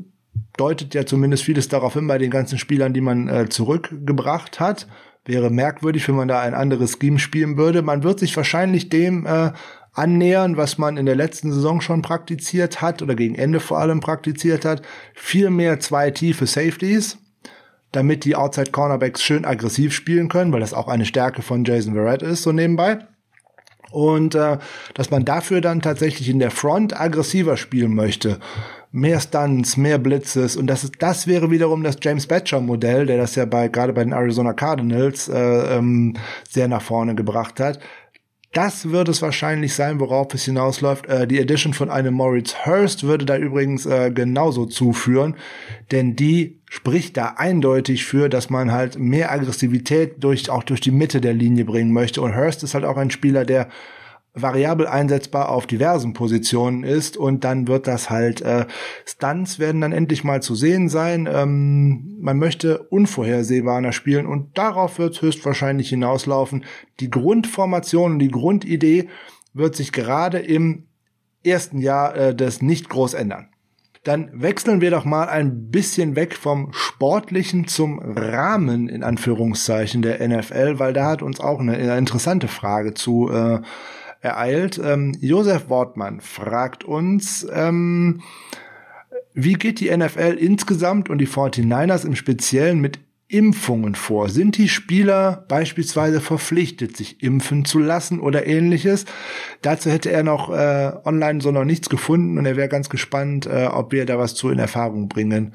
[0.57, 4.86] Deutet ja zumindest vieles darauf hin bei den ganzen Spielern, die man äh, zurückgebracht hat.
[5.25, 7.83] Wäre merkwürdig, wenn man da ein anderes Scheme spielen würde.
[7.83, 9.53] Man wird sich wahrscheinlich dem äh,
[9.95, 14.01] annähern, was man in der letzten Saison schon praktiziert hat oder gegen Ende vor allem
[14.01, 14.83] praktiziert hat.
[15.15, 17.17] Viel mehr zwei tiefe Safeties,
[17.93, 21.95] damit die Outside Cornerbacks schön aggressiv spielen können, weil das auch eine Stärke von Jason
[21.95, 22.99] Verrett ist, so nebenbei.
[23.93, 24.59] Und äh,
[24.95, 28.41] dass man dafür dann tatsächlich in der Front aggressiver spielen möchte
[28.95, 33.16] mehr Stunts, mehr Blitzes und das ist, das wäre wiederum das James Batcher Modell, der
[33.16, 36.15] das ja bei gerade bei den Arizona Cardinals äh, ähm,
[36.49, 37.81] sehr nach vorne gebracht hat.
[38.53, 41.07] Das wird es wahrscheinlich sein, worauf es hinausläuft.
[41.07, 45.35] Äh, die Edition von einem Moritz Hurst würde da übrigens äh, genauso zuführen,
[45.91, 50.93] denn die spricht da eindeutig für, dass man halt mehr Aggressivität durch auch durch die
[50.93, 52.23] Mitte der Linie bringen möchte.
[52.23, 53.71] Und Hurst ist halt auch ein Spieler, der
[54.35, 58.66] variabel einsetzbar auf diversen Positionen ist und dann wird das halt äh,
[59.06, 61.28] Stunts werden dann endlich mal zu sehen sein.
[61.32, 66.65] Ähm, man möchte unvorhersehbarer spielen und darauf wird höchstwahrscheinlich hinauslaufen.
[66.98, 69.09] Die Grundformation und die Grundidee
[69.52, 70.86] wird sich gerade im
[71.44, 73.48] ersten Jahr äh, des nicht groß ändern.
[74.02, 80.27] Dann wechseln wir doch mal ein bisschen weg vom Sportlichen zum Rahmen in Anführungszeichen der
[80.27, 83.61] NFL, weil da hat uns auch eine, eine interessante Frage zu äh,
[84.25, 84.81] ereilt.
[84.83, 88.23] Ähm, Josef Wortmann fragt uns, ähm,
[89.35, 94.29] wie geht die NFL insgesamt und die 49ers im Speziellen mit Impfungen vor?
[94.29, 99.05] Sind die Spieler beispielsweise verpflichtet, sich impfen zu lassen oder ähnliches?
[99.61, 103.47] Dazu hätte er noch äh, online so noch nichts gefunden und er wäre ganz gespannt,
[103.47, 105.55] äh, ob wir da was zu in Erfahrung bringen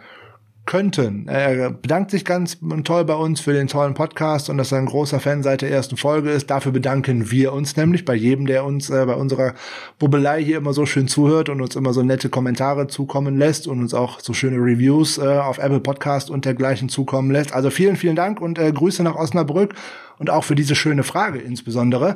[0.69, 1.27] könnten.
[1.27, 4.85] Er bedankt sich ganz toll bei uns für den tollen Podcast und dass er ein
[4.85, 6.51] großer Fan seit der ersten Folge ist.
[6.51, 9.55] Dafür bedanken wir uns nämlich bei jedem, der uns äh, bei unserer
[9.97, 13.79] Bubbelei hier immer so schön zuhört und uns immer so nette Kommentare zukommen lässt und
[13.79, 17.51] uns auch so schöne Reviews äh, auf Apple Podcast und dergleichen zukommen lässt.
[17.51, 19.73] Also vielen, vielen Dank und äh, Grüße nach Osnabrück
[20.19, 22.15] und auch für diese schöne Frage insbesondere.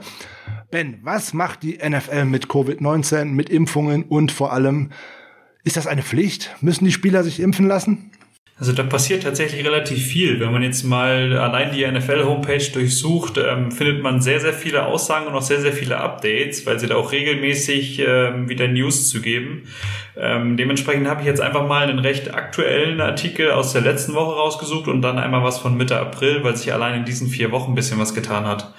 [0.70, 4.92] Ben, was macht die NFL mit Covid-19, mit Impfungen und vor allem,
[5.64, 6.56] ist das eine Pflicht?
[6.62, 8.12] Müssen die Spieler sich impfen lassen?
[8.60, 10.40] Also da passiert tatsächlich relativ viel.
[10.40, 15.26] Wenn man jetzt mal allein die NFL-Homepage durchsucht, ähm, findet man sehr, sehr viele Aussagen
[15.26, 19.22] und auch sehr, sehr viele Updates, weil sie da auch regelmäßig ähm, wieder News zu
[19.22, 19.68] geben.
[20.16, 24.36] Ähm, dementsprechend habe ich jetzt einfach mal einen recht aktuellen Artikel aus der letzten Woche
[24.36, 27.72] rausgesucht und dann einmal was von Mitte April, weil sich allein in diesen vier Wochen
[27.72, 28.72] ein bisschen was getan hat.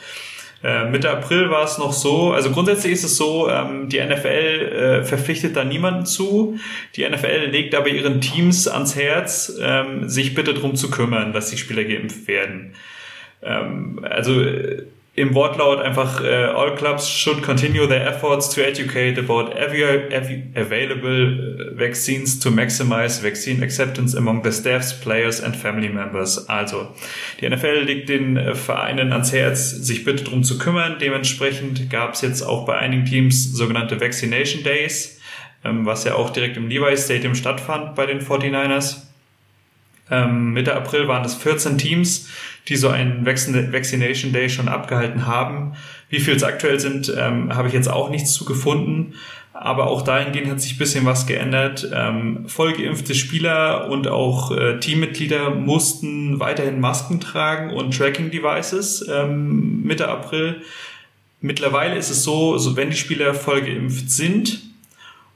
[0.65, 5.03] Äh, Mitte April war es noch so, also grundsätzlich ist es so, ähm, die NFL
[5.03, 6.59] äh, verpflichtet da niemanden zu.
[6.97, 11.51] Die NFL legt aber ihren Teams ans Herz, ähm, sich bitte drum zu kümmern, dass
[11.51, 12.73] die Spieler geimpft werden.
[13.43, 14.87] Ähm, also äh,
[15.17, 20.51] im Wortlaut einfach uh, all clubs should continue their efforts to educate about every, every
[20.57, 26.49] available äh, vaccines to maximize vaccine acceptance among the staffs, players and family members.
[26.49, 26.89] Also
[27.41, 30.97] die NFL legt den Vereinen ans Herz, sich bitte drum zu kümmern.
[31.01, 35.21] Dementsprechend gab es jetzt auch bei einigen Teams sogenannte Vaccination Days,
[35.65, 39.05] ähm, was ja auch direkt im Levi Stadium stattfand bei den 49ers.
[40.11, 42.29] Ähm, Mitte April waren es 14 Teams,
[42.69, 45.75] die so einen Vaccination Day schon abgehalten haben.
[46.09, 49.15] Wie viel es aktuell sind, ähm, habe ich jetzt auch nichts zu gefunden.
[49.53, 51.89] Aber auch dahingehend hat sich bisschen was geändert.
[51.95, 60.09] Ähm, vollgeimpfte Spieler und auch äh, Teammitglieder mussten weiterhin Masken tragen und Tracking-Devices ähm, Mitte
[60.09, 60.61] April.
[61.41, 64.63] Mittlerweile ist es so, so, wenn die Spieler vollgeimpft sind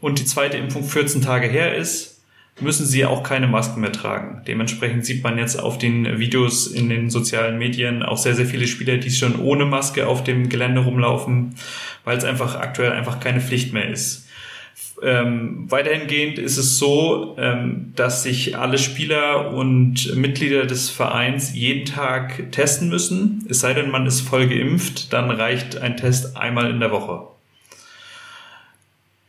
[0.00, 2.17] und die zweite Impfung 14 Tage her ist,
[2.60, 4.42] müssen sie auch keine Masken mehr tragen.
[4.46, 8.66] Dementsprechend sieht man jetzt auf den Videos in den sozialen Medien auch sehr, sehr viele
[8.66, 11.54] Spieler, die schon ohne Maske auf dem Gelände rumlaufen
[12.08, 14.26] weil es einfach aktuell einfach keine Pflicht mehr ist.
[15.02, 21.84] Ähm, weiterhingehend ist es so, ähm, dass sich alle Spieler und Mitglieder des Vereins jeden
[21.84, 23.46] Tag testen müssen.
[23.50, 27.28] Es sei denn, man ist voll geimpft, dann reicht ein Test einmal in der Woche.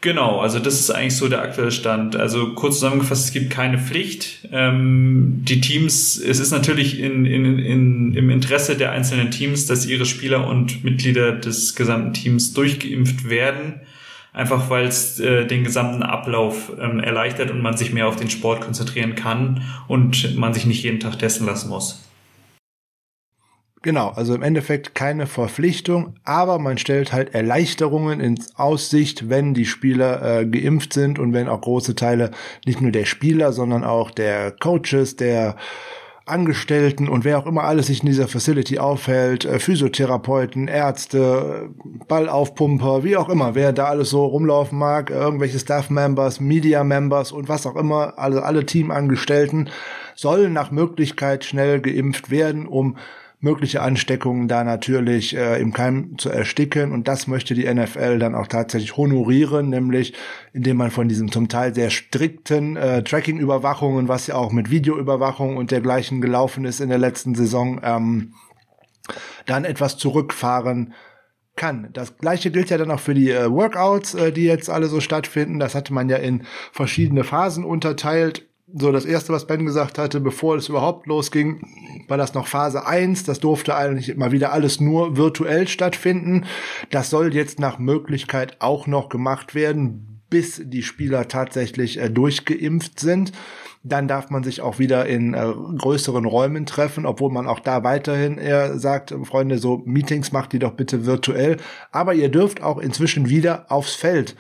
[0.01, 2.15] Genau, also das ist eigentlich so der aktuelle Stand.
[2.15, 4.47] Also kurz zusammengefasst, es gibt keine Pflicht.
[4.49, 9.85] Ähm, die Teams, es ist natürlich in, in, in, im Interesse der einzelnen Teams, dass
[9.85, 13.81] ihre Spieler und Mitglieder des gesamten Teams durchgeimpft werden.
[14.31, 18.29] Einfach weil es äh, den gesamten Ablauf ähm, erleichtert und man sich mehr auf den
[18.29, 22.08] Sport konzentrieren kann und man sich nicht jeden Tag testen lassen muss.
[23.81, 29.65] Genau, also im Endeffekt keine Verpflichtung, aber man stellt halt Erleichterungen ins Aussicht, wenn die
[29.65, 32.31] Spieler äh, geimpft sind und wenn auch große Teile
[32.65, 35.55] nicht nur der Spieler, sondern auch der Coaches, der
[36.25, 41.69] Angestellten und wer auch immer alles sich in dieser Facility aufhält, äh, Physiotherapeuten, Ärzte,
[42.09, 47.65] Ballaufpumper, wie auch immer, wer da alles so rumlaufen mag, irgendwelche Staff-Members, Media-Members und was
[47.65, 49.69] auch immer, alle, alle Teamangestellten
[50.15, 52.97] sollen nach Möglichkeit schnell geimpft werden, um
[53.41, 56.91] mögliche Ansteckungen da natürlich äh, im Keim zu ersticken.
[56.91, 60.13] Und das möchte die NFL dann auch tatsächlich honorieren, nämlich
[60.51, 65.55] indem man von diesem zum Teil sehr strikten äh, Tracking-Überwachungen, was ja auch mit Videoüberwachung
[65.55, 68.33] und dergleichen gelaufen ist in der letzten Saison, ähm,
[69.45, 70.93] dann etwas zurückfahren
[71.55, 71.89] kann.
[71.93, 74.99] Das gleiche gilt ja dann auch für die äh, Workouts, äh, die jetzt alle so
[74.99, 75.59] stattfinden.
[75.59, 78.48] Das hatte man ja in verschiedene Phasen unterteilt.
[78.71, 81.61] So, das erste, was Ben gesagt hatte, bevor es überhaupt losging,
[82.07, 83.23] war das noch Phase 1.
[83.23, 86.45] Das durfte eigentlich mal wieder alles nur virtuell stattfinden.
[86.91, 92.99] Das soll jetzt nach Möglichkeit auch noch gemacht werden, bis die Spieler tatsächlich äh, durchgeimpft
[92.99, 93.31] sind.
[93.81, 97.83] Dann darf man sich auch wieder in äh, größeren Räumen treffen, obwohl man auch da
[97.83, 101.57] weiterhin eher sagt, Freunde, so Meetings macht die doch bitte virtuell.
[101.91, 104.35] Aber ihr dürft auch inzwischen wieder aufs Feld.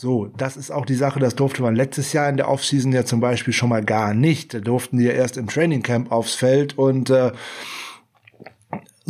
[0.00, 3.04] So, das ist auch die Sache, das durfte man letztes Jahr in der Offseason ja
[3.04, 4.54] zum Beispiel schon mal gar nicht.
[4.54, 7.32] Da durften die ja erst im Training Camp aufs Feld und äh,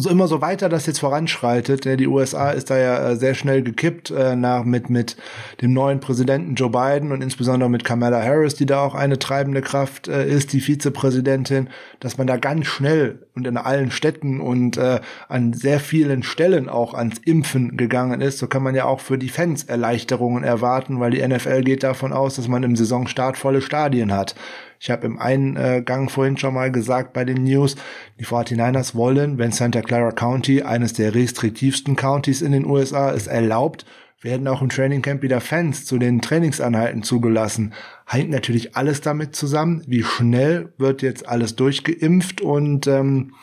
[0.01, 1.85] so immer so weiter das jetzt voranschreitet.
[1.85, 5.17] Die USA ist da ja äh, sehr schnell gekippt äh, nach mit mit
[5.61, 9.61] dem neuen Präsidenten Joe Biden und insbesondere mit Kamala Harris, die da auch eine treibende
[9.61, 11.69] Kraft äh, ist, die Vizepräsidentin,
[11.99, 16.69] dass man da ganz schnell und in allen Städten und äh, an sehr vielen Stellen
[16.69, 18.39] auch ans Impfen gegangen ist.
[18.39, 22.13] So kann man ja auch für die Fans Erleichterungen erwarten, weil die NFL geht davon
[22.13, 24.37] aus, dass man im Saisonstart volle Stadien hat.
[24.81, 27.77] Ich habe im Eingang vorhin schon mal gesagt bei den News,
[28.19, 33.27] die 49ers wollen, wenn Santa Clara County, eines der restriktivsten Countys in den USA, es
[33.27, 33.85] erlaubt,
[34.21, 37.73] werden auch im Training Camp wieder Fans zu den Trainingsanhalten zugelassen.
[38.07, 43.35] Hängt natürlich alles damit zusammen, wie schnell wird jetzt alles durchgeimpft und ähm,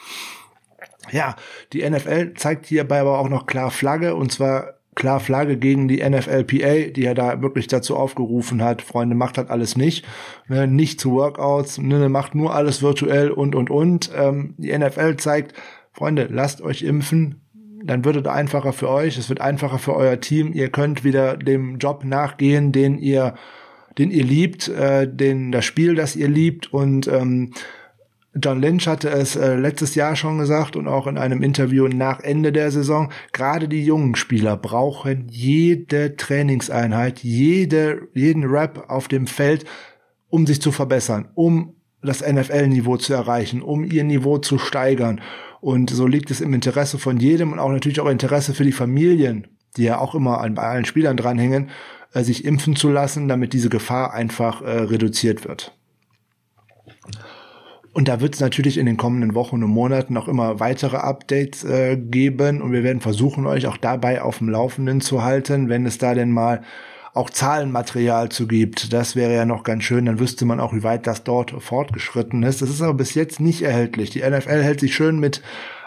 [1.11, 1.35] ja,
[1.71, 6.01] die NFL zeigt hierbei aber auch noch klar Flagge und zwar klar Flagge gegen die
[6.01, 10.05] NFLPA, die ja da wirklich dazu aufgerufen hat, Freunde, macht das alles nicht,
[10.47, 14.09] ne, nicht zu Workouts, ne, macht nur alles virtuell und, und, und.
[14.15, 15.53] Ähm, die NFL zeigt,
[15.91, 17.41] Freunde, lasst euch impfen,
[17.83, 21.37] dann wird es einfacher für euch, es wird einfacher für euer Team, ihr könnt wieder
[21.37, 23.35] dem Job nachgehen, den ihr,
[23.97, 26.73] den ihr liebt, äh, den, das Spiel, das ihr liebt.
[26.73, 27.51] Und ähm,
[28.37, 32.19] John Lynch hatte es äh, letztes Jahr schon gesagt und auch in einem Interview nach
[32.19, 39.27] Ende der Saison, gerade die jungen Spieler brauchen jede Trainingseinheit, jede, jeden Rap auf dem
[39.27, 39.63] Feld,
[40.27, 45.21] um sich zu verbessern, um das NFL-Niveau zu erreichen, um ihr Niveau zu steigern.
[45.61, 48.73] Und so liegt es im Interesse von jedem und auch natürlich auch Interesse für die
[48.73, 49.47] Familien,
[49.77, 51.69] die ja auch immer an, bei allen Spielern dranhängen,
[52.13, 55.73] äh, sich impfen zu lassen, damit diese Gefahr einfach äh, reduziert wird.
[57.95, 61.63] Und da wird es natürlich in den kommenden Wochen und Monaten noch immer weitere Updates
[61.63, 65.85] äh, geben und wir werden versuchen, euch auch dabei auf dem Laufenden zu halten, wenn
[65.85, 66.61] es da denn mal
[67.13, 68.91] auch Zahlenmaterial zu gibt.
[68.91, 72.43] Das wäre ja noch ganz schön, dann wüsste man auch, wie weit das dort fortgeschritten
[72.43, 72.61] ist.
[72.61, 74.09] Das ist aber bis jetzt nicht erhältlich.
[74.09, 75.41] Die NFL hält sich schön mit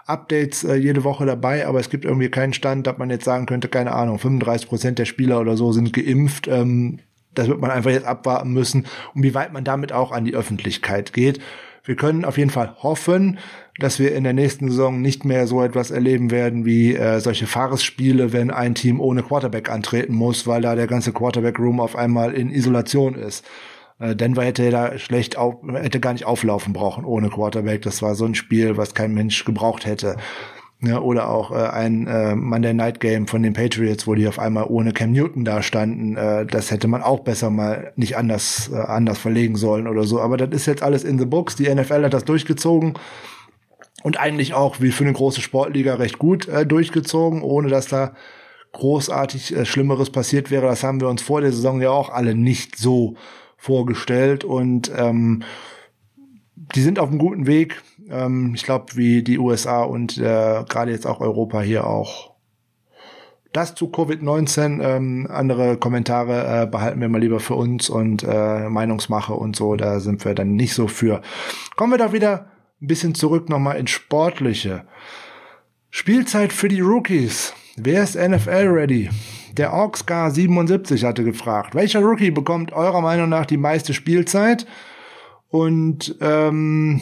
[0.07, 3.45] Updates äh, jede Woche dabei, aber es gibt irgendwie keinen Stand, dass man jetzt sagen
[3.45, 6.49] könnte, keine Ahnung, 35 Prozent der Spieler oder so sind geimpft.
[6.49, 7.01] Ähm,
[7.35, 10.35] das wird man einfach jetzt abwarten müssen, um wie weit man damit auch an die
[10.35, 11.41] Öffentlichkeit geht.
[11.89, 13.39] Wir können auf jeden Fall hoffen,
[13.79, 17.47] dass wir in der nächsten Saison nicht mehr so etwas erleben werden wie äh, solche
[17.47, 22.35] Fahresspiele, wenn ein Team ohne Quarterback antreten muss, weil da der ganze Quarterback-Room auf einmal
[22.35, 23.43] in Isolation ist.
[23.99, 27.81] Äh, Denver hätte da schlecht auf, hätte gar nicht auflaufen brauchen ohne Quarterback.
[27.81, 30.17] Das war so ein Spiel, was kein Mensch gebraucht hätte.
[30.81, 34.39] Ja, oder auch äh, ein äh, Monday Night Game von den Patriots, wo die auf
[34.39, 36.17] einmal ohne Cam Newton da standen.
[36.17, 40.21] Äh, das hätte man auch besser mal nicht anders, äh, anders verlegen sollen oder so.
[40.21, 41.57] Aber das ist jetzt alles in the books.
[41.57, 42.95] Die NFL hat das durchgezogen
[44.05, 48.13] und eigentlich auch wie für eine große Sportliga recht gut äh, durchgezogen, ohne dass da
[48.73, 50.67] großartig äh, Schlimmeres passiert wäre.
[50.67, 53.17] Das haben wir uns vor der Saison ja auch alle nicht so
[53.57, 55.43] vorgestellt und ähm,
[56.75, 57.83] die sind auf einem guten Weg.
[58.11, 62.35] Ähm, ich glaube, wie die USA und äh, gerade jetzt auch Europa hier auch.
[63.53, 64.83] Das zu Covid-19.
[64.83, 69.75] Ähm, andere Kommentare äh, behalten wir mal lieber für uns und äh, Meinungsmache und so.
[69.77, 71.23] Da sind wir dann nicht so für.
[71.77, 74.85] Kommen wir doch wieder ein bisschen zurück nochmal ins Sportliche.
[75.91, 77.55] Spielzeit für die Rookies.
[77.77, 79.09] Wer ist NFL ready?
[79.53, 84.67] Der Orkscar 77 hatte gefragt, welcher Rookie bekommt eurer Meinung nach die meiste Spielzeit?
[85.49, 87.01] Und ähm,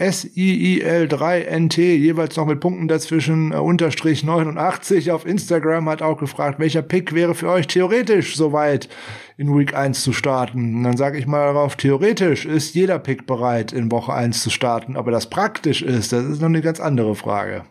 [0.00, 6.80] SIIL3NT, jeweils noch mit Punkten dazwischen, äh, unterstrich 89 auf Instagram, hat auch gefragt, welcher
[6.80, 8.88] Pick wäre für euch theoretisch soweit
[9.36, 10.76] in Week 1 zu starten.
[10.76, 14.48] Und dann sage ich mal darauf, theoretisch ist jeder Pick bereit, in Woche 1 zu
[14.48, 14.96] starten.
[14.96, 17.64] Aber das praktisch ist, das ist noch eine ganz andere Frage.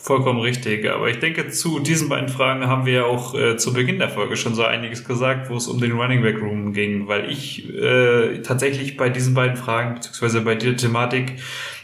[0.00, 0.88] Vollkommen richtig.
[0.88, 4.08] Aber ich denke, zu diesen beiden Fragen haben wir ja auch äh, zu Beginn der
[4.08, 7.68] Folge schon so einiges gesagt, wo es um den Running Back Room ging, weil ich
[7.74, 11.32] äh, tatsächlich bei diesen beiden Fragen, beziehungsweise bei der Thematik,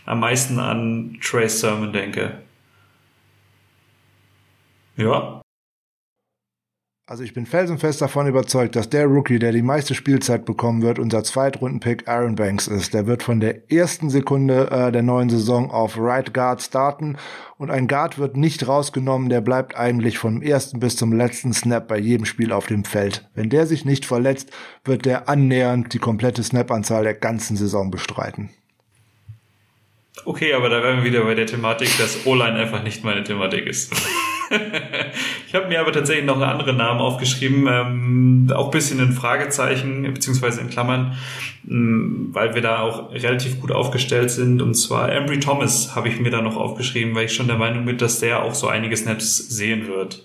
[0.07, 2.39] am meisten an Trace Sermon denke.
[4.97, 5.44] Ja.
[7.07, 10.99] Also ich bin felsenfest davon überzeugt, dass der Rookie, der die meiste Spielzeit bekommen wird,
[10.99, 12.95] unser Zweitrunden-Pick Aaron Banks ist.
[12.95, 17.19] Der wird von der ersten Sekunde äh, der neuen Saison auf Right Guard starten
[17.59, 21.89] und ein Guard wird nicht rausgenommen, der bleibt eigentlich vom ersten bis zum letzten Snap
[21.89, 23.29] bei jedem Spiel auf dem Feld.
[23.35, 24.51] Wenn der sich nicht verletzt,
[24.87, 28.49] wird der annähernd die komplette Snap-Anzahl der ganzen Saison bestreiten.
[30.27, 33.67] Okay, aber da wären wir wieder bei der Thematik, dass O-Line einfach nicht meine Thematik
[33.67, 33.93] ist.
[35.47, 40.03] ich habe mir aber tatsächlich noch einen anderen Namen aufgeschrieben, ähm, auch bisschen in Fragezeichen,
[40.15, 41.19] beziehungsweise in Klammern,
[41.69, 44.63] ähm, weil wir da auch relativ gut aufgestellt sind.
[44.63, 47.85] Und zwar Embry Thomas habe ich mir da noch aufgeschrieben, weil ich schon der Meinung
[47.85, 50.25] bin, dass der auch so einige Snaps sehen wird.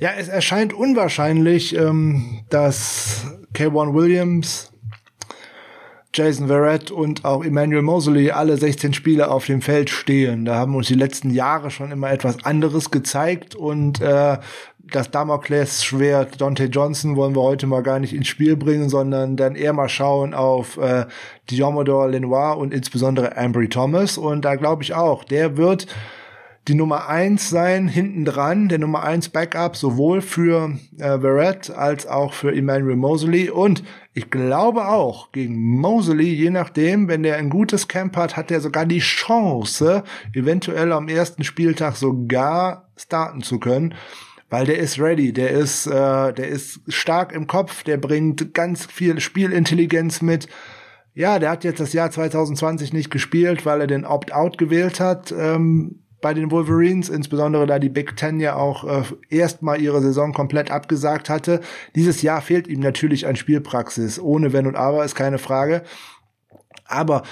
[0.00, 4.72] Ja, es erscheint unwahrscheinlich, ähm, dass K1 Williams
[6.12, 10.44] Jason Verrett und auch Emmanuel Mosley alle 16 Spiele auf dem Feld stehen.
[10.44, 14.38] Da haben uns die letzten Jahre schon immer etwas anderes gezeigt und äh,
[14.90, 19.54] das Damokles-Schwert Dante Johnson wollen wir heute mal gar nicht ins Spiel bringen, sondern dann
[19.54, 21.06] eher mal schauen auf äh,
[21.50, 24.18] Diomodor Lenoir und insbesondere Ambry Thomas.
[24.18, 25.86] Und da glaube ich auch, der wird
[26.68, 32.06] die Nummer eins sein, hinten dran, der Nummer eins Backup, sowohl für äh, Verrett als
[32.06, 33.48] auch für Emmanuel Mosley.
[33.48, 33.82] Und
[34.12, 38.60] ich glaube auch, gegen Mosley, je nachdem, wenn der ein gutes Camp hat, hat er
[38.60, 40.04] sogar die Chance,
[40.34, 43.94] eventuell am ersten Spieltag sogar starten zu können.
[44.50, 48.84] Weil der ist ready, der ist, äh, der ist stark im Kopf, der bringt ganz
[48.84, 50.48] viel Spielintelligenz mit.
[51.14, 55.32] Ja, der hat jetzt das Jahr 2020 nicht gespielt, weil er den Opt-out gewählt hat.
[55.32, 60.32] Ähm, bei den Wolverines, insbesondere da die Big Ten ja auch äh, erstmal ihre Saison
[60.32, 61.60] komplett abgesagt hatte.
[61.94, 64.18] Dieses Jahr fehlt ihm natürlich an Spielpraxis.
[64.18, 65.82] Ohne Wenn und Aber ist keine Frage.
[66.86, 67.22] Aber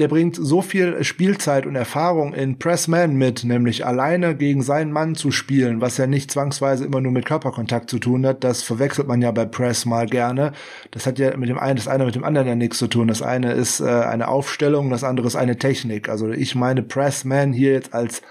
[0.00, 5.14] der bringt so viel Spielzeit und Erfahrung in Pressman mit, nämlich alleine gegen seinen Mann
[5.14, 8.42] zu spielen, was ja nicht zwangsweise immer nur mit Körperkontakt zu tun hat.
[8.42, 10.52] Das verwechselt man ja bei Press mal gerne.
[10.90, 13.08] Das hat ja mit dem einen, das eine mit dem anderen ja nichts zu tun.
[13.08, 16.08] Das eine ist äh, eine Aufstellung, das andere ist eine Technik.
[16.08, 18.22] Also ich meine Pressman hier jetzt als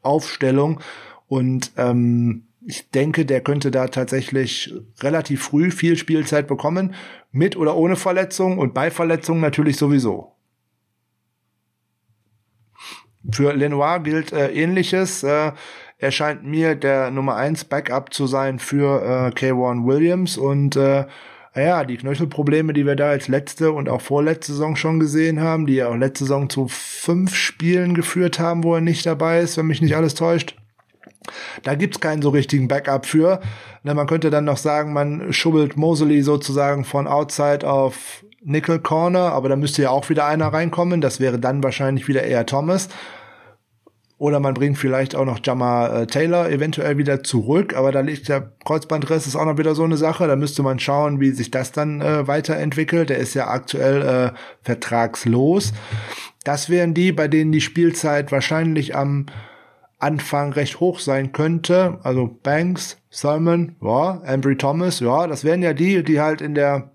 [0.00, 0.80] Aufstellung
[1.26, 6.94] und ähm, ich denke, der könnte da tatsächlich relativ früh viel Spielzeit bekommen,
[7.30, 10.37] mit oder ohne Verletzung und bei Verletzung natürlich sowieso.
[13.30, 15.22] Für Lenoir gilt äh, ähnliches.
[15.22, 15.52] Äh,
[15.98, 21.06] er scheint mir der Nummer 1 Backup zu sein für äh, K1 Williams und äh,
[21.56, 25.66] ja, die Knöchelprobleme, die wir da als letzte und auch vorletzte Saison schon gesehen haben,
[25.66, 29.56] die ja auch letzte Saison zu fünf Spielen geführt haben, wo er nicht dabei ist,
[29.56, 30.54] wenn mich nicht alles täuscht.
[31.64, 33.40] Da gibt's keinen so richtigen Backup für.
[33.82, 39.32] Na, man könnte dann noch sagen, man schubbelt Mosley sozusagen von Outside auf Nickel Corner,
[39.32, 41.00] aber da müsste ja auch wieder einer reinkommen.
[41.00, 42.88] Das wäre dann wahrscheinlich wieder eher Thomas.
[44.18, 48.28] Oder man bringt vielleicht auch noch Jamar äh, Taylor eventuell wieder zurück, aber da liegt
[48.28, 50.26] der Kreuzbandriss, ist auch noch wieder so eine Sache.
[50.26, 53.10] Da müsste man schauen, wie sich das dann äh, weiterentwickelt.
[53.10, 55.72] Der ist ja aktuell äh, vertragslos.
[56.42, 59.26] Das wären die, bei denen die Spielzeit wahrscheinlich am
[60.00, 61.98] Anfang recht hoch sein könnte.
[62.02, 66.90] Also Banks, Simon, ja, Ambry Thomas, ja, das wären ja die, die halt in der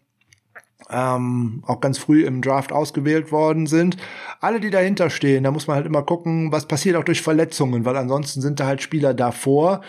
[0.90, 3.98] ähm, auch ganz früh im Draft ausgewählt worden sind.
[4.40, 7.86] Alle, die dahinter stehen, da muss man halt immer gucken, was passiert auch durch Verletzungen,
[7.86, 9.82] weil ansonsten sind da halt Spieler davor.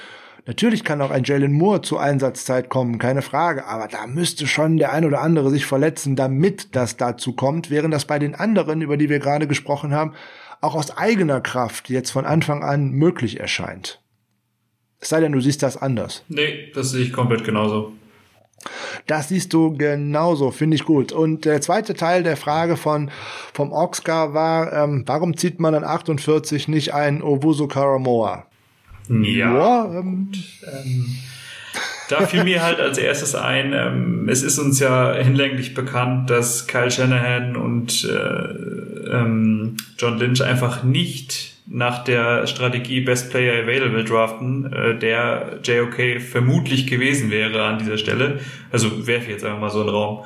[0.47, 4.77] Natürlich kann auch ein Jalen Moore zur Einsatzzeit kommen, keine Frage, aber da müsste schon
[4.77, 8.83] der ein oder andere sich verletzen, damit das dazu kommt, während das bei den anderen,
[8.83, 10.13] über die wir gerade gesprochen haben,
[10.61, 14.03] auch aus eigener Kraft jetzt von Anfang an möglich erscheint.
[15.01, 16.25] Es sei denn, du siehst das anders.
[16.29, 17.93] Nee, das sehe ich komplett genauso.
[19.07, 21.13] Das siehst du genauso, finde ich gut.
[21.13, 23.11] Und der zweite Teil der Frage von
[23.53, 28.47] vom Oxcar war, ähm, warum zieht man an 48 nicht ein Owusu Karamoa?
[29.09, 29.25] Ja.
[29.25, 30.33] ja ähm,
[30.63, 31.17] ähm,
[32.09, 36.67] da fiel mir halt als erstes ein, ähm, es ist uns ja hinlänglich bekannt, dass
[36.67, 44.05] Kyle Shanahan und äh, ähm, John Lynch einfach nicht nach der Strategie Best Player Available
[44.05, 48.41] draften, äh, der JOK vermutlich gewesen wäre an dieser Stelle.
[48.71, 50.25] Also werfe ich jetzt einfach mal so einen Raum.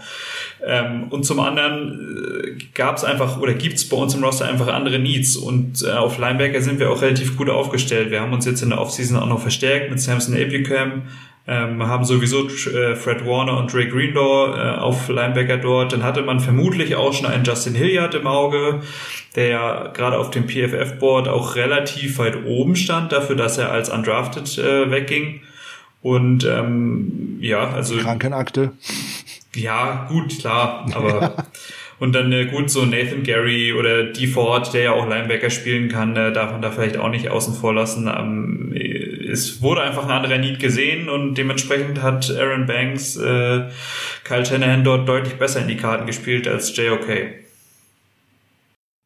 [0.67, 4.47] Ähm, und zum anderen äh, gab es einfach oder gibt es bei uns im Roster
[4.47, 8.11] einfach andere Needs und äh, auf Linebacker sind wir auch relativ gut aufgestellt.
[8.11, 11.03] Wir haben uns jetzt in der Offseason auch noch verstärkt mit Samson Abucam,
[11.49, 15.93] ähm, haben sowieso äh, Fred Warner und Dre Greenlaw äh, auf Linebacker dort.
[15.95, 18.81] Dann hatte man vermutlich auch schon einen Justin Hilliard im Auge,
[19.35, 23.89] der ja gerade auf dem PFF-Board auch relativ weit oben stand, dafür, dass er als
[23.89, 25.41] undrafted äh, wegging.
[26.03, 27.97] Und ähm, ja, also.
[27.97, 28.73] Krankenakte.
[29.57, 31.47] Ja, gut, klar, aber.
[31.99, 35.89] Und dann äh, gut, so Nathan Gary oder Dee Ford, der ja auch Linebacker spielen
[35.89, 38.09] kann, äh, darf man da vielleicht auch nicht außen vor lassen.
[38.09, 38.73] Ähm,
[39.29, 43.69] es wurde einfach ein anderer Need gesehen und dementsprechend hat Aaron Banks äh,
[44.25, 47.09] Kyle Shanahan dort deutlich besser in die Karten gespielt als JOK.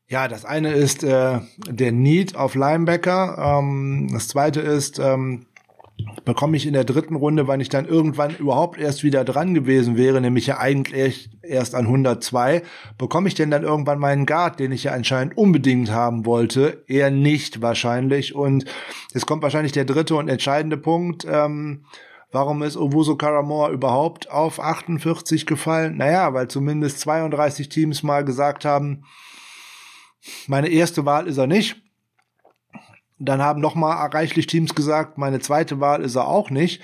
[0.08, 3.58] Ja, das eine ist äh, der Need auf Linebacker.
[3.58, 5.46] Ähm, das zweite ist, ähm,
[6.24, 9.96] bekomme ich in der dritten Runde, wann ich dann irgendwann überhaupt erst wieder dran gewesen
[9.96, 12.62] wäre, nämlich ja eigentlich erst an 102,
[12.98, 16.84] bekomme ich denn dann irgendwann meinen Guard, den ich ja anscheinend unbedingt haben wollte?
[16.86, 18.34] Eher nicht wahrscheinlich.
[18.34, 18.64] Und
[19.14, 21.26] es kommt wahrscheinlich der dritte und entscheidende Punkt.
[21.28, 21.84] Ähm,
[22.32, 25.98] Warum ist Owusu Karamoa überhaupt auf 48 gefallen?
[25.98, 29.04] Naja, weil zumindest 32 Teams mal gesagt haben,
[30.46, 31.82] meine erste Wahl ist er nicht.
[33.18, 36.82] Dann haben noch mal reichlich Teams gesagt, meine zweite Wahl ist er auch nicht.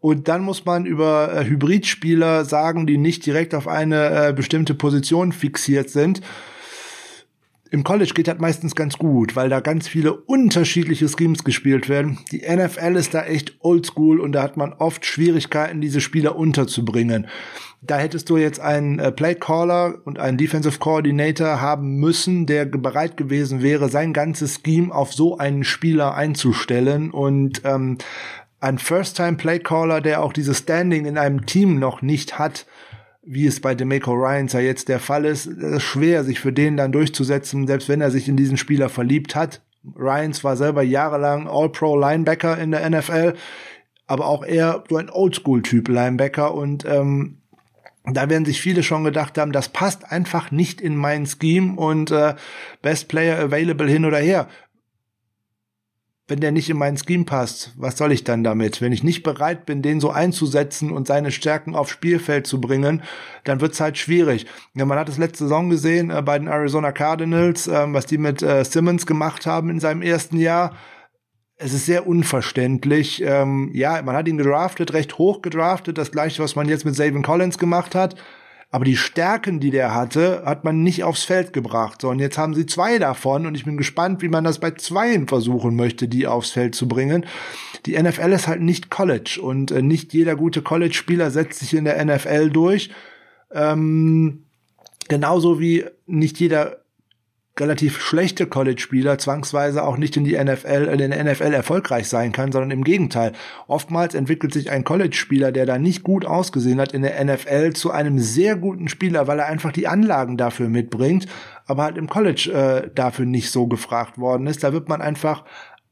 [0.00, 4.74] Und dann muss man über äh, Hybridspieler sagen, die nicht direkt auf eine äh, bestimmte
[4.74, 6.22] Position fixiert sind.
[7.72, 12.18] Im College geht das meistens ganz gut, weil da ganz viele unterschiedliche Schemes gespielt werden.
[12.32, 17.28] Die NFL ist da echt oldschool und da hat man oft Schwierigkeiten, diese Spieler unterzubringen.
[17.80, 22.66] Da hättest du jetzt einen äh, Play Caller und einen Defensive Coordinator haben müssen, der
[22.66, 27.98] bereit gewesen wäre, sein ganzes Scheme auf so einen Spieler einzustellen und ähm,
[28.60, 32.66] ein First-Time-Play-Caller, der auch dieses Standing in einem Team noch nicht hat,
[33.32, 36.76] wie es bei Demeco Ryans ja jetzt der Fall ist, ist schwer, sich für den
[36.76, 39.62] dann durchzusetzen, selbst wenn er sich in diesen Spieler verliebt hat.
[39.96, 43.34] Ryans war selber jahrelang All-Pro-Linebacker in der NFL,
[44.08, 47.38] aber auch eher so ein Oldschool-Typ Linebacker und ähm,
[48.04, 52.10] da werden sich viele schon gedacht haben, das passt einfach nicht in mein Scheme und
[52.10, 52.34] äh,
[52.82, 54.48] Best Player Available hin oder her.
[56.30, 58.80] Wenn der nicht in mein Scheme passt, was soll ich dann damit?
[58.80, 63.02] Wenn ich nicht bereit bin, den so einzusetzen und seine Stärken aufs Spielfeld zu bringen,
[63.44, 64.46] dann wird's halt schwierig.
[64.74, 68.18] Ja, man hat es letzte Saison gesehen äh, bei den Arizona Cardinals, äh, was die
[68.18, 70.76] mit äh, Simmons gemacht haben in seinem ersten Jahr
[71.62, 73.22] es ist sehr unverständlich.
[73.22, 76.96] Ähm, ja, man hat ihn gedraftet, recht hoch gedraftet, das gleiche, was man jetzt mit
[76.96, 78.16] Savin Collins gemacht hat.
[78.72, 82.00] Aber die Stärken, die der hatte, hat man nicht aufs Feld gebracht.
[82.00, 84.70] So, und jetzt haben sie zwei davon und ich bin gespannt, wie man das bei
[84.70, 87.26] zweien versuchen möchte, die aufs Feld zu bringen.
[87.86, 91.84] Die NFL ist halt nicht College und äh, nicht jeder gute College-Spieler setzt sich in
[91.84, 92.90] der NFL durch.
[93.52, 94.44] Ähm,
[95.08, 96.79] genauso wie nicht jeder
[97.58, 102.52] relativ schlechte College-Spieler zwangsweise auch nicht in die NFL, in den NFL erfolgreich sein kann,
[102.52, 103.32] sondern im Gegenteil.
[103.66, 107.90] Oftmals entwickelt sich ein College-Spieler, der da nicht gut ausgesehen hat in der NFL, zu
[107.90, 111.26] einem sehr guten Spieler, weil er einfach die Anlagen dafür mitbringt,
[111.66, 114.64] aber halt im College äh, dafür nicht so gefragt worden ist.
[114.64, 115.44] Da wird man einfach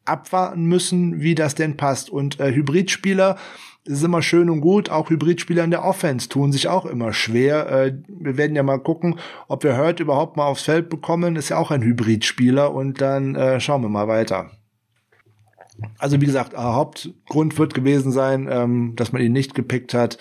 [0.08, 2.08] abwarten müssen, wie das denn passt.
[2.10, 3.36] Und äh, Hybridspieler,
[3.88, 4.90] ist immer schön und gut.
[4.90, 7.70] Auch Hybridspieler in der Offense tun sich auch immer schwer.
[7.70, 11.36] Äh, wir werden ja mal gucken, ob wir Hurt überhaupt mal aufs Feld bekommen.
[11.36, 14.50] Ist ja auch ein Hybridspieler und dann äh, schauen wir mal weiter.
[15.98, 20.18] Also wie gesagt, Hauptgrund wird gewesen sein, ähm, dass man ihn nicht gepickt hat.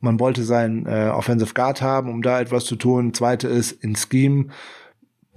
[0.00, 3.14] Man wollte seinen äh, Offensive Guard haben, um da etwas zu tun.
[3.14, 4.48] Zweite ist in Scheme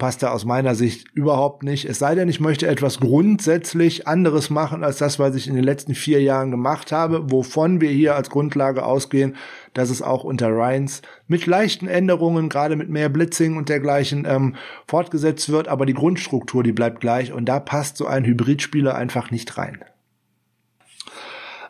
[0.00, 1.84] passt er aus meiner Sicht überhaupt nicht.
[1.84, 5.62] Es sei denn, ich möchte etwas grundsätzlich anderes machen als das, was ich in den
[5.62, 9.36] letzten vier Jahren gemacht habe, wovon wir hier als Grundlage ausgehen,
[9.74, 14.56] dass es auch unter Ryans mit leichten Änderungen, gerade mit mehr Blitzing und dergleichen, ähm,
[14.88, 19.30] fortgesetzt wird, aber die Grundstruktur, die bleibt gleich und da passt so ein Hybridspieler einfach
[19.30, 19.84] nicht rein.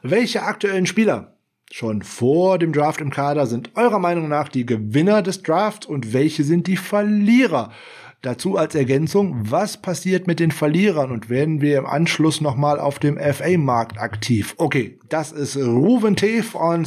[0.02, 1.34] Welche aktuellen Spieler
[1.72, 6.12] schon vor dem Draft im Kader sind eurer Meinung nach die Gewinner des Drafts und
[6.12, 7.72] welche sind die Verlierer?
[8.22, 12.98] Dazu als Ergänzung, was passiert mit den Verlierern und werden wir im Anschluss nochmal auf
[12.98, 14.54] dem FA-Markt aktiv?
[14.58, 16.42] Okay, das ist Ruven T.
[16.42, 16.86] von,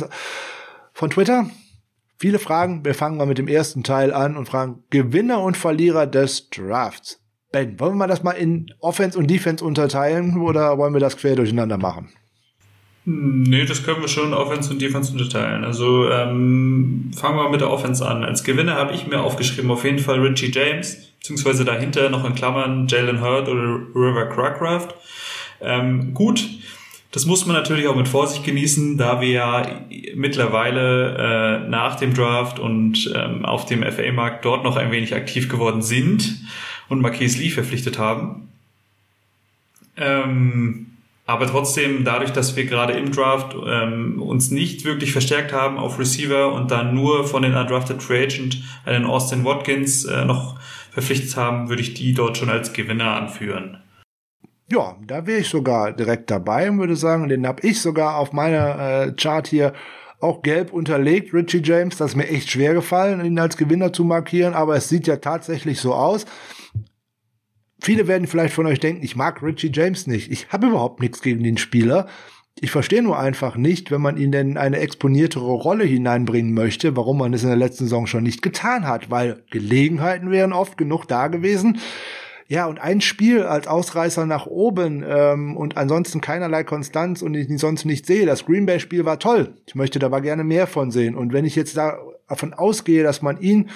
[0.93, 1.49] von Twitter.
[2.19, 2.85] Viele Fragen.
[2.85, 7.19] Wir fangen mal mit dem ersten Teil an und fragen Gewinner und Verlierer des Drafts.
[7.51, 11.35] Ben, wollen wir das mal in Offense und Defense unterteilen oder wollen wir das quer
[11.35, 12.09] durcheinander machen?
[13.05, 15.65] Nee, das können wir schon Offense und Defense unterteilen.
[15.65, 18.23] Also ähm, fangen wir mit der Offense an.
[18.23, 22.33] Als Gewinner habe ich mir aufgeschrieben auf jeden Fall Richie James, beziehungsweise dahinter noch in
[22.33, 24.95] Klammern Jalen Hurd oder River Crackraft.
[25.59, 26.47] Ähm, gut,
[27.11, 29.81] das muss man natürlich auch mit Vorsicht genießen, da wir ja
[30.15, 35.49] mittlerweile äh, nach dem Draft und ähm, auf dem FA-Markt dort noch ein wenig aktiv
[35.49, 36.41] geworden sind
[36.87, 38.49] und Marquise Lee verpflichtet haben.
[39.97, 40.92] Ähm,
[41.25, 45.97] aber trotzdem, dadurch, dass wir gerade im Draft ähm, uns nicht wirklich verstärkt haben auf
[45.97, 50.59] Receiver und dann nur von den Undrafted Free Agent einen Austin Watkins äh, noch
[50.91, 53.81] verpflichtet haben, würde ich die dort schon als Gewinner anführen.
[54.69, 58.33] Ja, da wäre ich sogar direkt dabei und würde sagen, den habe ich sogar auf
[58.33, 59.73] meiner äh, Chart hier
[60.19, 61.97] auch gelb unterlegt, Richie James.
[61.97, 65.17] Das ist mir echt schwer gefallen, ihn als Gewinner zu markieren, aber es sieht ja
[65.17, 66.25] tatsächlich so aus.
[67.83, 70.31] Viele werden vielleicht von euch denken, ich mag Richie James nicht.
[70.31, 72.07] Ich habe überhaupt nichts gegen den Spieler.
[72.61, 76.95] Ich verstehe nur einfach nicht, wenn man ihn denn in eine exponiertere Rolle hineinbringen möchte,
[76.95, 80.77] warum man es in der letzten Saison schon nicht getan hat, weil Gelegenheiten wären oft
[80.77, 81.77] genug da gewesen.
[82.47, 87.49] Ja, und ein Spiel als Ausreißer nach oben ähm, und ansonsten keinerlei Konstanz und ich
[87.59, 88.25] sonst nicht sehe.
[88.25, 89.55] Das Green Bay-Spiel war toll.
[89.65, 91.15] Ich möchte da aber gerne mehr von sehen.
[91.15, 93.69] Und wenn ich jetzt davon ausgehe, dass man ihn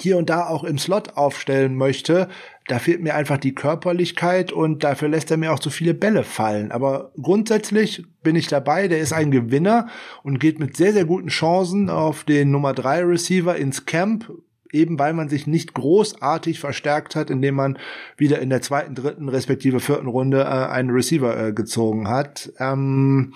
[0.00, 2.28] hier und da auch im Slot aufstellen möchte,
[2.68, 6.24] da fehlt mir einfach die Körperlichkeit und dafür lässt er mir auch zu viele Bälle
[6.24, 6.72] fallen.
[6.72, 9.88] Aber grundsätzlich bin ich dabei, der ist ein Gewinner
[10.22, 14.32] und geht mit sehr, sehr guten Chancen auf den Nummer drei Receiver ins Camp,
[14.72, 17.78] eben weil man sich nicht großartig verstärkt hat, indem man
[18.16, 22.52] wieder in der zweiten, dritten respektive vierten Runde äh, einen Receiver äh, gezogen hat.
[22.58, 23.34] Ähm,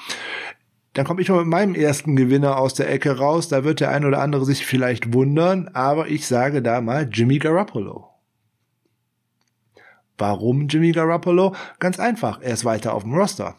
[0.94, 3.46] dann komme ich mal mit meinem ersten Gewinner aus der Ecke raus.
[3.46, 7.38] Da wird der ein oder andere sich vielleicht wundern, aber ich sage da mal Jimmy
[7.38, 8.09] Garoppolo.
[10.20, 11.54] Warum Jimmy Garoppolo?
[11.78, 13.56] Ganz einfach, er ist weiter auf dem Roster.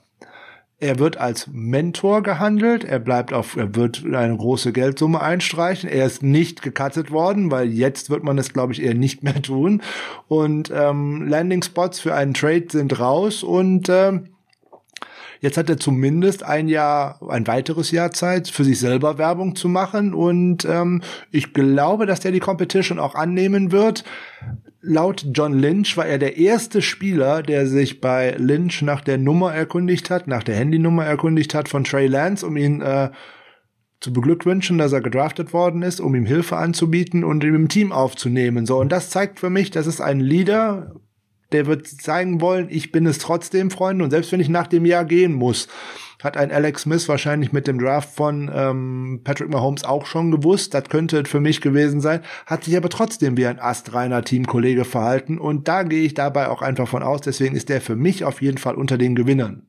[0.80, 6.06] Er wird als Mentor gehandelt, er bleibt auf, er wird eine große Geldsumme einstreichen, er
[6.06, 9.82] ist nicht gecuttet worden, weil jetzt wird man es, glaube ich, eher nicht mehr tun.
[10.28, 14.28] Und ähm, Landing Spots für einen Trade sind raus und ähm,
[15.42, 19.70] Jetzt hat er zumindest ein Jahr, ein weiteres Jahr Zeit, für sich selber Werbung zu
[19.70, 20.14] machen.
[20.14, 21.02] Und ähm,
[21.32, 24.04] ich glaube, dass der die Competition auch annehmen wird.
[24.84, 29.54] Laut John Lynch war er der erste Spieler, der sich bei Lynch nach der Nummer
[29.54, 33.12] erkundigt hat, nach der Handynummer erkundigt hat von Trey Lance, um ihn äh,
[34.00, 37.92] zu beglückwünschen, dass er gedraftet worden ist, um ihm Hilfe anzubieten und ihn im Team
[37.92, 38.66] aufzunehmen.
[38.66, 40.96] So, und das zeigt für mich, dass es ein Leader,
[41.52, 44.04] der wird zeigen wollen, ich bin es trotzdem, Freunde.
[44.04, 45.68] Und selbst wenn ich nach dem Jahr gehen muss,
[46.24, 50.74] hat ein Alex Smith wahrscheinlich mit dem Draft von ähm, Patrick Mahomes auch schon gewusst.
[50.74, 52.22] Das könnte für mich gewesen sein.
[52.46, 55.38] Hat sich aber trotzdem wie ein astreiner Teamkollege verhalten.
[55.38, 57.22] Und da gehe ich dabei auch einfach von aus.
[57.22, 59.68] Deswegen ist der für mich auf jeden Fall unter den Gewinnern.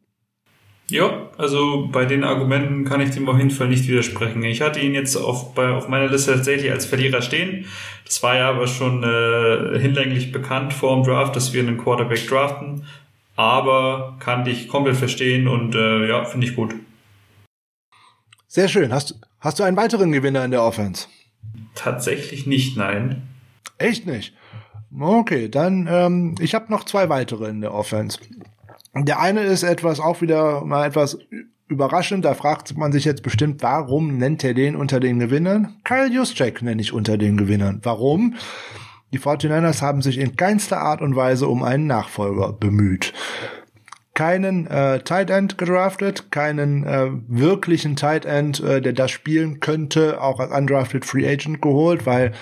[0.92, 4.42] Ja, also bei den Argumenten kann ich dem auf jeden Fall nicht widersprechen.
[4.42, 7.64] Ich hatte ihn jetzt auf, bei, auf meiner Liste tatsächlich als Verlierer stehen.
[8.04, 12.26] Das war ja aber schon äh, hinlänglich bekannt vor dem Draft, dass wir einen Quarterback
[12.28, 12.84] draften.
[13.42, 16.76] Aber kann dich komplett verstehen und äh, ja, finde ich gut.
[18.46, 18.92] Sehr schön.
[18.92, 21.08] Hast, hast du einen weiteren Gewinner in der Offense?
[21.74, 23.22] Tatsächlich nicht, nein.
[23.78, 24.32] Echt nicht?
[24.96, 28.20] Okay, dann ähm, ich habe noch zwei weitere in der Offense.
[28.94, 31.18] Der eine ist etwas auch wieder mal etwas
[31.66, 32.24] überraschend.
[32.24, 35.80] Da fragt man sich jetzt bestimmt, warum nennt er den unter den Gewinnern?
[35.82, 37.80] Kyle Juszczyk nenne ich unter den Gewinnern.
[37.82, 38.36] Warum?
[39.12, 43.12] Die 49ers haben sich in keinster Art und Weise um einen Nachfolger bemüht.
[44.14, 50.20] Keinen äh, Tight End gedraftet, keinen äh, wirklichen Tight End, äh, der das spielen könnte,
[50.20, 52.32] auch als undrafted Free Agent geholt, weil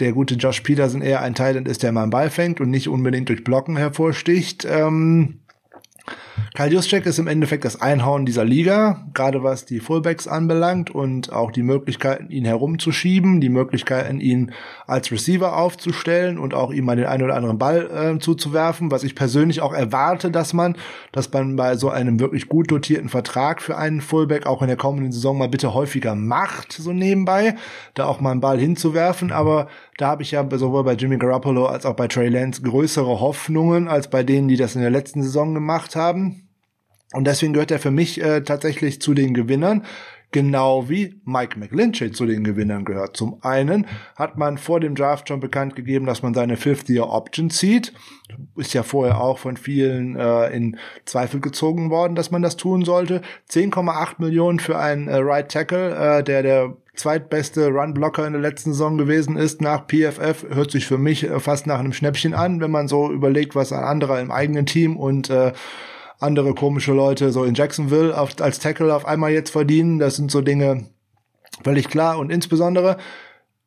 [0.00, 2.70] der gute Josh Peterson eher ein Tight End ist, der mal einen Ball fängt und
[2.70, 4.64] nicht unbedingt durch Blocken hervorsticht.
[4.68, 5.40] Ähm,
[6.54, 11.32] Kyle Juszczyk ist im Endeffekt das Einhauen dieser Liga, gerade was die Fullbacks anbelangt und
[11.32, 14.52] auch die Möglichkeiten, ihn herumzuschieben, die Möglichkeiten, ihn
[14.86, 19.04] als Receiver aufzustellen und auch ihm mal den einen oder anderen Ball äh, zuzuwerfen, was
[19.04, 20.76] ich persönlich auch erwarte, dass man,
[21.12, 24.76] dass man bei so einem wirklich gut dotierten Vertrag für einen Fullback auch in der
[24.76, 27.56] kommenden Saison mal bitte häufiger macht, so nebenbei,
[27.94, 29.68] da auch mal einen Ball hinzuwerfen, aber
[30.00, 33.86] da habe ich ja sowohl bei Jimmy Garoppolo als auch bei Trey Lance größere Hoffnungen
[33.86, 36.29] als bei denen, die das in der letzten Saison gemacht haben.
[37.12, 39.84] Und deswegen gehört er für mich äh, tatsächlich zu den Gewinnern,
[40.30, 43.16] genau wie Mike McGlinchey zu den Gewinnern gehört.
[43.16, 47.92] Zum einen hat man vor dem Draft schon bekannt gegeben, dass man seine Fifth-Year-Option zieht.
[48.56, 52.84] Ist ja vorher auch von vielen äh, in Zweifel gezogen worden, dass man das tun
[52.84, 53.22] sollte.
[53.50, 58.72] 10,8 Millionen für einen äh, Right Tackle, äh, der der zweitbeste Run-Blocker in der letzten
[58.72, 62.60] Saison gewesen ist nach PFF, hört sich für mich äh, fast nach einem Schnäppchen an,
[62.60, 65.52] wenn man so überlegt, was ein anderer im eigenen Team und äh,
[66.20, 69.98] andere komische Leute so in Jacksonville auf, als Tackle auf einmal jetzt verdienen.
[69.98, 70.86] Das sind so Dinge
[71.64, 72.18] völlig klar.
[72.18, 72.98] Und insbesondere,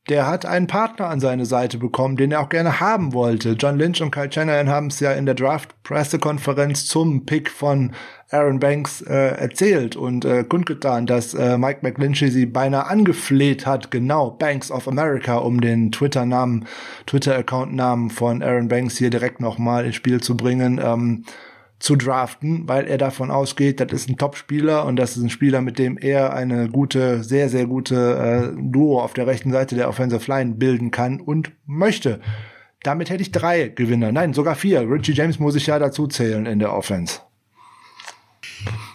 [0.10, 3.52] der hat einen Partner an seine Seite bekommen, den er auch gerne haben wollte.
[3.54, 7.94] John Lynch und Kyle Shanahan haben es ja in der Draft-Pressekonferenz zum Pick von
[8.30, 13.92] Aaron Banks äh, erzählt und äh, kundgetan, dass äh, Mike McGlinchey sie beinahe angefleht hat,
[13.92, 16.66] genau Banks of America, um den Twitter-Namen,
[17.06, 20.82] Twitter-Account-Namen von Aaron Banks hier direkt nochmal ins Spiel zu bringen.
[20.84, 21.24] Ähm,
[21.84, 25.60] zu draften, weil er davon ausgeht, das ist ein Top-Spieler und das ist ein Spieler,
[25.60, 29.90] mit dem er eine gute, sehr, sehr gute äh, Duo auf der rechten Seite der
[29.90, 32.22] Offensive Line bilden kann und möchte.
[32.84, 34.90] Damit hätte ich drei Gewinner, nein, sogar vier.
[34.90, 37.20] Richie James muss ich ja dazu zählen in der Offense.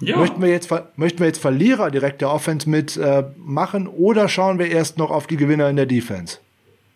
[0.01, 0.17] Ja.
[0.17, 4.59] Möchten, wir jetzt, möchten wir jetzt Verlierer direkt der Offense mit äh, machen oder schauen
[4.59, 6.39] wir erst noch auf die Gewinner in der Defense?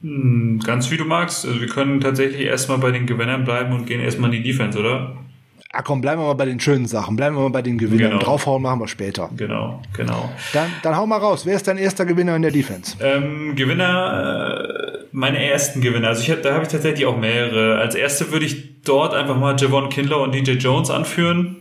[0.01, 1.45] Hm, ganz wie du magst.
[1.45, 4.79] Also wir können tatsächlich erstmal bei den Gewinnern bleiben und gehen erstmal in die Defense,
[4.79, 5.19] oder?
[5.75, 7.17] Ah komm, bleiben wir mal bei den schönen Sachen.
[7.17, 8.11] Bleiben wir mal bei den Gewinnern.
[8.11, 8.23] Genau.
[8.23, 9.31] Draufhauen machen wir später.
[9.39, 10.31] Genau, genau.
[10.53, 11.47] Dann, dann hau mal raus.
[11.47, 12.95] Wer ist dein erster Gewinner in der Defense?
[13.01, 16.09] Ähm, Gewinner, äh, meine ersten Gewinner.
[16.09, 17.79] Also ich hab, da habe ich tatsächlich auch mehrere.
[17.79, 21.57] Als erste würde ich dort einfach mal Javon Kindler und DJ Jones anführen.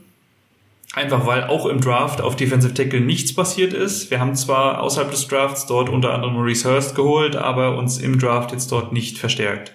[0.94, 4.12] Einfach weil auch im Draft auf Defensive Tackle nichts passiert ist.
[4.12, 8.20] Wir haben zwar außerhalb des Drafts dort unter anderem Maurice Hurst geholt, aber uns im
[8.20, 9.72] Draft jetzt dort nicht verstärkt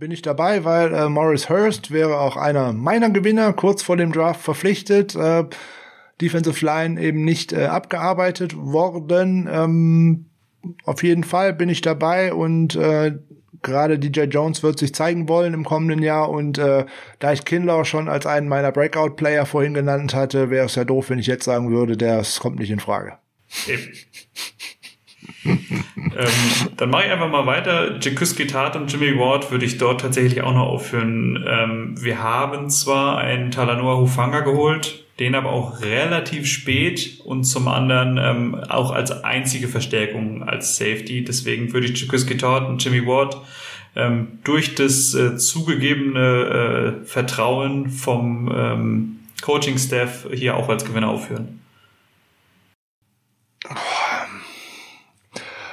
[0.00, 4.12] bin ich dabei, weil äh, Morris Hurst wäre auch einer meiner Gewinner, kurz vor dem
[4.12, 5.14] Draft verpflichtet.
[5.14, 5.44] Äh,
[6.22, 9.46] Defensive Line eben nicht äh, abgearbeitet worden.
[9.52, 10.26] Ähm,
[10.84, 13.12] auf jeden Fall bin ich dabei und äh,
[13.62, 16.86] gerade DJ Jones wird sich zeigen wollen im kommenden Jahr und äh,
[17.18, 21.10] da ich Kinlaw schon als einen meiner Breakout-Player vorhin genannt hatte, wäre es ja doof,
[21.10, 23.18] wenn ich jetzt sagen würde, der kommt nicht in Frage.
[23.68, 23.86] Eben
[25.44, 27.98] ähm, dann mache ich einfach mal weiter.
[28.00, 31.44] Jakuski Tat und Jimmy Ward würde ich dort tatsächlich auch noch aufführen.
[31.48, 37.68] Ähm, wir haben zwar einen Talanoa Hufanga geholt, den aber auch relativ spät und zum
[37.68, 41.24] anderen ähm, auch als einzige Verstärkung als Safety.
[41.24, 43.36] Deswegen würde ich Jakuski Tat und Jimmy Ward
[43.96, 51.59] ähm, durch das äh, zugegebene äh, Vertrauen vom ähm, Coaching-Staff hier auch als Gewinner aufführen.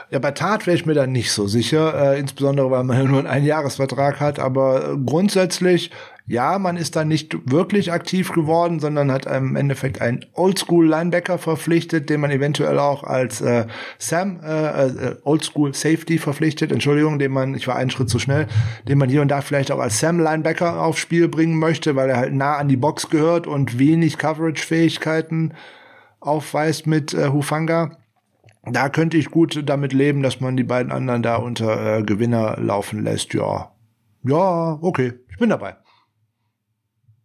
[0.09, 3.03] Ja, bei Tat wäre ich mir dann nicht so sicher, äh, insbesondere weil man ja
[3.03, 5.91] nur einen Einjahresvertrag hat, aber äh, grundsätzlich,
[6.25, 12.09] ja, man ist da nicht wirklich aktiv geworden, sondern hat im Endeffekt einen Oldschool-Linebacker verpflichtet,
[12.09, 13.67] den man eventuell auch als äh,
[13.97, 18.47] Sam, äh, äh, Oldschool-Safety verpflichtet, Entschuldigung, den man, ich war einen Schritt zu schnell,
[18.87, 22.17] den man hier und da vielleicht auch als Sam-Linebacker aufs Spiel bringen möchte, weil er
[22.17, 25.53] halt nah an die Box gehört und wenig Coverage-Fähigkeiten
[26.21, 27.97] aufweist mit äh, Hufanga
[28.71, 32.57] da könnte ich gut damit leben, dass man die beiden anderen da unter äh, Gewinner
[32.59, 33.33] laufen lässt.
[33.33, 33.71] Ja,
[34.23, 35.75] ja, okay, ich bin dabei.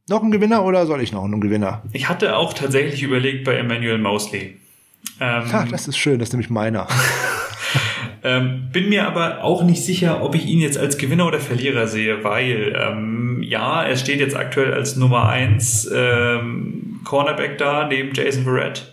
[0.08, 1.82] Noch ein Gewinner oder soll ich noch einen Gewinner?
[1.92, 4.58] Ich hatte auch tatsächlich überlegt bei Emmanuel Mosley.
[5.20, 6.88] Ähm, ha, das ist schön, das ist nämlich meiner.
[8.24, 11.86] ähm, bin mir aber auch nicht sicher, ob ich ihn jetzt als Gewinner oder Verlierer
[11.86, 18.12] sehe, weil ähm, ja, er steht jetzt aktuell als Nummer eins ähm, Cornerback da neben
[18.12, 18.91] Jason Verrett.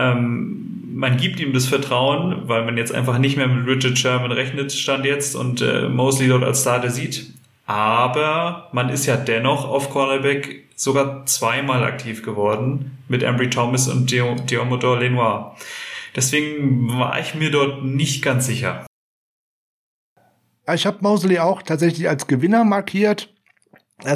[0.00, 4.32] Ähm, man gibt ihm das Vertrauen, weil man jetzt einfach nicht mehr mit Richard Sherman
[4.32, 7.32] rechnet, stand jetzt und äh, Mosley dort als Starter sieht.
[7.66, 14.10] Aber man ist ja dennoch auf Cornerback sogar zweimal aktiv geworden mit Embry Thomas und
[14.10, 15.56] Diomodor Lenoir.
[16.16, 18.86] Deswegen war ich mir dort nicht ganz sicher.
[20.72, 23.32] Ich habe Mosley auch tatsächlich als Gewinner markiert.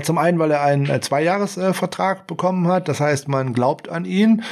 [0.03, 2.89] Zum einen, weil er einen äh, Zweijahresvertrag bekommen hat.
[2.89, 4.43] Das heißt, man glaubt an ihn.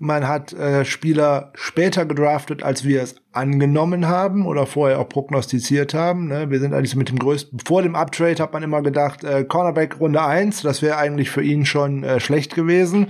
[0.00, 5.92] Man hat äh, Spieler später gedraftet, als wir es angenommen haben oder vorher auch prognostiziert
[5.92, 6.28] haben.
[6.28, 6.50] Ne?
[6.50, 9.98] Wir sind eigentlich mit dem größten, vor dem Uptrade hat man immer gedacht, äh, Cornerback
[9.98, 13.08] Runde eins, das wäre eigentlich für ihn schon äh, schlecht gewesen.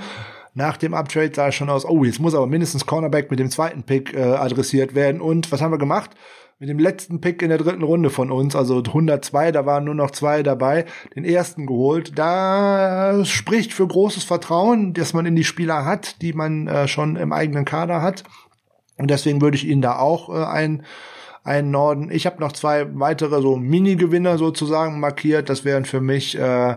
[0.54, 3.50] Nach dem Uptrade sah es schon aus, oh, jetzt muss aber mindestens Cornerback mit dem
[3.50, 5.20] zweiten Pick äh, adressiert werden.
[5.20, 6.10] Und was haben wir gemacht?
[6.58, 9.94] Mit dem letzten Pick in der dritten Runde von uns, also 102, da waren nur
[9.94, 12.18] noch zwei dabei, den ersten geholt.
[12.18, 17.14] Da spricht für großes Vertrauen, dass man in die Spieler hat, die man äh, schon
[17.14, 18.24] im eigenen Kader hat.
[18.96, 20.84] Und deswegen würde ich Ihnen da auch äh, ein
[21.44, 22.10] ein Norden.
[22.10, 25.48] Ich habe noch zwei weitere so Mini-Gewinner sozusagen markiert.
[25.48, 26.76] Das wären für mich äh,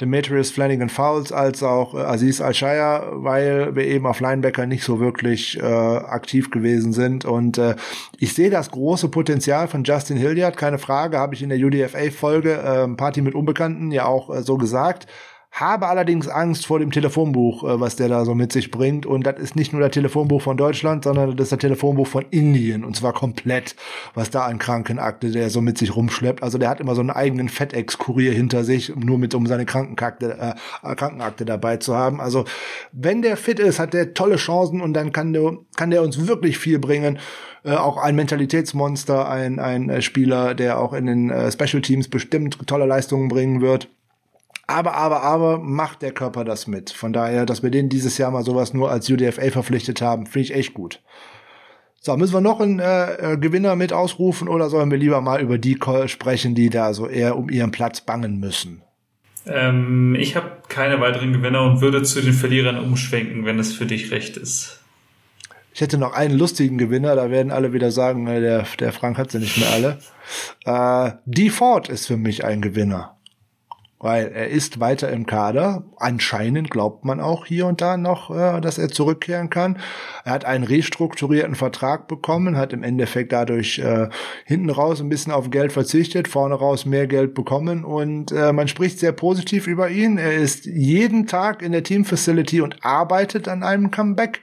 [0.00, 5.00] Demetrius Flanagan Fowles als auch äh, Aziz Al-Shaya, weil wir eben auf Linebacker nicht so
[5.00, 7.24] wirklich äh, aktiv gewesen sind.
[7.24, 7.76] Und äh,
[8.18, 12.52] ich sehe das große Potenzial von Justin Hilliard, keine Frage, habe ich in der UDFA-Folge
[12.52, 15.06] äh, Party mit Unbekannten ja auch äh, so gesagt.
[15.52, 19.04] Habe allerdings Angst vor dem Telefonbuch, äh, was der da so mit sich bringt.
[19.04, 22.24] Und das ist nicht nur das Telefonbuch von Deutschland, sondern das ist das Telefonbuch von
[22.30, 22.84] Indien.
[22.84, 23.74] Und zwar komplett,
[24.14, 26.42] was da an Krankenakte der so mit sich rumschleppt.
[26.42, 30.56] Also der hat immer so einen eigenen FedEx-Kurier hinter sich, nur mit um seine Krankenakte,
[30.84, 32.20] äh, Krankenakte dabei zu haben.
[32.20, 32.44] Also
[32.92, 36.26] wenn der fit ist, hat der tolle Chancen und dann kann der, kann der uns
[36.28, 37.18] wirklich viel bringen.
[37.64, 42.08] Äh, auch ein Mentalitätsmonster, ein, ein äh, Spieler, der auch in den äh, Special Teams
[42.08, 43.88] bestimmt tolle Leistungen bringen wird.
[44.70, 46.90] Aber, aber, aber macht der Körper das mit.
[46.90, 50.44] Von daher, dass wir den dieses Jahr mal sowas nur als UDFA verpflichtet haben, finde
[50.44, 51.02] ich echt gut.
[52.00, 55.40] So, müssen wir noch einen äh, äh, Gewinner mit ausrufen oder sollen wir lieber mal
[55.40, 55.76] über die
[56.06, 58.82] sprechen, die da so eher um ihren Platz bangen müssen?
[59.44, 63.86] Ähm, ich habe keine weiteren Gewinner und würde zu den Verlierern umschwenken, wenn es für
[63.86, 64.78] dich recht ist.
[65.74, 69.18] Ich hätte noch einen lustigen Gewinner, da werden alle wieder sagen, äh, der, der Frank
[69.18, 69.98] hat sie nicht mehr alle.
[70.64, 71.50] Äh, D.
[71.50, 73.16] Ford ist für mich ein Gewinner
[74.00, 75.84] weil er ist weiter im Kader.
[75.96, 79.78] Anscheinend glaubt man auch hier und da noch, äh, dass er zurückkehren kann.
[80.24, 84.08] Er hat einen restrukturierten Vertrag bekommen, hat im Endeffekt dadurch äh,
[84.46, 88.68] hinten raus ein bisschen auf Geld verzichtet, vorne raus mehr Geld bekommen und äh, man
[88.68, 90.16] spricht sehr positiv über ihn.
[90.16, 94.40] Er ist jeden Tag in der Teamfacility und arbeitet an einem Comeback.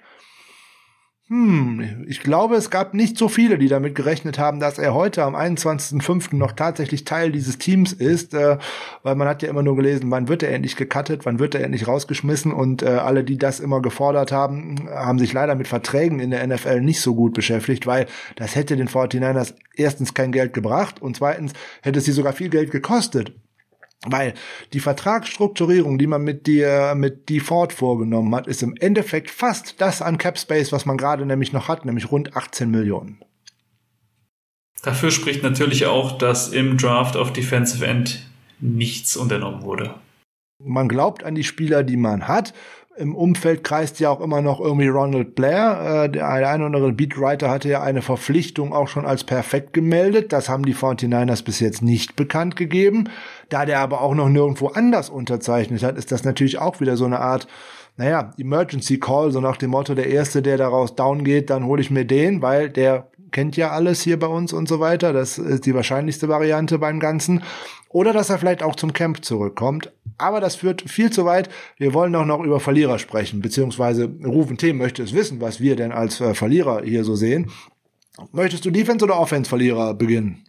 [1.29, 5.23] Hm, ich glaube, es gab nicht so viele, die damit gerechnet haben, dass er heute
[5.25, 6.33] am 21.05.
[6.37, 8.57] noch tatsächlich Teil dieses Teams ist, äh,
[9.03, 11.65] weil man hat ja immer nur gelesen, wann wird er endlich gecuttet, wann wird er
[11.65, 16.21] endlich rausgeschmissen und äh, alle, die das immer gefordert haben, haben sich leider mit Verträgen
[16.21, 18.05] in der NFL nicht so gut beschäftigt, weil
[18.37, 21.51] das hätte den 49ers erstens kein Geld gebracht und zweitens
[21.81, 23.33] hätte es sie sogar viel Geld gekostet.
[24.05, 24.35] Weil
[24.73, 30.01] die Vertragsstrukturierung, die man mit dir, mit Default vorgenommen hat, ist im Endeffekt fast das
[30.01, 33.19] an Cap Space, was man gerade nämlich noch hat, nämlich rund 18 Millionen.
[34.83, 38.29] Dafür spricht natürlich auch, dass im Draft auf Defensive End
[38.59, 39.95] nichts unternommen wurde.
[40.63, 42.53] Man glaubt an die Spieler, die man hat
[42.97, 46.05] im Umfeld kreist ja auch immer noch irgendwie Ronald Blair.
[46.05, 50.33] Äh, der eine oder andere Beatwriter hatte ja eine Verpflichtung auch schon als perfekt gemeldet.
[50.33, 53.09] Das haben die 49ers bis jetzt nicht bekannt gegeben.
[53.49, 57.05] Da der aber auch noch nirgendwo anders unterzeichnet hat, ist das natürlich auch wieder so
[57.05, 57.47] eine Art,
[57.97, 61.81] naja, Emergency Call, so nach dem Motto, der Erste, der daraus down geht, dann hole
[61.81, 65.13] ich mir den, weil der kennt ja alles hier bei uns und so weiter.
[65.13, 67.43] Das ist die wahrscheinlichste Variante beim Ganzen.
[67.97, 69.91] Oder dass er vielleicht auch zum Camp zurückkommt.
[70.19, 71.49] Aber das führt viel zu weit.
[71.79, 74.73] Wir wollen doch noch über Verlierer sprechen, beziehungsweise Rufen T.
[74.73, 77.49] möchte es wissen, was wir denn als äh, Verlierer hier so sehen.
[78.33, 80.43] Möchtest du Defense oder Offense-Verlierer beginnen?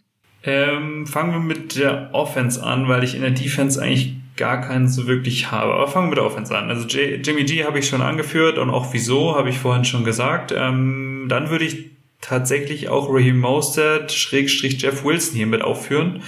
[0.45, 4.87] Ähm, fangen wir mit der Offense an, weil ich in der Defense eigentlich gar keinen
[4.87, 5.73] so wirklich habe.
[5.73, 6.69] Aber fangen wir mit der Offense an.
[6.69, 10.05] Also J Jimmy G habe ich schon angeführt und auch wieso habe ich vorhin schon
[10.05, 10.53] gesagt.
[10.55, 16.23] Ähm, dann würde ich tatsächlich auch Raheem Mostert Schrägstrich Jeff Wilson hier mit aufführen.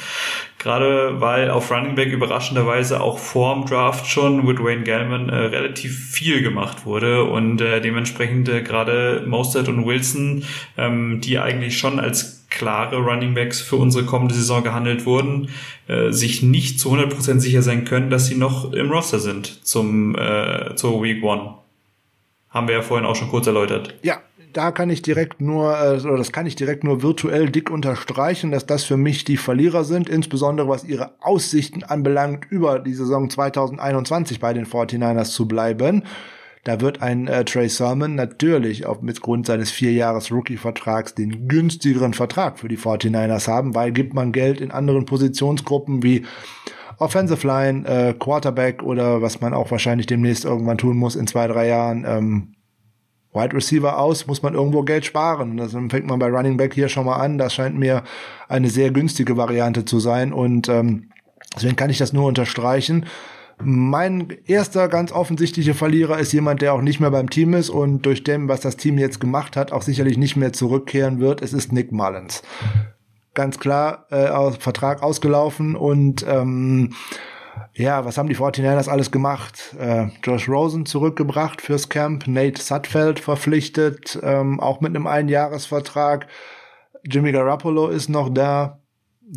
[0.61, 6.11] Gerade weil auf Running Back überraschenderweise auch vorm Draft schon mit Wayne Gellman äh, relativ
[6.11, 10.45] viel gemacht wurde und äh, dementsprechend äh, gerade Mostert und Wilson,
[10.77, 15.49] ähm, die eigentlich schon als klare Running Backs für unsere kommende Saison gehandelt wurden,
[15.89, 20.15] äh, sich nicht zu 100% sicher sein können, dass sie noch im Roster sind zum
[20.15, 21.55] äh, zur Week One.
[22.51, 23.95] Haben wir ja vorhin auch schon kurz erläutert.
[24.03, 24.19] Ja,
[24.53, 28.51] da kann ich direkt nur, äh, oder das kann ich direkt nur virtuell dick unterstreichen,
[28.51, 33.31] dass das für mich die Verlierer sind, insbesondere was ihre Aussichten anbelangt, über die Saison
[33.31, 36.05] 2021 bei den 49ers zu bleiben.
[36.65, 42.13] Da wird ein äh, Trey Sermon natürlich auf, mit Grund seines vierjahres Rookie-Vertrags den günstigeren
[42.13, 46.27] Vertrag für die 49ers haben, weil gibt man Geld in anderen Positionsgruppen wie
[46.99, 51.47] Offensive Line, äh, Quarterback oder was man auch wahrscheinlich demnächst irgendwann tun muss in zwei,
[51.47, 52.55] drei Jahren, ähm,
[53.33, 55.57] Wide Receiver aus, muss man irgendwo Geld sparen.
[55.57, 57.39] Das fängt man bei Running Back hier schon mal an.
[57.39, 58.03] Das scheint mir
[58.49, 61.11] eine sehr günstige Variante zu sein und ähm,
[61.55, 63.07] deswegen kann ich das nur unterstreichen.
[63.63, 68.07] Mein erster ganz offensichtlicher Verlierer ist jemand, der auch nicht mehr beim Team ist und
[68.07, 71.43] durch dem, was das Team jetzt gemacht hat, auch sicherlich nicht mehr zurückkehren wird.
[71.43, 72.43] Es ist Nick Mullins.
[73.35, 76.95] Ganz klar, äh, aus, Vertrag ausgelaufen und ähm,
[77.75, 79.75] ja, was haben die 49ers alles gemacht?
[79.79, 86.27] Äh, Josh Rosen zurückgebracht fürs Camp, Nate Sutfeld verpflichtet, ähm, auch mit einem Einjahresvertrag.
[87.05, 88.81] Jimmy Garoppolo ist noch da,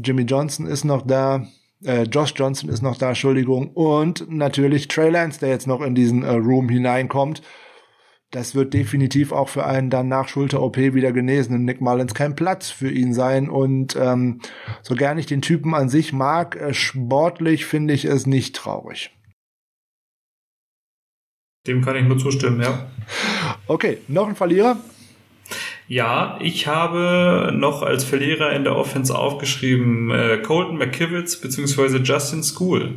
[0.04, 1.46] Jimmy Johnson ist noch da,
[1.86, 5.96] äh, Josh Johnson ist noch da, Entschuldigung, und natürlich Trey Lance, der jetzt noch in
[5.96, 7.42] diesen äh, Room hineinkommt.
[8.34, 12.72] Das wird definitiv auch für einen dann nach Schulter-OP wieder genesenen Nick Mullins kein Platz
[12.72, 13.48] für ihn sein.
[13.48, 14.42] Und ähm,
[14.82, 19.12] so gern ich den Typen an sich mag, äh, sportlich finde ich es nicht traurig.
[21.68, 22.90] Dem kann ich nur zustimmen, ja.
[23.68, 24.78] Okay, noch ein Verlierer?
[25.88, 32.00] Ja, ich habe noch als Verlierer in der Offense aufgeschrieben äh, Colton McKivitz bzw.
[32.00, 32.96] Justin School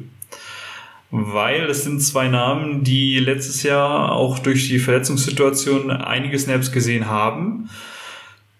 [1.10, 7.06] weil es sind zwei Namen, die letztes Jahr auch durch die Verletzungssituation einige Snaps gesehen
[7.06, 7.70] haben.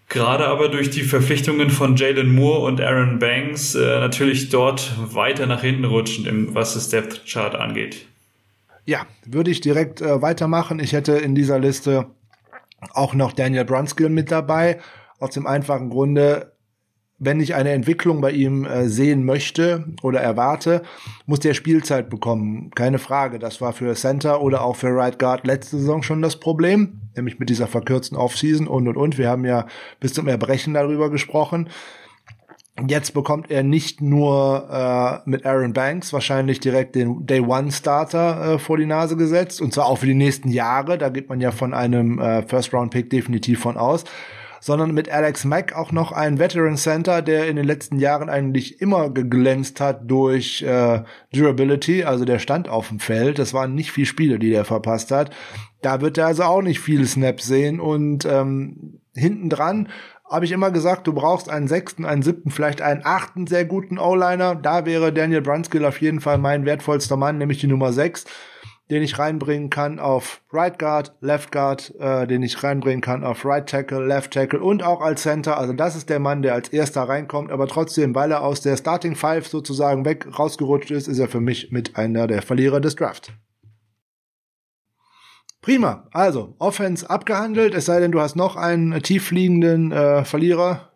[0.09, 5.47] Gerade aber durch die Verpflichtungen von Jalen Moore und Aaron Banks äh, natürlich dort weiter
[5.47, 8.05] nach hinten rutschen, was das Depth Chart angeht.
[8.85, 10.79] Ja, würde ich direkt äh, weitermachen.
[10.79, 12.07] Ich hätte in dieser Liste
[12.93, 14.79] auch noch Daniel Brunskill mit dabei.
[15.19, 16.53] Aus dem einfachen Grunde,
[17.19, 20.83] wenn ich eine Entwicklung bei ihm äh, sehen möchte oder erwarte,
[21.25, 22.69] muss der Spielzeit bekommen.
[22.75, 23.39] Keine Frage.
[23.39, 27.39] Das war für Center oder auch für Right Guard letzte Saison schon das Problem, nämlich
[27.39, 29.17] mit dieser verkürzten Offseason und und und.
[29.17, 29.65] Wir haben ja
[29.99, 31.69] bis zum Erbrechen darüber gesprochen.
[32.87, 38.53] Jetzt bekommt er nicht nur äh, mit Aaron Banks wahrscheinlich direkt den Day One Starter
[38.53, 40.99] äh, vor die Nase gesetzt und zwar auch für die nächsten Jahre.
[40.99, 44.03] Da geht man ja von einem äh, First Round Pick definitiv von aus
[44.59, 48.81] sondern mit Alex Mack auch noch ein Veteran Center, der in den letzten Jahren eigentlich
[48.81, 51.03] immer geglänzt hat durch äh,
[51.33, 53.39] Durability, also der stand auf dem Feld.
[53.39, 55.31] Das waren nicht viele Spiele, die der verpasst hat.
[55.81, 59.89] Da wird er also auch nicht viele Snaps sehen und ähm, hinten dran
[60.29, 63.97] habe ich immer gesagt, du brauchst einen sechsten, einen siebten, vielleicht einen achten sehr guten
[63.97, 64.55] O-Liner.
[64.55, 68.25] Da wäre Daniel Brunskill auf jeden Fall mein wertvollster Mann, nämlich die Nummer sechs
[68.89, 73.45] den ich reinbringen kann auf Right Guard, Left Guard, äh, den ich reinbringen kann auf
[73.45, 75.57] Right Tackle, Left Tackle und auch als Center.
[75.57, 78.77] Also das ist der Mann, der als erster reinkommt, aber trotzdem, weil er aus der
[78.77, 82.95] Starting Five sozusagen weg rausgerutscht ist, ist er für mich mit einer der Verlierer des
[82.95, 83.33] Draft.
[85.61, 86.07] Prima.
[86.11, 90.93] Also, Offense abgehandelt, es sei denn, du hast noch einen tieffliegenden äh, Verlierer.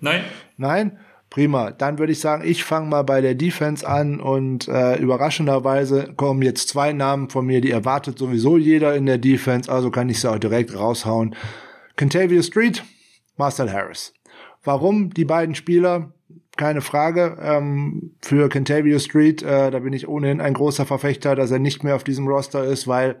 [0.00, 0.22] Nein.
[0.58, 0.98] Nein?
[1.36, 1.70] Prima.
[1.70, 6.40] Dann würde ich sagen, ich fange mal bei der Defense an und äh, überraschenderweise kommen
[6.40, 10.18] jetzt zwei Namen von mir, die erwartet sowieso jeder in der Defense, also kann ich
[10.18, 11.36] sie auch direkt raushauen.
[11.94, 12.82] Kentavia Street,
[13.36, 14.14] Marcel Harris.
[14.64, 16.14] Warum die beiden Spieler?
[16.56, 17.36] Keine Frage.
[17.38, 21.84] Ähm, für Kentavia Street, äh, da bin ich ohnehin ein großer Verfechter, dass er nicht
[21.84, 23.20] mehr auf diesem Roster ist, weil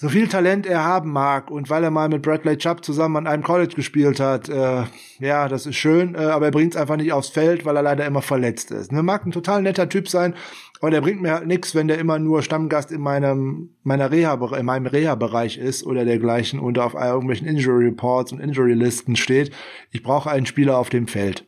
[0.00, 3.26] so viel Talent er haben mag und weil er mal mit Bradley Chubb zusammen an
[3.26, 4.84] einem College gespielt hat, äh,
[5.18, 7.82] ja, das ist schön, äh, aber er bringt es einfach nicht aufs Feld, weil er
[7.82, 8.92] leider immer verletzt ist.
[8.92, 10.34] Ne, mag ein total netter Typ sein,
[10.80, 14.34] aber der bringt mir halt nichts, wenn der immer nur Stammgast in meinem meiner Reha
[14.56, 19.50] in meinem Reha-Bereich ist oder dergleichen und auf irgendwelchen Injury Reports und Injury Listen steht.
[19.90, 21.44] Ich brauche einen Spieler auf dem Feld.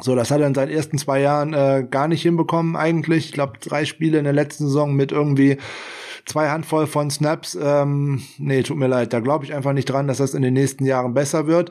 [0.00, 3.26] So, das hat er in seinen ersten zwei Jahren äh, gar nicht hinbekommen eigentlich.
[3.26, 5.58] Ich glaube, drei Spiele in der letzten Saison mit irgendwie
[6.26, 7.58] zwei Handvoll von Snaps.
[7.60, 10.54] Ähm, nee, tut mir leid, da glaube ich einfach nicht dran, dass das in den
[10.54, 11.70] nächsten Jahren besser wird.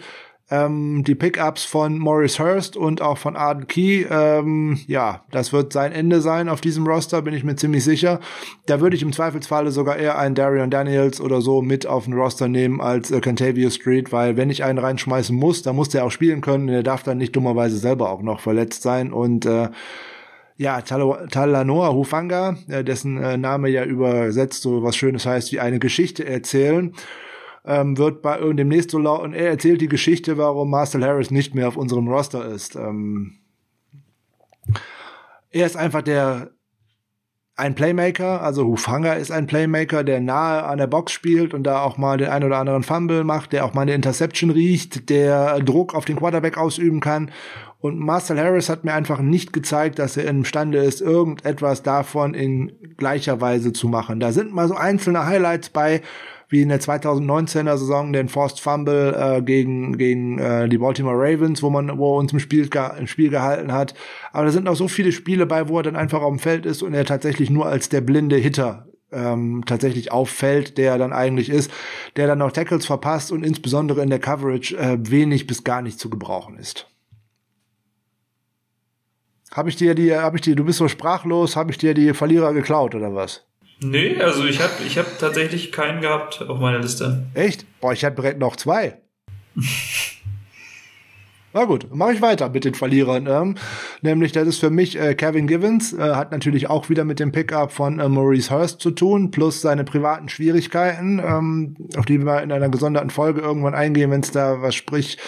[0.51, 5.71] Ähm, die Pickups von Maurice Hurst und auch von Arden Key, ähm, ja, das wird
[5.71, 8.19] sein Ende sein auf diesem Roster, bin ich mir ziemlich sicher.
[8.65, 12.13] Da würde ich im Zweifelsfalle sogar eher einen Darion Daniels oder so mit auf den
[12.13, 16.03] Roster nehmen als äh, Cantavia Street, weil wenn ich einen reinschmeißen muss, dann muss der
[16.03, 16.67] auch spielen können.
[16.67, 19.69] Der darf dann nicht dummerweise selber auch noch verletzt sein und äh,
[20.57, 25.79] ja, Talanoa Hufanga, äh, dessen äh, Name ja übersetzt so was Schönes heißt wie eine
[25.79, 26.93] Geschichte erzählen,
[27.65, 31.55] ähm, wird bei demnächst so laut und er erzählt die Geschichte, warum Marcel Harris nicht
[31.55, 32.75] mehr auf unserem Roster ist.
[32.75, 33.39] Ähm,
[35.49, 36.51] er ist einfach der
[37.55, 41.83] ein Playmaker, also Hufanga ist ein Playmaker, der nahe an der Box spielt und da
[41.83, 45.59] auch mal den ein oder anderen Fumble macht, der auch mal eine Interception riecht, der
[45.59, 47.29] Druck auf den Quarterback ausüben kann
[47.83, 52.71] und Marcel Harris hat mir einfach nicht gezeigt, dass er imstande ist, irgendetwas davon in
[52.95, 54.21] gleicher Weise zu machen.
[54.21, 56.01] Da sind mal so einzelne Highlights bei,
[56.47, 61.61] wie in der 2019er Saison den Forced Fumble äh, gegen gegen äh, die Baltimore Ravens,
[61.61, 63.95] wo man wo er uns im Spiel im Spiel gehalten hat.
[64.31, 66.65] Aber da sind auch so viele Spiele bei, wo er dann einfach auf dem Feld
[66.65, 71.49] ist und er tatsächlich nur als der blinde Hitter ähm, tatsächlich auffällt, der dann eigentlich
[71.49, 71.69] ist,
[72.15, 75.99] der dann noch Tackles verpasst und insbesondere in der Coverage äh, wenig bis gar nicht
[75.99, 76.87] zu gebrauchen ist.
[79.53, 82.13] Habe ich dir die, habe ich dir, du bist so sprachlos, habe ich dir die
[82.13, 83.45] Verlierer geklaut oder was?
[83.79, 87.25] Nee, also ich habe ich hab tatsächlich keinen gehabt auf meiner Liste.
[87.33, 87.65] Echt?
[87.79, 88.97] Boah, ich hatte direkt noch zwei.
[91.55, 93.27] Na gut, mache ich weiter mit den Verlierern.
[93.27, 93.55] Ähm,
[94.01, 97.31] nämlich, das ist für mich äh, Kevin Givens, äh, hat natürlich auch wieder mit dem
[97.31, 102.41] Pickup von äh, Maurice Hurst zu tun, plus seine privaten Schwierigkeiten, ähm, auf die wir
[102.41, 105.19] in einer gesonderten Folge irgendwann eingehen, wenn es da was sprich,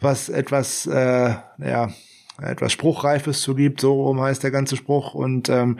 [0.00, 1.88] was etwas, äh, ja,
[2.42, 5.14] etwas Spruchreifes zu gibt, so rum heißt der ganze Spruch.
[5.14, 5.78] Und ähm,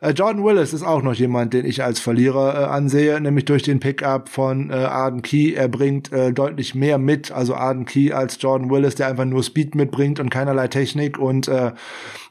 [0.00, 3.64] äh, Jordan Willis ist auch noch jemand, den ich als Verlierer äh, ansehe, nämlich durch
[3.64, 5.54] den Pickup von äh, Arden Key.
[5.54, 9.42] Er bringt äh, deutlich mehr mit, also Arden Key als Jordan Willis, der einfach nur
[9.42, 11.18] Speed mitbringt und keinerlei Technik.
[11.18, 11.72] Und äh,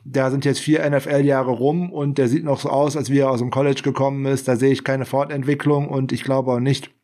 [0.05, 3.31] da sind jetzt vier NFL-Jahre rum und der sieht noch so aus, als wie er
[3.31, 4.47] aus dem College gekommen ist.
[4.47, 6.94] Da sehe ich keine Fortentwicklung und ich glaube auch nicht,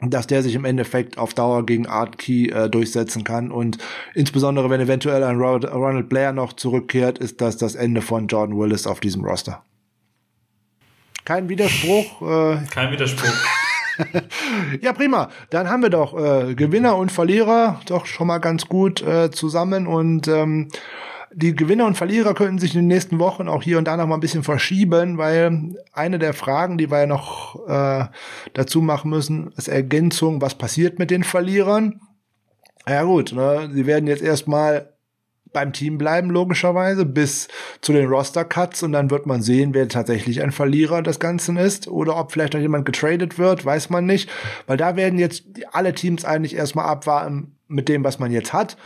[0.00, 3.50] dass der sich im Endeffekt auf Dauer gegen Art Key äh, durchsetzen kann.
[3.50, 3.78] Und
[4.14, 8.86] insbesondere, wenn eventuell ein Ronald Blair noch zurückkehrt, ist das das Ende von Jordan Willis
[8.86, 9.62] auf diesem Roster.
[11.24, 12.22] Kein Widerspruch.
[12.22, 13.32] Äh Kein Widerspruch.
[14.80, 15.30] ja, prima.
[15.50, 19.86] Dann haben wir doch äh, Gewinner und Verlierer doch schon mal ganz gut äh, zusammen
[19.86, 20.68] und ähm,
[21.38, 24.06] die Gewinner und Verlierer könnten sich in den nächsten Wochen auch hier und da noch
[24.06, 28.06] mal ein bisschen verschieben, weil eine der Fragen, die wir ja noch äh,
[28.54, 32.00] dazu machen müssen, ist Ergänzung, was passiert mit den Verlierern?
[32.88, 34.94] Ja gut, ne, sie werden jetzt erstmal
[35.52, 37.48] beim Team bleiben, logischerweise, bis
[37.82, 41.86] zu den Roster-Cuts und dann wird man sehen, wer tatsächlich ein Verlierer des Ganzen ist
[41.86, 44.30] oder ob vielleicht noch jemand getradet wird, weiß man nicht,
[44.66, 48.78] weil da werden jetzt alle Teams eigentlich erstmal abwarten mit dem, was man jetzt hat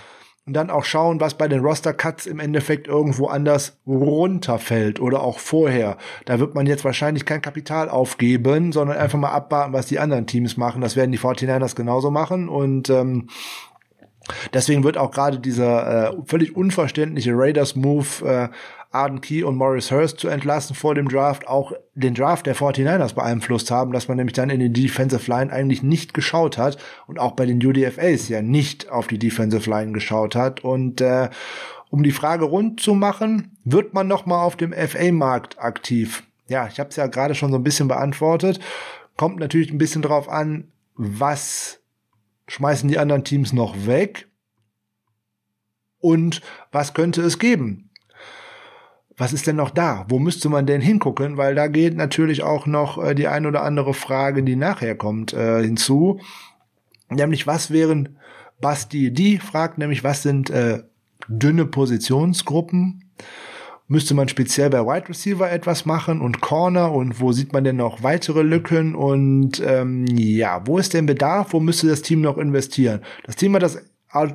[0.51, 5.39] und dann auch schauen, was bei den Roster-Cuts im Endeffekt irgendwo anders runterfällt oder auch
[5.39, 5.97] vorher.
[6.25, 10.27] Da wird man jetzt wahrscheinlich kein Kapital aufgeben, sondern einfach mal abwarten, was die anderen
[10.27, 10.81] Teams machen.
[10.81, 13.29] Das werden die 49ers genauso machen und ähm,
[14.53, 18.49] Deswegen wird auch gerade dieser äh, völlig unverständliche Raiders-Move äh,
[18.93, 23.15] Arden Key und Morris Hurst zu entlassen vor dem Draft auch den Draft der 49ers
[23.15, 26.77] beeinflusst haben, dass man nämlich dann in die Defensive Line eigentlich nicht geschaut hat
[27.07, 31.31] und auch bei den UDFAs ja nicht auf die Defensive Line geschaut hat und äh,
[31.91, 36.25] um die Frage rund zu machen, wird man noch mal auf dem FA-Markt aktiv?
[36.47, 38.61] Ja, ich habe es ja gerade schon so ein bisschen beantwortet.
[39.17, 41.81] Kommt natürlich ein bisschen drauf an, was
[42.49, 44.29] schmeißen die anderen Teams noch weg
[45.99, 46.43] und
[46.73, 47.90] was könnte es geben?
[49.21, 50.07] Was ist denn noch da?
[50.09, 51.37] Wo müsste man denn hingucken?
[51.37, 55.35] Weil da geht natürlich auch noch äh, die ein oder andere Frage, die nachher kommt,
[55.35, 56.21] äh, hinzu.
[57.11, 58.17] Nämlich, was wären
[58.63, 60.83] Basti die fragt nämlich, was sind äh,
[61.29, 63.11] dünne Positionsgruppen?
[63.89, 67.77] Müsste man speziell bei Wide Receiver etwas machen und Corner und wo sieht man denn
[67.77, 71.53] noch weitere Lücken und ähm, ja, wo ist denn Bedarf?
[71.53, 73.01] Wo müsste das Team noch investieren?
[73.25, 73.83] Das Team hat das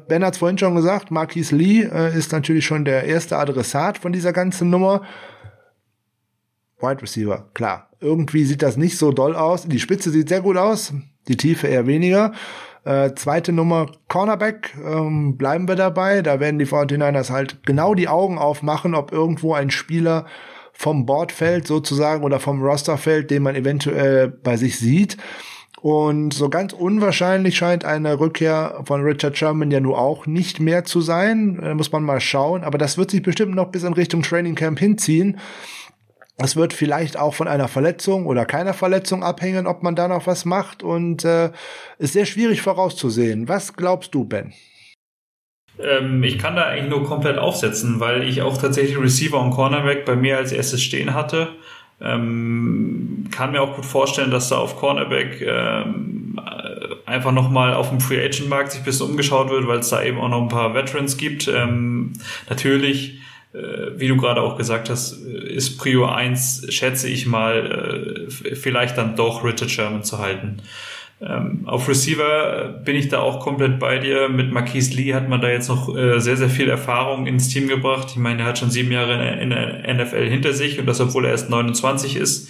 [0.07, 3.97] Ben hat es vorhin schon gesagt, Marquis Lee äh, ist natürlich schon der erste Adressat
[3.97, 5.01] von dieser ganzen Nummer.
[6.79, 7.89] Wide Receiver, klar.
[7.99, 9.67] Irgendwie sieht das nicht so doll aus.
[9.67, 10.93] Die Spitze sieht sehr gut aus,
[11.27, 12.31] die Tiefe eher weniger.
[12.85, 16.21] Äh, zweite Nummer Cornerback, ähm, bleiben wir dabei.
[16.21, 20.25] Da werden die 49ers halt genau die Augen aufmachen, ob irgendwo ein Spieler
[20.71, 25.17] vom Board fällt sozusagen oder vom Roster fällt, den man eventuell bei sich sieht.
[25.85, 30.83] Und so ganz unwahrscheinlich scheint eine Rückkehr von Richard Sherman ja nur auch nicht mehr
[30.83, 31.59] zu sein.
[31.61, 32.63] Da muss man mal schauen.
[32.63, 35.39] Aber das wird sich bestimmt noch bis in Richtung Training Camp hinziehen.
[36.37, 40.25] Es wird vielleicht auch von einer Verletzung oder keiner Verletzung abhängen, ob man da noch
[40.25, 40.81] was macht.
[40.81, 41.51] Und äh,
[41.99, 43.47] ist sehr schwierig vorauszusehen.
[43.47, 44.53] Was glaubst du, Ben?
[45.77, 50.03] Ähm, ich kann da eigentlich nur komplett aufsetzen, weil ich auch tatsächlich Receiver und Cornerback
[50.03, 51.49] bei mir als erstes stehen hatte.
[52.01, 56.39] Ähm, kann mir auch gut vorstellen, dass da auf Cornerback ähm,
[57.05, 60.03] einfach nochmal auf dem Free Agent Markt sich ein bisschen umgeschaut wird, weil es da
[60.03, 61.47] eben auch noch ein paar Veterans gibt.
[61.47, 62.13] Ähm,
[62.49, 63.19] natürlich,
[63.53, 68.97] äh, wie du gerade auch gesagt hast, ist Prio 1, schätze ich mal, äh, vielleicht
[68.97, 70.61] dann doch Richard Sherman zu halten.
[71.27, 74.29] Ähm, auf Receiver bin ich da auch komplett bei dir.
[74.29, 77.67] Mit Marquise Lee hat man da jetzt noch äh, sehr, sehr viel Erfahrung ins Team
[77.67, 78.09] gebracht.
[78.11, 81.25] Ich meine, er hat schon sieben Jahre in der NFL hinter sich und das, obwohl
[81.25, 82.49] er erst 29 ist.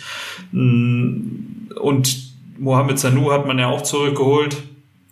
[0.52, 2.18] Mm, und
[2.58, 4.58] Mohamed Sanu hat man ja auch zurückgeholt,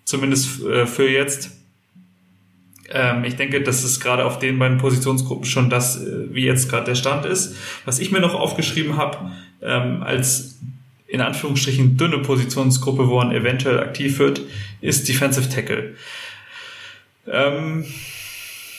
[0.03, 1.51] zumindest äh, für jetzt.
[2.91, 6.69] Ähm, ich denke, das ist gerade auf den beiden Positionsgruppen schon das, äh, wie jetzt
[6.69, 7.55] gerade der Stand ist.
[7.85, 9.31] Was ich mir noch aufgeschrieben habe,
[9.61, 10.59] ähm, als
[11.13, 14.41] in Anführungsstrichen dünne Positionsgruppe, wo man eventuell aktiv wird,
[14.81, 15.93] ist Defensive Tackle.
[17.31, 17.85] Ähm,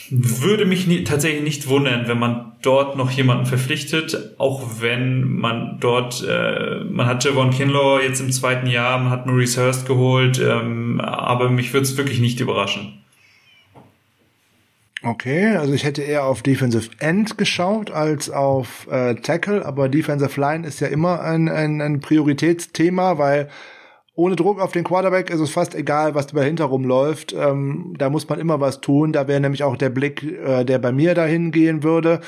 [0.09, 5.77] würde mich nie, tatsächlich nicht wundern, wenn man dort noch jemanden verpflichtet, auch wenn man
[5.79, 10.37] dort, äh, man hat Javon Kinlaw jetzt im zweiten Jahr, man hat Maurice Hurst geholt,
[10.37, 13.04] ähm, aber mich würde es wirklich nicht überraschen.
[15.05, 20.41] Okay, also ich hätte eher auf Defensive End geschaut als auf äh, Tackle, aber Defensive
[20.41, 23.49] Line ist ja immer ein, ein, ein Prioritätsthema, weil
[24.15, 27.33] ohne Druck auf den Quarterback ist es fast egal, was dahinter rumläuft.
[27.33, 29.11] Ähm, da muss man immer was tun.
[29.11, 32.21] Da wäre nämlich auch der Blick, äh, der bei mir dahin gehen würde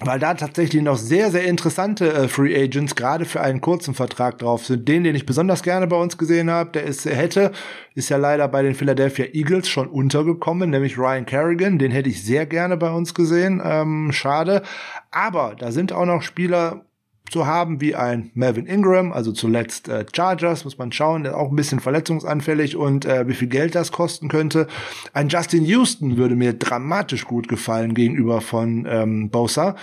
[0.00, 4.38] weil da tatsächlich noch sehr, sehr interessante äh, Free Agents gerade für einen kurzen Vertrag
[4.38, 4.88] drauf sind.
[4.88, 7.52] Den, den ich besonders gerne bei uns gesehen habe, der ist, hätte,
[7.94, 11.78] ist ja leider bei den Philadelphia Eagles schon untergekommen, nämlich Ryan Kerrigan.
[11.78, 13.60] Den hätte ich sehr gerne bei uns gesehen.
[13.64, 14.62] Ähm, schade.
[15.10, 16.84] Aber da sind auch noch Spieler
[17.32, 21.50] zu haben wie ein Melvin Ingram, also zuletzt äh, Chargers, muss man schauen, der auch
[21.50, 24.68] ein bisschen verletzungsanfällig und äh, wie viel Geld das kosten könnte.
[25.12, 29.74] Ein Justin Houston würde mir dramatisch gut gefallen gegenüber von ähm, Bosa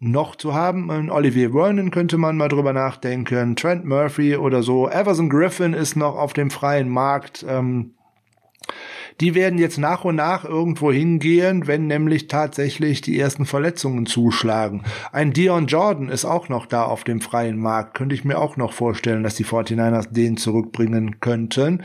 [0.00, 0.90] noch zu haben.
[0.90, 3.56] Ein Olivier Vernon könnte man mal drüber nachdenken.
[3.56, 4.88] Trent Murphy oder so.
[4.88, 7.44] Everson Griffin ist noch auf dem freien Markt.
[7.48, 7.94] Ähm,
[9.20, 14.84] die werden jetzt nach und nach irgendwo hingehen, wenn nämlich tatsächlich die ersten Verletzungen zuschlagen.
[15.12, 17.94] Ein Dion Jordan ist auch noch da auf dem freien Markt.
[17.94, 21.82] Könnte ich mir auch noch vorstellen, dass die 49ers den zurückbringen könnten.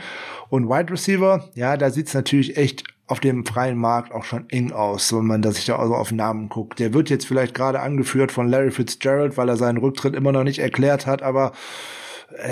[0.48, 4.72] Und Wide Receiver, ja, da sieht's natürlich echt auf dem freien Markt auch schon eng
[4.72, 6.78] aus, wenn man da sich da also auf Namen guckt.
[6.78, 10.44] Der wird jetzt vielleicht gerade angeführt von Larry Fitzgerald, weil er seinen Rücktritt immer noch
[10.44, 11.52] nicht erklärt hat, aber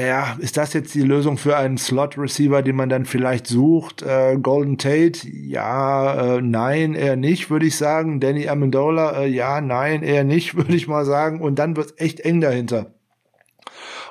[0.01, 4.03] ja, ist das jetzt die Lösung für einen Slot-Receiver, den man dann vielleicht sucht?
[4.03, 8.21] Äh, Golden Tate, ja, äh, nein, eher nicht, würde ich sagen.
[8.21, 11.41] Danny Amendola, äh, ja, nein, eher nicht, würde ich mal sagen.
[11.41, 12.93] Und dann wird's echt eng dahinter.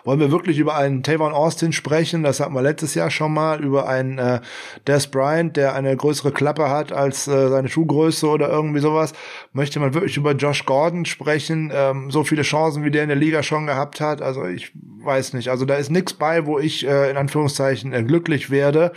[0.04, 2.24] Wollen wir wirklich über einen Tavon Austin sprechen?
[2.24, 4.42] Das hatten wir letztes Jahr schon mal über einen äh,
[4.88, 9.14] Des Bryant, der eine größere Klappe hat als äh, seine Schuhgröße oder irgendwie sowas.
[9.54, 11.72] Möchte man wirklich über Josh Gordon sprechen?
[11.74, 14.22] Ähm, so viele Chancen, wie der in der Liga schon gehabt hat.
[14.22, 15.50] Also ich weiß nicht.
[15.50, 18.92] Also da ist nichts bei, wo ich äh, in Anführungszeichen äh, glücklich werde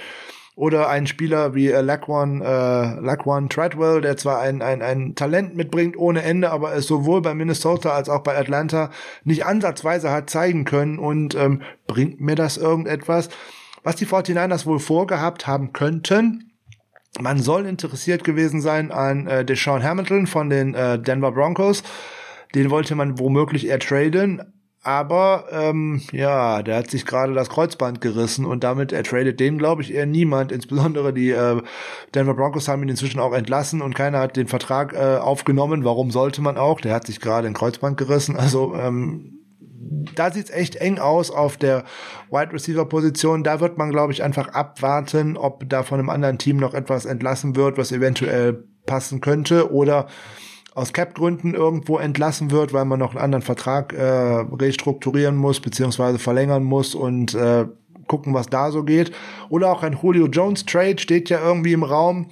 [0.56, 5.56] oder ein Spieler wie äh, Laquan, äh, Laquan Treadwell, der zwar ein, ein, ein Talent
[5.56, 8.90] mitbringt ohne Ende, aber es sowohl bei Minnesota als auch bei Atlanta
[9.24, 13.30] nicht ansatzweise hat zeigen können und ähm, bringt mir das irgendetwas,
[13.82, 16.52] was die 49ers wohl vorgehabt haben könnten.
[17.20, 21.82] Man soll interessiert gewesen sein an äh, Deshaun Hamilton von den äh, Denver Broncos.
[22.54, 24.53] Den wollte man womöglich eher traden,
[24.84, 29.82] aber ähm, ja, der hat sich gerade das Kreuzband gerissen und damit ertradet den, glaube
[29.82, 30.52] ich, eher niemand.
[30.52, 31.62] Insbesondere die äh,
[32.14, 35.84] Denver Broncos haben ihn inzwischen auch entlassen und keiner hat den Vertrag äh, aufgenommen.
[35.84, 36.80] Warum sollte man auch?
[36.82, 38.36] Der hat sich gerade ein Kreuzband gerissen.
[38.36, 39.40] Also ähm,
[40.14, 41.84] da sieht's echt eng aus auf der
[42.30, 43.42] Wide Receiver Position.
[43.42, 47.06] Da wird man, glaube ich, einfach abwarten, ob da von einem anderen Team noch etwas
[47.06, 50.08] entlassen wird, was eventuell passen könnte oder
[50.74, 56.18] aus Cap-Gründen irgendwo entlassen wird, weil man noch einen anderen Vertrag äh, restrukturieren muss, beziehungsweise
[56.18, 57.66] verlängern muss und äh,
[58.08, 59.12] gucken, was da so geht.
[59.48, 62.30] Oder auch ein Julio Jones Trade steht ja irgendwie im Raum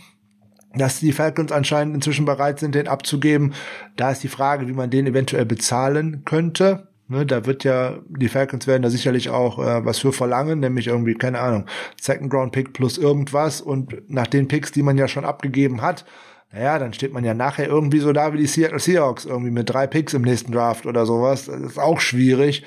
[0.74, 3.52] dass die Falcons anscheinend inzwischen bereit sind, den abzugeben.
[3.96, 6.88] Da ist die Frage, wie man den eventuell bezahlen könnte.
[7.08, 10.86] Ne, da wird ja, die Falcons werden da sicherlich auch äh, was für verlangen, nämlich
[10.86, 11.66] irgendwie, keine Ahnung,
[12.00, 13.60] Second Round Pick plus irgendwas.
[13.60, 16.06] Und nach den Picks, die man ja schon abgegeben hat,
[16.52, 19.70] naja, dann steht man ja nachher irgendwie so da wie die Seattle Seahawks, irgendwie mit
[19.70, 21.46] drei Picks im nächsten Draft oder sowas.
[21.46, 22.64] Das ist auch schwierig.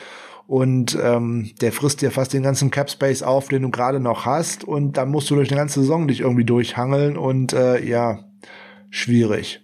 [0.48, 4.26] Und ähm, der frisst dir fast den ganzen Cap Space auf, den du gerade noch
[4.26, 4.64] hast.
[4.64, 7.18] Und dann musst du durch eine ganze Saison dich irgendwie durchhangeln.
[7.18, 8.26] Und äh, ja,
[8.90, 9.62] schwierig.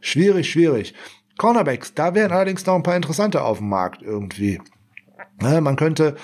[0.00, 0.94] Schwierig, schwierig.
[1.38, 4.60] Cornerbacks, da wären allerdings noch ein paar interessante auf dem Markt irgendwie.
[5.44, 6.16] Ja, man könnte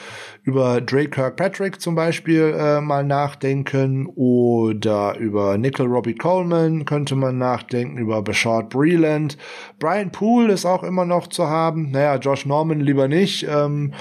[0.42, 7.38] über Drake Kirkpatrick zum Beispiel äh, mal nachdenken oder über Nickel Robbie Coleman könnte man
[7.38, 9.36] nachdenken, über Bashard Breland.
[9.78, 11.90] Brian Poole ist auch immer noch zu haben.
[11.90, 13.46] Naja, Josh Norman lieber nicht.
[13.48, 13.92] Ähm,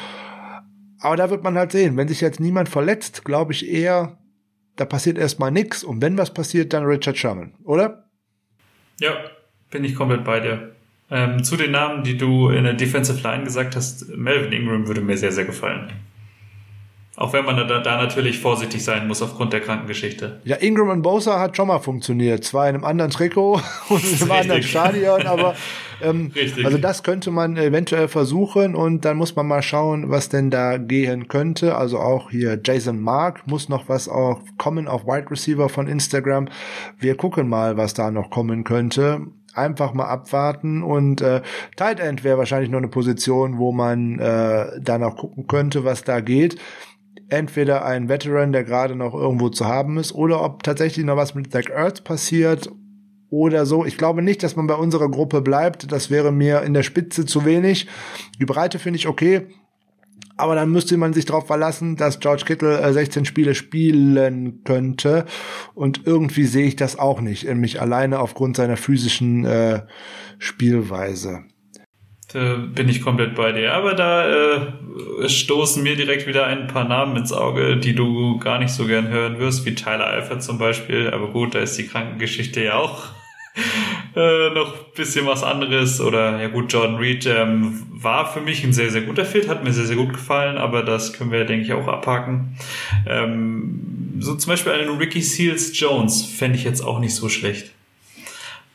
[1.00, 1.98] aber da wird man halt sehen.
[1.98, 4.18] Wenn sich jetzt niemand verletzt, glaube ich eher,
[4.76, 5.84] da passiert erstmal nichts.
[5.84, 8.10] Und wenn was passiert, dann Richard Sherman, oder?
[9.00, 9.12] Ja,
[9.70, 10.77] bin ich komplett bei dir.
[11.10, 15.02] Ähm, zu den Namen, die du in der Defensive Line gesagt hast, Melvin Ingram würde
[15.02, 15.92] mir sehr, sehr gefallen.
[17.16, 20.40] Auch wenn man da, da natürlich vorsichtig sein muss aufgrund der Krankengeschichte.
[20.44, 22.44] Ja, Ingram und Bosa hat schon mal funktioniert.
[22.44, 23.54] Zwar in einem anderen Trikot
[23.90, 25.56] und in einem anderen Stadion, aber
[26.04, 26.32] ähm,
[26.64, 30.78] also das könnte man eventuell versuchen und dann muss man mal schauen, was denn da
[30.78, 31.76] gehen könnte.
[31.76, 36.50] Also auch hier Jason Mark muss noch was auch kommen auf Wide Receiver von Instagram.
[37.00, 39.26] Wir gucken mal, was da noch kommen könnte
[39.58, 41.42] einfach mal abwarten und äh,
[41.76, 46.04] Tight End wäre wahrscheinlich noch eine Position, wo man äh, dann auch gucken könnte, was
[46.04, 46.58] da geht
[47.30, 51.36] entweder ein Veteran, der gerade noch irgendwo zu haben ist, oder ob tatsächlich noch was
[51.36, 52.70] mit Zach Ertz passiert
[53.30, 53.86] oder so.
[53.86, 55.92] Ich glaube nicht, dass man bei unserer Gruppe bleibt.
[55.92, 57.88] Das wäre mir in der Spitze zu wenig.
[58.40, 59.48] Die Breite finde ich okay.
[60.38, 65.26] Aber dann müsste man sich darauf verlassen, dass George Kittle äh, 16 Spiele spielen könnte.
[65.74, 69.82] Und irgendwie sehe ich das auch nicht, mich alleine aufgrund seiner physischen äh,
[70.38, 71.44] Spielweise.
[72.34, 73.74] Da bin ich komplett bei dir.
[73.74, 78.60] Aber da äh, stoßen mir direkt wieder ein paar Namen ins Auge, die du gar
[78.60, 81.10] nicht so gern hören wirst, wie Tyler Alfred zum Beispiel.
[81.10, 83.17] Aber gut, da ist die Krankengeschichte ja auch
[84.16, 86.02] äh, noch bisschen was anderes.
[86.02, 89.64] Oder ja gut, Jordan Reed ähm, war für mich ein sehr, sehr guter Fit, hat
[89.64, 92.58] mir sehr, sehr gut gefallen, aber das können wir, denke ich, auch abhaken.
[93.08, 97.72] Ähm, so zum Beispiel einen Ricky Seals Jones fände ich jetzt auch nicht so schlecht.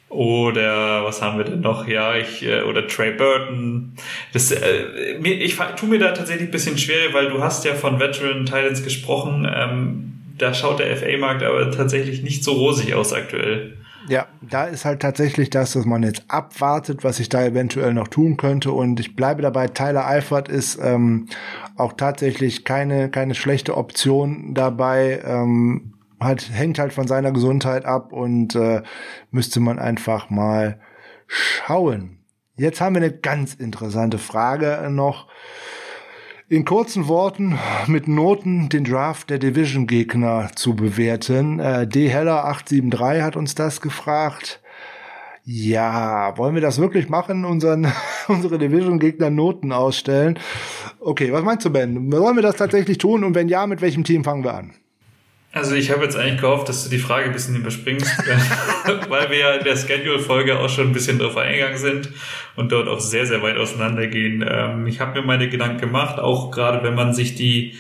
[0.09, 1.89] Oder was haben wir denn noch?
[1.89, 3.95] Ja, ich äh, oder Trey Burton.
[4.35, 7.73] Das, äh, mir, ich tu mir da tatsächlich ein bisschen schwer, weil du hast ja
[7.73, 9.51] von Veteran Titans gesprochen.
[9.51, 13.79] Ähm, da schaut der FA-Markt aber tatsächlich nicht so rosig aus aktuell.
[14.09, 18.09] Ja, da ist halt tatsächlich das, dass man jetzt abwartet, was ich da eventuell noch
[18.09, 18.73] tun könnte.
[18.73, 21.29] Und ich bleibe dabei, Tyler Eifert ist ähm,
[21.77, 25.23] auch tatsächlich keine, keine schlechte Option dabei.
[25.25, 28.83] Ähm, hat, hängt halt von seiner Gesundheit ab und äh,
[29.31, 30.81] müsste man einfach mal
[31.27, 32.19] schauen.
[32.57, 35.29] Jetzt haben wir eine ganz interessante Frage noch
[36.49, 41.59] in kurzen Worten mit Noten den Draft der Division-Gegner zu bewerten.
[41.61, 42.09] Äh, D.
[42.09, 44.61] Heller 873 hat uns das gefragt.
[45.45, 47.91] Ja, wollen wir das wirklich machen, unseren,
[48.29, 50.39] unsere Division-Gegner Noten ausstellen?
[51.01, 52.13] Okay, was meinst du, Ben?
[52.13, 53.25] Wollen wir das tatsächlich tun?
[53.25, 54.73] Und wenn ja, mit welchem Team fangen wir an?
[55.55, 58.11] Also ich habe jetzt eigentlich gehofft, dass du die Frage ein bisschen überspringst,
[59.11, 62.09] weil wir ja in der Schedule-Folge auch schon ein bisschen drauf eingegangen sind
[62.57, 64.43] und dort auch sehr, sehr weit auseinandergehen.
[64.49, 67.75] Ähm, ich habe mir meine Gedanken gemacht, auch gerade wenn man sich die,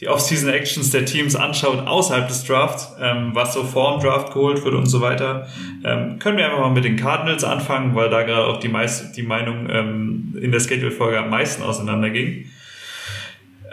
[0.00, 4.62] die Off-Season-Actions der Teams anschaut außerhalb des Drafts, ähm, was so vor dem Draft geholt
[4.62, 5.48] wird und so weiter,
[5.84, 9.16] ähm, können wir einfach mal mit den Cardinals anfangen, weil da gerade auch die, meist,
[9.16, 12.50] die Meinung in der Schedule-Folge am meisten auseinanderging.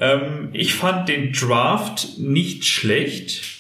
[0.02, 3.60] Ähm, ich fand den Draft nicht schlecht.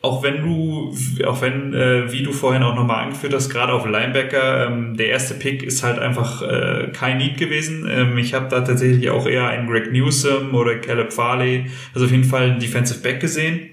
[0.00, 0.96] Auch wenn du,
[1.26, 5.10] auch wenn, äh, wie du vorhin auch nochmal angeführt hast, gerade auf Linebacker, ähm, der
[5.10, 7.88] erste Pick ist halt einfach äh, kein Need gewesen.
[7.88, 12.10] Ähm, ich habe da tatsächlich auch eher einen Greg Newsom oder Caleb Farley, also auf
[12.10, 13.68] jeden Fall einen Defensive Back gesehen.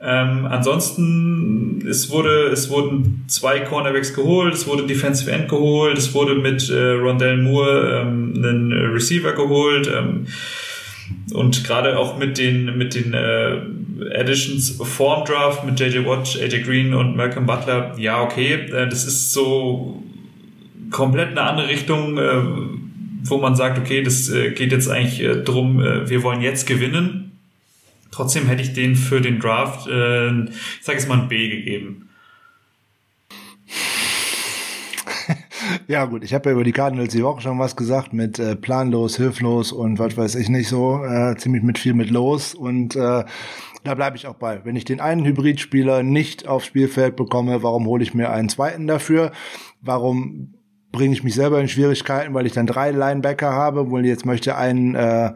[0.00, 6.14] Ähm, ansonsten, es wurde, es wurden zwei Cornerbacks geholt, es wurde Defensive End geholt, es
[6.14, 9.86] wurde mit äh, Rondell Moore ähm, einen Receiver geholt.
[9.94, 10.26] Ähm,
[11.32, 13.60] und gerade auch mit den, mit den äh,
[14.18, 19.04] Additions vorm Draft mit JJ Watt, AJ Green und Malcolm Butler, ja, okay, äh, das
[19.04, 20.02] ist so
[20.90, 22.42] komplett eine andere Richtung, äh,
[23.24, 26.66] wo man sagt, okay, das äh, geht jetzt eigentlich äh, drum, äh, wir wollen jetzt
[26.66, 27.38] gewinnen.
[28.10, 32.08] Trotzdem hätte ich den für den Draft, äh, ich sage jetzt mal ein B gegeben.
[35.86, 38.56] Ja gut, ich habe ja über die Cardinals die Woche schon was gesagt mit äh,
[38.56, 42.96] planlos, hilflos und was weiß ich nicht so, äh, ziemlich mit viel mit los und
[42.96, 43.24] äh,
[43.84, 44.64] da bleibe ich auch bei.
[44.64, 48.86] Wenn ich den einen Hybridspieler nicht aufs Spielfeld bekomme, warum hole ich mir einen zweiten
[48.86, 49.32] dafür?
[49.80, 50.54] Warum
[50.92, 54.56] bringe ich mich selber in Schwierigkeiten, weil ich dann drei Linebacker habe, wo jetzt möchte
[54.56, 55.32] einen äh,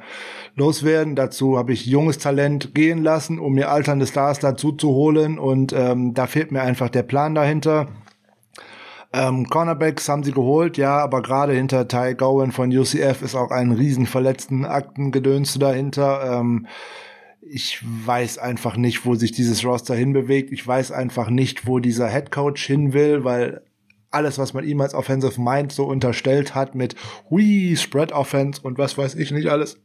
[0.55, 1.16] loswerden.
[1.16, 5.73] Dazu habe ich junges Talent gehen lassen, um mir alternde Stars dazu zu holen und
[5.73, 7.89] ähm, da fehlt mir einfach der Plan dahinter.
[9.17, 13.51] Ähm, Cornerbacks haben sie geholt, ja, aber gerade hinter Ty Gowan von UCF ist auch
[13.51, 16.39] ein riesen verletzten Aktengedönste dahinter.
[16.41, 16.67] Ähm,
[17.41, 20.53] ich weiß einfach nicht, wo sich dieses Roster hinbewegt.
[20.53, 23.63] Ich weiß einfach nicht, wo dieser Head Coach hin will, weil
[24.11, 26.95] alles, was man ihm als Offensive Mind so unterstellt hat mit
[27.31, 29.81] Hui, Spread Offense und was weiß ich nicht alles,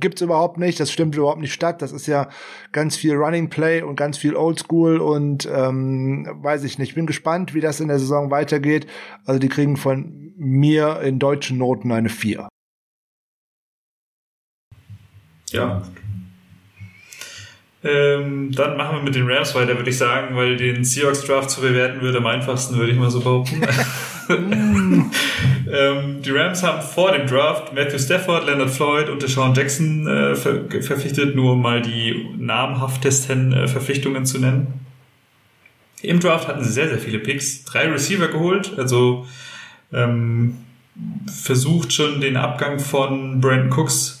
[0.00, 1.82] gibt's überhaupt nicht, das stimmt überhaupt nicht statt.
[1.82, 2.28] Das ist ja
[2.72, 6.94] ganz viel Running Play und ganz viel Oldschool und ähm, weiß ich nicht.
[6.94, 8.86] Bin gespannt, wie das in der Saison weitergeht.
[9.24, 12.48] Also die kriegen von mir in deutschen Noten eine 4.
[15.50, 15.82] Ja.
[17.82, 21.50] Ähm, dann machen wir mit den Rams weiter, würde ich sagen, weil den Seahawks Draft
[21.50, 23.62] zu bewerten würde am einfachsten, würde ich mal so behaupten.
[25.72, 30.36] ähm, die Rams haben vor dem Draft Matthew Stafford, Leonard Floyd und Deshaun Jackson äh,
[30.36, 34.80] ver verpflichtet, nur um mal die namhaftesten äh, Verpflichtungen zu nennen.
[36.02, 39.26] Im Draft hatten sie sehr, sehr viele Picks, drei Receiver geholt, also
[39.92, 40.56] ähm,
[41.26, 44.20] versucht schon den Abgang von Brandon Cooks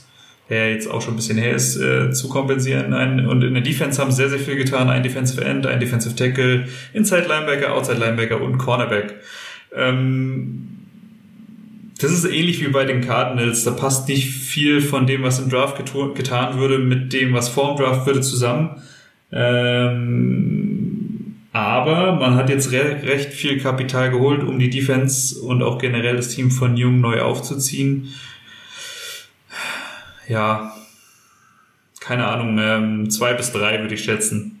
[0.50, 2.92] der jetzt auch schon ein bisschen her ist, äh, zu kompensieren.
[2.92, 4.90] Ein, und in der Defense haben sehr, sehr viel getan.
[4.90, 9.14] Ein Defensive End, ein Defensive Tackle, Inside Linebacker, Outside Linebacker und Cornerback.
[9.74, 10.66] Ähm,
[12.00, 13.64] das ist ähnlich wie bei den Cardinals.
[13.64, 17.76] Da passt nicht viel von dem, was im Draft getan würde, mit dem, was vor
[17.76, 18.82] dem Draft würde, zusammen.
[19.32, 20.90] Ähm,
[21.52, 26.16] aber man hat jetzt re recht viel Kapital geholt, um die Defense und auch generell
[26.16, 28.14] das Team von Jung neu aufzuziehen.
[30.28, 30.72] ja,
[32.00, 34.59] keine Ahnung, ähm, zwei bis drei würde ich schätzen.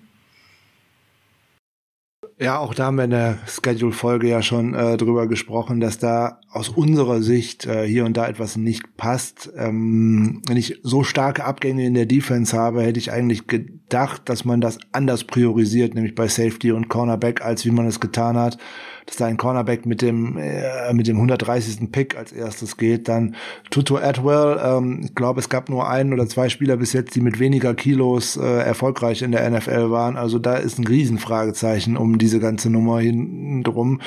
[2.42, 6.40] Ja, auch da haben wir in der Schedule-Folge ja schon äh, drüber gesprochen, dass da
[6.50, 9.52] aus unserer Sicht äh, hier und da etwas nicht passt.
[9.58, 14.46] Ähm, wenn ich so starke Abgänge in der Defense habe, hätte ich eigentlich gedacht, dass
[14.46, 18.56] man das anders priorisiert, nämlich bei Safety und Cornerback, als wie man es getan hat
[19.06, 21.90] dass da ein Cornerback mit dem äh, mit dem 130.
[21.92, 23.08] Pick als erstes geht.
[23.08, 23.36] Dann
[23.70, 27.20] Tutu Atwell, ähm, ich glaube, es gab nur einen oder zwei Spieler bis jetzt, die
[27.20, 30.16] mit weniger Kilos äh, erfolgreich in der NFL waren.
[30.16, 34.00] Also da ist ein Riesenfragezeichen um diese ganze Nummer hinten drum.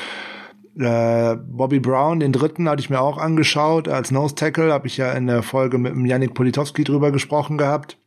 [0.78, 3.88] Äh, Bobby Brown, den dritten, hatte ich mir auch angeschaut.
[3.88, 7.58] Als Nose Tackle habe ich ja in der Folge mit dem Yannick Politowski drüber gesprochen
[7.58, 7.98] gehabt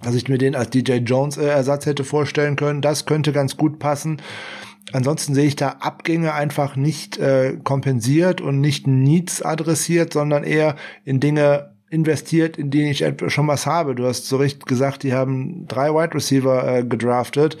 [0.00, 2.80] dass ich mir den als DJ Jones äh, Ersatz hätte vorstellen können.
[2.80, 4.22] Das könnte ganz gut passen.
[4.92, 10.76] Ansonsten sehe ich da Abgänge einfach nicht äh, kompensiert und nicht Needs adressiert, sondern eher
[11.04, 13.94] in Dinge investiert, in denen ich schon was habe.
[13.94, 17.58] Du hast so recht gesagt, die haben drei Wide Receiver äh, gedraftet.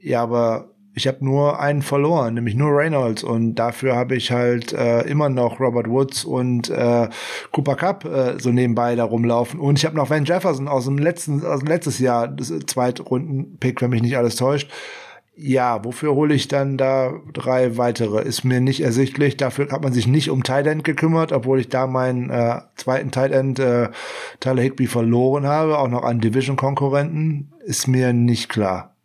[0.00, 4.72] Ja, aber ich habe nur einen verloren, nämlich nur Reynolds und dafür habe ich halt
[4.72, 7.08] äh, immer noch Robert Woods und äh,
[7.52, 10.98] Cooper Cup äh, so nebenbei da rumlaufen und ich habe noch Van Jefferson aus dem
[10.98, 14.72] letzten aus dem letztes Jahr, das Zweitrunden Pick, wenn mich nicht alles täuscht
[15.40, 18.22] ja, wofür hole ich dann da drei weitere?
[18.22, 19.36] Ist mir nicht ersichtlich.
[19.36, 23.12] Dafür hat man sich nicht um Tight End gekümmert, obwohl ich da meinen äh, zweiten
[23.12, 23.88] Tight End äh,
[24.40, 27.52] Tyler Higby verloren habe, auch noch an Division-Konkurrenten.
[27.64, 28.96] Ist mir nicht klar.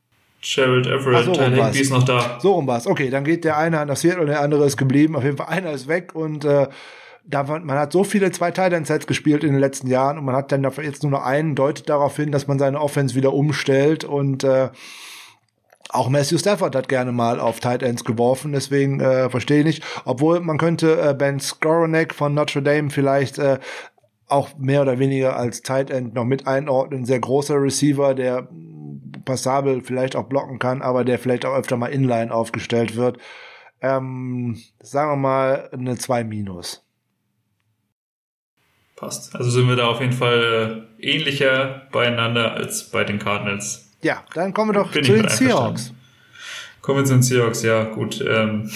[0.41, 2.39] Gerald Everett, so Tyler Higby ist noch da.
[2.41, 2.87] So rum war's.
[2.87, 5.15] Okay, dann geht der eine an das Viertel und der andere ist geblieben.
[5.15, 6.67] Auf jeden Fall einer ist weg und äh,
[7.25, 10.25] da man, man hat so viele zwei Tight Sets gespielt in den letzten Jahren und
[10.25, 13.33] man hat dann jetzt nur noch einen, deutet darauf hin, dass man seine Offense wieder
[13.33, 14.69] umstellt und äh,
[15.89, 19.83] auch Matthew Stafford hat gerne mal auf Tight Ends geworfen, deswegen äh, verstehe ich nicht.
[20.05, 23.59] Obwohl man könnte äh, Ben Skoronek von Notre Dame vielleicht äh,
[24.27, 27.05] auch mehr oder weniger als Tight End noch mit einordnen.
[27.05, 28.47] Sehr großer Receiver, der
[29.25, 33.17] passabel vielleicht auch blocken kann, aber der vielleicht auch öfter mal inline aufgestellt wird.
[33.81, 36.85] Ähm, sagen wir mal eine 2 minus.
[38.95, 39.35] Passt.
[39.35, 43.82] Also sind wir da auf jeden Fall äh, ähnlicher beieinander als bei den Cardinals.
[44.03, 45.93] Ja, dann kommen wir doch Bin zu den Seahawks.
[46.81, 48.23] Kommen wir zu den Seahawks, ja, gut.
[48.27, 48.69] Ähm,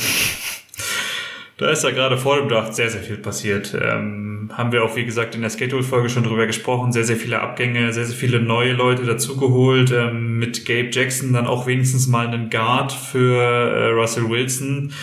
[1.57, 3.77] da ist ja gerade vor dem Draft sehr, sehr viel passiert.
[3.79, 6.93] Ähm, haben wir auch, wie gesagt, in der Schedule-Folge schon drüber gesprochen.
[6.93, 9.91] Sehr, sehr viele Abgänge, sehr, sehr viele neue Leute dazugeholt.
[9.91, 14.93] Ähm, mit Gabe Jackson dann auch wenigstens mal einen Guard für äh, Russell Wilson,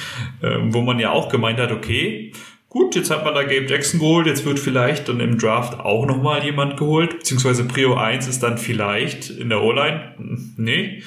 [0.40, 2.32] äh, wo man ja auch gemeint hat, okay,
[2.74, 6.06] gut, jetzt hat man da Gabe Jackson geholt, jetzt wird vielleicht dann im Draft auch
[6.06, 10.14] nochmal jemand geholt, beziehungsweise Prio 1 ist dann vielleicht in der O-Line.
[10.56, 11.02] Nee.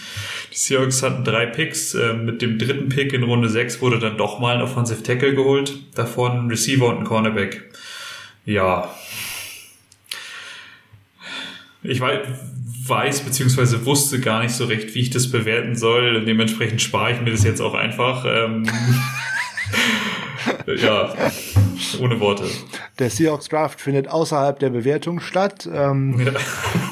[0.53, 1.93] Die Seahawks hatten drei Picks.
[1.93, 5.35] Äh, mit dem dritten Pick in Runde 6 wurde dann doch mal ein Offensive Tackle
[5.35, 5.73] geholt.
[5.93, 7.69] Davon ein Receiver und ein Cornerback.
[8.45, 8.89] Ja.
[11.83, 16.23] Ich weiß, beziehungsweise wusste gar nicht so recht, wie ich das bewerten soll.
[16.23, 18.25] Dementsprechend spare ich mir das jetzt auch einfach.
[20.65, 21.13] Ja,
[22.01, 22.45] ohne Worte.
[22.99, 25.67] Der Seahawks Draft findet außerhalb der Bewertung statt.
[25.71, 26.33] Ähm, ja.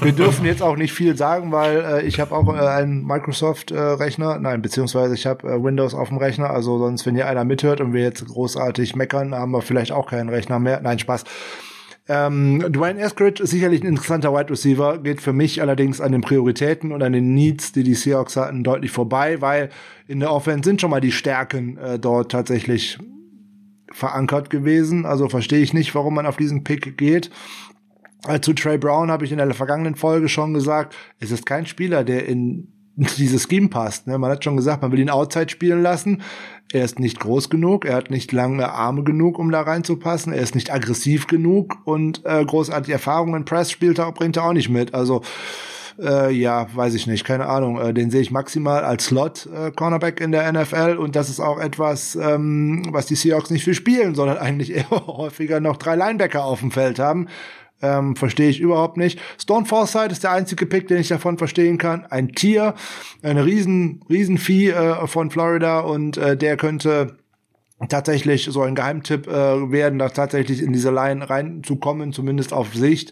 [0.02, 4.35] Wir dürfen jetzt auch nicht viel sagen, weil äh, ich habe auch äh, einen Microsoft-Rechner,
[4.35, 6.49] äh, nein, beziehungsweise ich habe äh, Windows auf dem Rechner.
[6.52, 10.10] Also sonst, wenn hier einer mithört und wir jetzt großartig meckern, haben wir vielleicht auch
[10.10, 10.80] keinen Rechner mehr.
[10.81, 11.23] Nein, Spaß.
[12.07, 16.22] Ähm, Dwayne Eskridge ist sicherlich ein interessanter Wide Receiver, geht für mich allerdings an den
[16.22, 19.69] Prioritäten und an den Needs, die die Seahawks hatten, deutlich vorbei, weil
[20.07, 22.99] in der Offense sind schon mal die Stärken äh, dort tatsächlich
[23.91, 25.06] verankert gewesen.
[25.06, 27.32] Also verstehe ich nicht, warum man auf diesen Pick geht.
[28.27, 31.65] Äh, zu Trey Brown habe ich in der vergangenen Folge schon gesagt, es ist kein
[31.65, 32.68] Spieler, der in
[33.17, 34.07] dieses Scheme passt.
[34.07, 34.17] Ne?
[34.17, 36.22] Man hat schon gesagt, man will ihn Outside spielen lassen.
[36.72, 40.41] Er ist nicht groß genug, er hat nicht lange Arme genug, um da reinzupassen, er
[40.41, 44.69] ist nicht aggressiv genug und äh, großartige Erfahrungen Press spielt er, bringt er auch nicht
[44.69, 44.93] mit.
[44.95, 45.22] Also
[45.99, 47.80] äh, ja, weiß ich nicht, keine Ahnung.
[47.80, 51.59] Äh, den sehe ich maximal als Slot-Cornerback äh, in der NFL und das ist auch
[51.59, 56.43] etwas, ähm, was die Seahawks nicht viel spielen, sondern eigentlich eher häufiger noch drei Linebacker
[56.43, 57.27] auf dem Feld haben.
[57.81, 59.19] Ähm, verstehe ich überhaupt nicht.
[59.38, 62.06] Stone Forsythe ist der einzige Pick, den ich davon verstehen kann.
[62.06, 62.73] Ein Tier,
[63.22, 67.18] eine riesen, riesen Vieh äh, von Florida und äh, der könnte
[67.89, 73.11] tatsächlich so ein Geheimtipp äh, werden, da tatsächlich in diese Line reinzukommen, zumindest auf Sicht.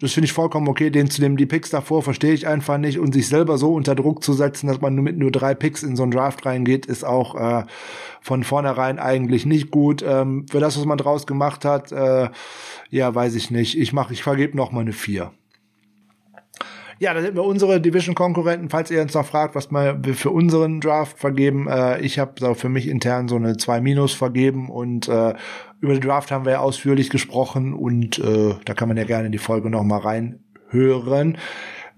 [0.00, 0.88] Das finde ich vollkommen okay.
[0.88, 2.98] Den zu nehmen, die Picks davor verstehe ich einfach nicht.
[2.98, 5.82] Und sich selber so unter Druck zu setzen, dass man nur mit nur drei Picks
[5.82, 7.64] in so einen Draft reingeht, ist auch äh,
[8.22, 10.02] von vornherein eigentlich nicht gut.
[10.06, 12.30] Ähm, für das, was man draus gemacht hat, äh,
[12.88, 13.78] ja, weiß ich nicht.
[13.78, 15.32] Ich mache, ich vergebe noch mal eine vier.
[16.98, 18.68] Ja, da sind wir unsere Division-Konkurrenten.
[18.68, 22.68] Falls ihr uns noch fragt, was wir für unseren Draft vergeben, äh, ich habe für
[22.68, 25.32] mich intern so eine 2 Minus vergeben und äh,
[25.80, 29.30] über den Draft haben wir ja ausführlich gesprochen und äh, da kann man ja gerne
[29.30, 31.38] die Folge noch mal reinhören.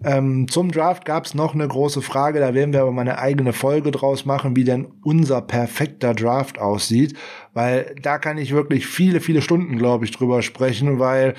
[0.05, 3.19] Ähm, zum Draft gab es noch eine große Frage, da werden wir aber mal eine
[3.19, 7.17] eigene Folge draus machen, wie denn unser perfekter Draft aussieht,
[7.55, 11.35] weil da kann ich wirklich viele, viele Stunden, glaube ich, drüber sprechen, weil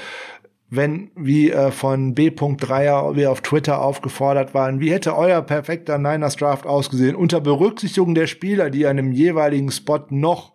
[0.69, 6.37] wenn, wie äh, von B.3er wir auf Twitter aufgefordert waren, wie hätte euer perfekter Niners
[6.37, 10.53] Draft ausgesehen, unter Berücksichtigung der Spieler, die an dem jeweiligen Spot noch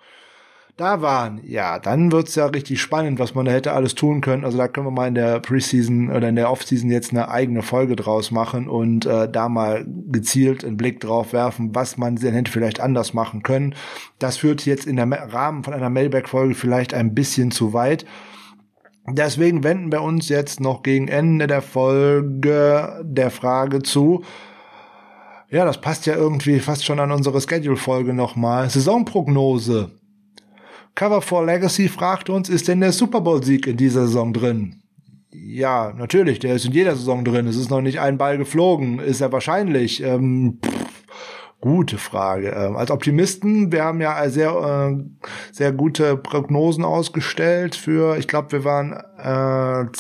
[0.78, 4.44] da waren, ja, dann wird's ja richtig spannend, was man da hätte alles tun können.
[4.44, 7.62] Also da können wir mal in der Preseason oder in der Offseason jetzt eine eigene
[7.62, 12.32] Folge draus machen und äh, da mal gezielt einen Blick drauf werfen, was man denn
[12.32, 13.74] hätte vielleicht anders machen können.
[14.20, 18.06] Das führt jetzt in der Rahmen von einer Mailback-Folge vielleicht ein bisschen zu weit.
[19.10, 24.22] Deswegen wenden wir uns jetzt noch gegen Ende der Folge der Frage zu.
[25.50, 28.70] Ja, das passt ja irgendwie fast schon an unsere Schedule-Folge nochmal.
[28.70, 29.97] Saisonprognose.
[30.98, 34.82] Cover 4 Legacy fragt uns, ist denn der Super Bowl-Sieg in dieser Saison drin?
[35.30, 37.46] Ja, natürlich, der ist in jeder Saison drin.
[37.46, 38.98] Es ist noch nicht ein Ball geflogen.
[38.98, 40.02] Ist er wahrscheinlich.
[40.02, 40.88] Ähm, pff,
[41.60, 42.50] Gute Frage.
[42.50, 45.04] Ähm, als Optimisten, wir haben ja sehr, äh,
[45.52, 49.90] sehr gute Prognosen ausgestellt für, ich glaube, wir waren, äh,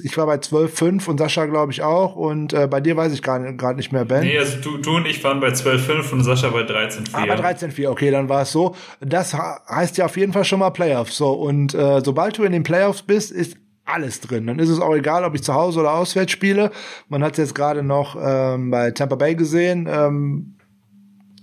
[0.00, 3.22] ich war bei 12,5 und Sascha glaube ich auch und äh, bei dir weiß ich
[3.22, 4.20] gerade nicht mehr, Ben.
[4.20, 7.08] Nee, also du, du und ich waren bei 12,5 und Sascha bei 13,4.
[7.12, 8.74] Ah, bei 13,4, okay, dann war es so.
[9.00, 11.16] Das heißt ja auf jeden Fall schon mal Playoffs.
[11.16, 13.56] So, und äh, sobald du in den Playoffs bist, ist
[13.88, 14.46] alles drin.
[14.46, 16.70] Dann ist es auch egal, ob ich zu Hause oder auswärts spiele.
[17.08, 19.88] Man hat es jetzt gerade noch ähm, bei Tampa Bay gesehen.
[19.90, 20.58] Ähm,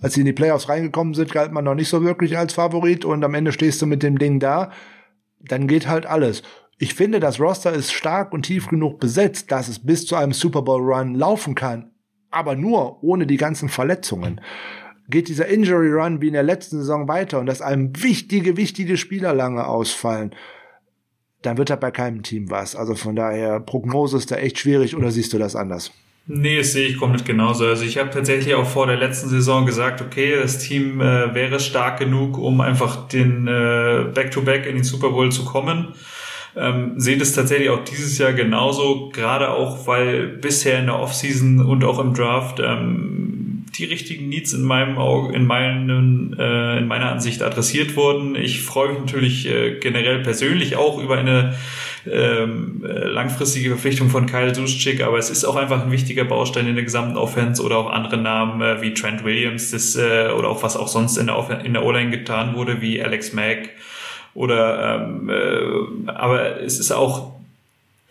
[0.02, 3.06] als sie in die Playoffs reingekommen sind, galt man noch nicht so wirklich als Favorit
[3.06, 4.72] und am Ende stehst du mit dem Ding da.
[5.40, 6.44] Dann geht halt alles.
[6.78, 10.34] Ich finde, das Roster ist stark und tief genug besetzt, dass es bis zu einem
[10.34, 11.92] Super Bowl Run laufen kann.
[12.32, 14.42] Aber nur ohne die ganzen Verletzungen.
[15.08, 18.98] Geht dieser Injury Run wie in der letzten Saison weiter und dass einem wichtige, wichtige
[18.98, 20.36] Spieler lange ausfallen,
[21.44, 22.76] dann wird da bei keinem Team was.
[22.76, 25.92] Also von daher, Prognose ist da echt schwierig oder siehst du das anders?
[26.28, 27.68] Nee, das sehe ich komplett genauso.
[27.68, 31.60] Also ich habe tatsächlich auch vor der letzten Saison gesagt, okay, das Team äh, wäre
[31.60, 35.94] stark genug, um einfach den äh, Back-to-Back -Back in den Super Bowl zu kommen.
[36.58, 41.60] Ähm, sehe das tatsächlich auch dieses Jahr genauso, gerade auch, weil bisher in der Offseason
[41.60, 46.88] und auch im Draft ähm, die richtigen Needs in meinem Auge, in meinen, äh, in
[46.88, 48.36] meiner Ansicht adressiert wurden.
[48.36, 51.56] Ich freue mich natürlich äh, generell persönlich auch über eine
[52.10, 56.68] ähm, äh, langfristige Verpflichtung von Kyle Juszczyk, aber es ist auch einfach ein wichtiger Baustein
[56.68, 60.50] in der gesamten Offense oder auch andere Namen äh, wie Trent Williams das, äh, oder
[60.50, 63.72] auch was auch sonst in der, in der O-Line getan wurde, wie Alex Mack
[64.36, 67.32] oder ähm, äh, aber es ist auch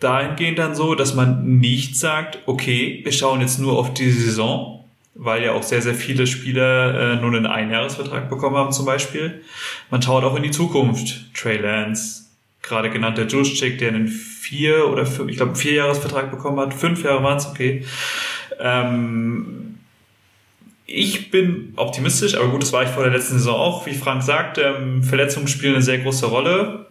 [0.01, 4.83] dahingehend dann so, dass man nicht sagt, okay, wir schauen jetzt nur auf die Saison,
[5.13, 9.41] weil ja auch sehr, sehr viele Spieler äh, nur einen Einjahresvertrag bekommen haben zum Beispiel.
[9.89, 11.33] Man schaut auch in die Zukunft.
[11.33, 12.25] Trey Lance,
[12.61, 16.73] gerade genannter Juszczyk, der einen vier oder fünf, ich glaube, vier Jahresvertrag bekommen hat.
[16.73, 17.85] Fünf Jahre waren es, okay.
[18.59, 19.64] Ähm,
[20.85, 23.85] ich bin optimistisch, aber gut, das war ich vor der letzten Saison auch.
[23.85, 26.85] Wie Frank sagt, ähm, Verletzungen spielen eine sehr große Rolle.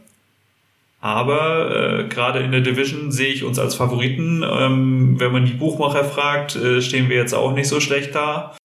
[1.01, 4.43] Aber äh, gerade in der Division sehe ich uns als Favoriten.
[4.43, 8.57] Ähm, wenn man die Buchmacher fragt, äh, stehen wir jetzt auch nicht so schlecht da.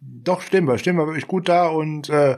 [0.00, 2.36] Doch, stehen wir, stehen wir wirklich gut da und äh,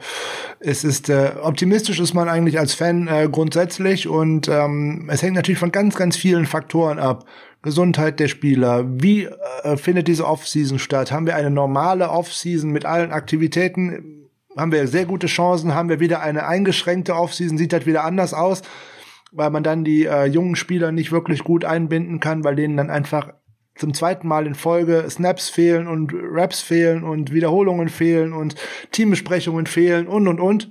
[0.60, 5.34] es ist äh, optimistisch ist man eigentlich als Fan äh, grundsätzlich und ähm, es hängt
[5.34, 7.24] natürlich von ganz, ganz vielen Faktoren ab.
[7.62, 9.28] Gesundheit der Spieler, wie
[9.62, 11.12] äh, findet diese Offseason statt?
[11.12, 14.28] Haben wir eine normale Offseason mit allen Aktivitäten?
[14.56, 15.74] Haben wir sehr gute Chancen?
[15.74, 17.58] Haben wir wieder eine eingeschränkte Offseason?
[17.58, 18.62] Sieht das wieder anders aus?
[19.32, 22.90] Weil man dann die äh, jungen Spieler nicht wirklich gut einbinden kann, weil denen dann
[22.90, 23.34] einfach
[23.76, 28.54] zum zweiten Mal in Folge Snaps fehlen und Raps fehlen und Wiederholungen fehlen und
[28.90, 30.70] Teambesprechungen fehlen und und und.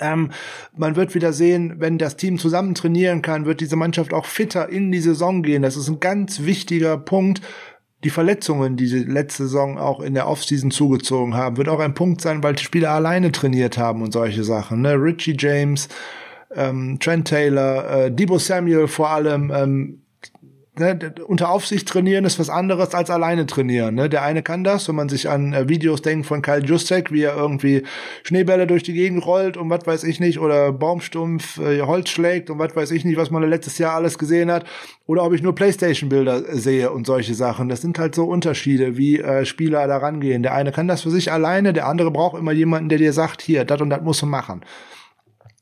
[0.00, 0.30] Ähm,
[0.76, 4.68] man wird wieder sehen, wenn das Team zusammen trainieren kann, wird diese Mannschaft auch fitter
[4.68, 5.62] in die Saison gehen.
[5.62, 7.42] Das ist ein ganz wichtiger Punkt.
[8.02, 11.92] Die Verletzungen, die sie letzte Saison auch in der Offseason zugezogen haben, wird auch ein
[11.92, 14.80] Punkt sein, weil die Spieler alleine trainiert haben und solche Sachen.
[14.80, 14.94] Ne?
[14.94, 15.88] Richie James,
[16.54, 19.99] ähm, Trent Taylor, äh, Debo Samuel vor allem, ähm,
[20.78, 23.94] ne, unter Aufsicht trainieren ist was anderes als alleine trainieren.
[23.94, 24.08] Ne?
[24.08, 27.22] Der eine kann das, wenn man sich an äh, Videos denkt von Kyle Justek, wie
[27.22, 27.82] er irgendwie
[28.22, 32.50] Schneebälle durch die Gegend rollt und was weiß ich nicht, oder Baumstumpf äh, Holz schlägt
[32.50, 34.64] und was weiß ich nicht, was man letztes Jahr alles gesehen hat,
[35.06, 37.68] oder ob ich nur Playstation-Bilder äh, sehe und solche Sachen.
[37.68, 40.42] Das sind halt so Unterschiede, wie äh, Spieler da rangehen.
[40.42, 43.42] Der eine kann das für sich alleine, der andere braucht immer jemanden, der dir sagt,
[43.42, 44.62] hier, das und das musst du machen.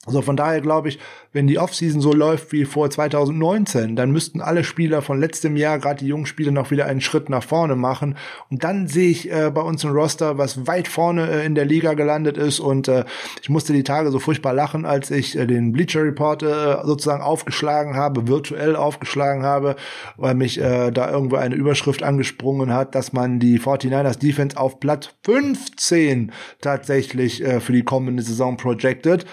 [0.08, 0.98] Also von daher glaube ich,
[1.32, 5.78] wenn die Offseason so läuft wie vor 2019, dann müssten alle Spieler von letztem Jahr,
[5.78, 8.16] gerade die jungen Spieler, noch wieder einen Schritt nach vorne machen.
[8.50, 11.66] Und dann sehe ich äh, bei uns ein Roster, was weit vorne äh, in der
[11.66, 12.60] Liga gelandet ist.
[12.60, 13.04] Und äh,
[13.42, 17.22] ich musste die Tage so furchtbar lachen, als ich äh, den Bleacher Report äh, sozusagen
[17.22, 19.76] aufgeschlagen habe, virtuell aufgeschlagen habe,
[20.16, 24.80] weil mich äh, da irgendwo eine Überschrift angesprungen hat, dass man die 49ers Defense auf
[24.80, 29.26] Platz 15 tatsächlich für die kommende Saison projected.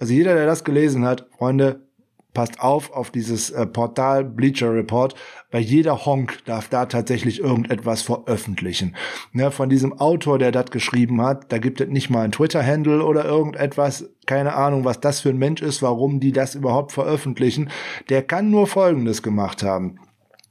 [0.00, 1.82] Also jeder, der das gelesen hat, Freunde,
[2.32, 5.14] passt auf auf dieses äh, Portal Bleacher Report,
[5.50, 8.96] weil jeder Honk darf da tatsächlich irgendetwas veröffentlichen.
[9.32, 13.04] Ne, von diesem Autor, der das geschrieben hat, da gibt es nicht mal ein Twitter-Handle
[13.04, 17.70] oder irgendetwas, keine Ahnung, was das für ein Mensch ist, warum die das überhaupt veröffentlichen.
[18.08, 19.98] Der kann nur Folgendes gemacht haben.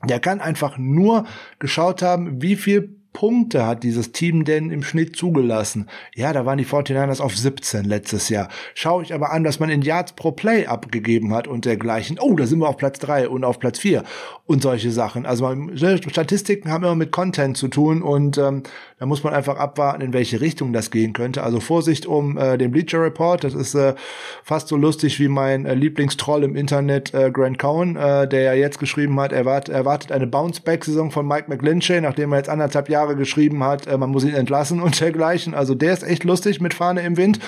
[0.08, 1.26] Der kann einfach nur
[1.60, 5.90] geschaut haben, wie viel Punkte hat dieses Team denn im Schnitt zugelassen?
[6.16, 8.48] Ja, da waren die 49ers auf 17 letztes Jahr.
[8.76, 12.18] Schaue ich aber an, dass man in Yards pro Play abgegeben hat und dergleichen.
[12.18, 14.06] Oh, da sind wir auf Platz 3 und auf Platz 4
[14.46, 15.26] und solche Sachen.
[15.26, 18.64] Also Statistiken haben immer mit Content zu tun und ähm,
[19.00, 21.44] da muss man einfach abwarten, in welche Richtung das gehen könnte.
[21.44, 23.44] Also Vorsicht um äh, den Bleacher Report.
[23.44, 23.96] Das ist äh,
[24.44, 28.54] fast so lustig wie mein äh, Lieblingstroll im Internet, äh, Grant Cohen, äh, der ja
[28.54, 32.88] jetzt geschrieben hat, er erwartet, erwartet eine Bounce-Back-Saison von Mike McGlinchey, nachdem er jetzt anderthalb
[32.88, 35.54] Jahre Jahre geschrieben hat, äh, man muss ihn entlassen und dergleichen.
[35.54, 37.40] Also der ist echt lustig mit Fahne im Wind.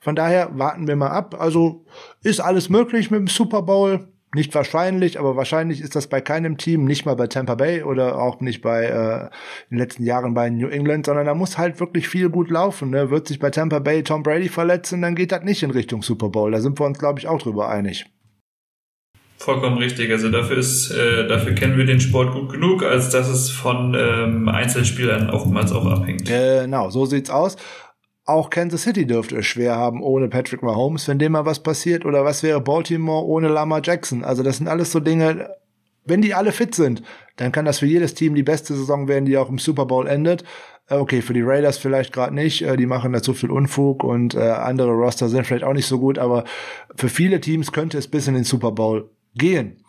[0.00, 1.36] Von daher warten wir mal ab.
[1.38, 1.86] Also
[2.22, 4.08] ist alles möglich mit dem Super Bowl.
[4.34, 8.20] Nicht wahrscheinlich, aber wahrscheinlich ist das bei keinem Team, nicht mal bei Tampa Bay oder
[8.20, 9.24] auch nicht bei äh,
[9.70, 12.90] in den letzten Jahren bei New England, sondern da muss halt wirklich viel gut laufen.
[12.90, 13.10] Ne?
[13.10, 16.30] Wird sich bei Tampa Bay Tom Brady verletzen, dann geht das nicht in Richtung Super
[16.30, 16.50] Bowl.
[16.50, 18.06] Da sind wir uns, glaube ich, auch drüber einig.
[19.44, 20.10] Vollkommen richtig.
[20.10, 23.94] Also dafür ist, äh, dafür kennen wir den Sport gut genug, als dass es von
[23.94, 26.24] ähm, Einzelspielern oftmals auch abhängt.
[26.24, 27.56] Genau, so sieht's aus.
[28.26, 32.06] Auch Kansas City dürfte es schwer haben ohne Patrick Mahomes, wenn dem mal was passiert.
[32.06, 34.24] Oder was wäre Baltimore ohne Lama Jackson?
[34.24, 35.50] Also das sind alles so Dinge,
[36.04, 37.02] wenn die alle fit sind,
[37.36, 40.06] dann kann das für jedes Team die beste Saison werden, die auch im Super Bowl
[40.06, 40.44] endet.
[40.88, 44.04] Äh, okay, für die Raiders vielleicht gerade nicht, äh, die machen da zu viel Unfug
[44.04, 46.44] und äh, andere Roster sind vielleicht auch nicht so gut, aber
[46.94, 49.83] für viele Teams könnte es bis in den Super Bowl gehen.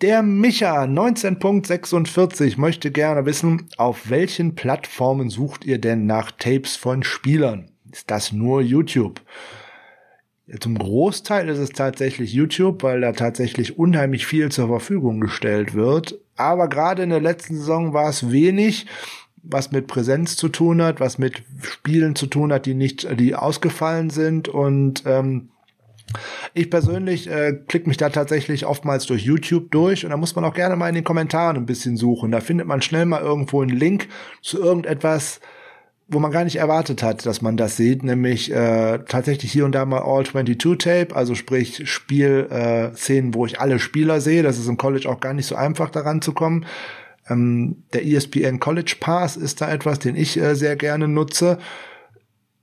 [0.00, 7.04] Der Micha 19.46 möchte gerne wissen, auf welchen Plattformen sucht ihr denn nach Tapes von
[7.04, 7.70] Spielern?
[7.92, 9.20] Ist das nur YouTube?
[10.58, 16.20] Zum Großteil ist es tatsächlich YouTube, weil da tatsächlich unheimlich viel zur Verfügung gestellt wird.
[16.36, 18.86] Aber gerade in der letzten Saison war es wenig,
[19.44, 23.36] was mit Präsenz zu tun hat, was mit Spielen zu tun hat, die nicht, die
[23.36, 25.50] ausgefallen sind und ähm,
[26.56, 30.44] ich persönlich äh, klicke mich da tatsächlich oftmals durch YouTube durch und da muss man
[30.44, 32.30] auch gerne mal in den Kommentaren ein bisschen suchen.
[32.30, 34.08] Da findet man schnell mal irgendwo einen Link
[34.40, 35.40] zu irgendetwas,
[36.06, 39.72] wo man gar nicht erwartet hat, dass man das sieht, nämlich äh, tatsächlich hier und
[39.72, 44.44] da mal All 22 Tape, also sprich Spielszenen, äh, wo ich alle Spieler sehe.
[44.44, 46.66] Das ist im College auch gar nicht so einfach daran zu kommen.
[47.28, 51.58] Ähm, der ESPN College Pass ist da etwas, den ich äh, sehr gerne nutze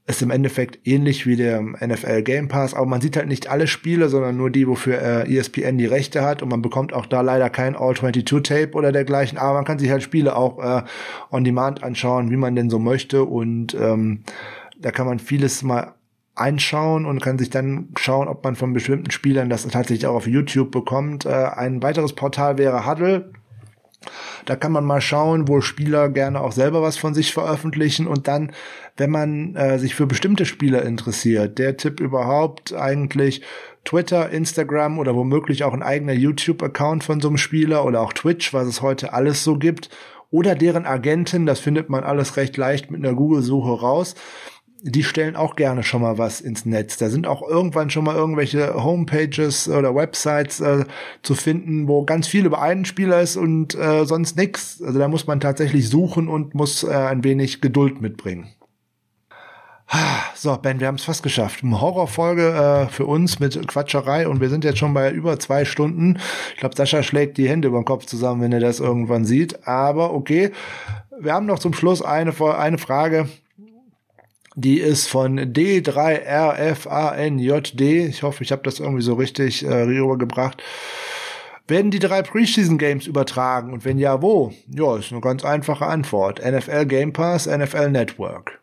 [0.08, 3.68] ist im Endeffekt ähnlich wie der NFL Game Pass, aber man sieht halt nicht alle
[3.68, 7.22] Spiele, sondern nur die, wofür äh, ESPN die Rechte hat und man bekommt auch da
[7.22, 10.84] leider kein All-22-Tape oder dergleichen, aber man kann sich halt Spiele auch äh,
[11.30, 14.24] on Demand anschauen, wie man denn so möchte und ähm,
[14.80, 15.94] da kann man vieles mal
[16.36, 20.28] einschauen und kann sich dann schauen, ob man von bestimmten Spielern das tatsächlich auch auf
[20.28, 21.26] YouTube bekommt.
[21.26, 23.32] Äh, ein weiteres Portal wäre Huddle.
[24.46, 28.28] Da kann man mal schauen, wo Spieler gerne auch selber was von sich veröffentlichen und
[28.28, 28.52] dann,
[28.98, 33.42] wenn man äh, sich für bestimmte Spieler interessiert, der Tipp überhaupt eigentlich
[33.86, 38.54] Twitter, Instagram oder womöglich auch ein eigener YouTube-Account von so einem Spieler oder auch Twitch,
[38.54, 39.90] was es heute alles so gibt
[40.30, 44.16] oder deren Agenten, das findet man alles recht leicht mit einer Google-Suche raus
[44.84, 46.98] die stellen auch gerne schon mal was ins Netz.
[46.98, 50.86] Da sind auch irgendwann schon mal irgendwelche Homepages oder Websites äh,
[51.22, 54.82] zu finden, wo ganz viel über einen Spieler ist und äh, sonst nix.
[54.82, 58.48] Also da muss man tatsächlich suchen und muss äh, ein wenig Geduld mitbringen.
[60.36, 61.64] So, Ben, wir haben es fast geschafft.
[61.64, 65.66] Eine Horrorfolge äh, für uns mit Quatscherei und wir sind jetzt schon bei über zwei
[65.66, 66.18] Stunden.
[66.54, 69.68] Ich glaube, Sascha schlägt die Hände über den Kopf zusammen, wenn er das irgendwann sieht.
[69.68, 70.52] Aber okay,
[71.20, 73.30] wir haben noch zum Schluss eine, eine Frage.
[74.56, 78.08] Die ist von D3RFANJD.
[78.08, 80.64] Ich hoffe, ich habe das irgendwie so richtig äh, rübergebracht.
[81.68, 83.74] Werden die drei Preseason Games übertragen?
[83.74, 84.52] Und wenn ja, wo?
[84.68, 86.42] Ja, ist eine ganz einfache Antwort.
[86.44, 88.61] NFL Game Pass, NFL Network.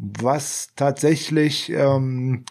[0.00, 2.44] Was tatsächlich ähm,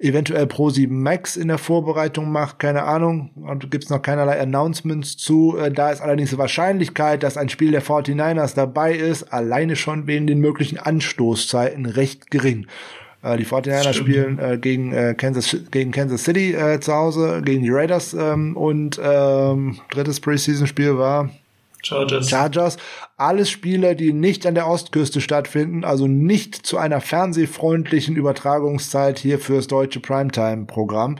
[0.00, 3.30] eventuell Pro 7 Max in der Vorbereitung macht, keine Ahnung.
[3.36, 5.56] Und gibt es noch keinerlei Announcements zu.
[5.58, 10.06] Äh, da ist allerdings die Wahrscheinlichkeit, dass ein Spiel der 49ers dabei ist, alleine schon
[10.06, 12.66] wegen den möglichen Anstoßzeiten recht gering.
[13.22, 17.62] Äh, die 49ers spielen äh, gegen, äh, Kansas, gegen Kansas City äh, zu Hause, gegen
[17.62, 21.30] die Raiders ähm, und ähm, drittes Preseason-Spiel war
[21.82, 22.28] Chargers.
[22.28, 22.76] Chargers.
[23.16, 29.38] Alles Spiele, die nicht an der Ostküste stattfinden, also nicht zu einer fernsehfreundlichen Übertragungszeit hier
[29.38, 31.18] fürs deutsche Primetime-Programm.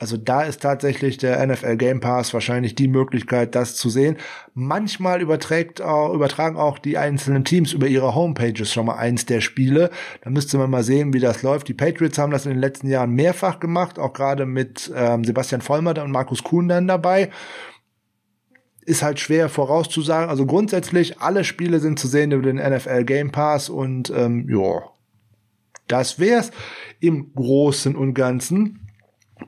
[0.00, 4.16] Also da ist tatsächlich der NFL Game Pass wahrscheinlich die Möglichkeit, das zu sehen.
[4.54, 9.42] Manchmal überträgt auch, übertragen auch die einzelnen Teams über ihre Homepages schon mal eins der
[9.42, 9.90] Spiele.
[10.22, 11.68] Da müsste man mal sehen, wie das läuft.
[11.68, 15.60] Die Patriots haben das in den letzten Jahren mehrfach gemacht, auch gerade mit ähm, Sebastian
[15.60, 17.28] Vollmer und Markus Kuhn dann dabei
[18.82, 20.28] ist halt schwer vorauszusagen.
[20.30, 24.82] Also grundsätzlich, alle Spiele sind zu sehen über den NFL Game Pass und ähm, ja,
[25.86, 26.50] das wär's
[27.00, 28.88] im Großen und Ganzen.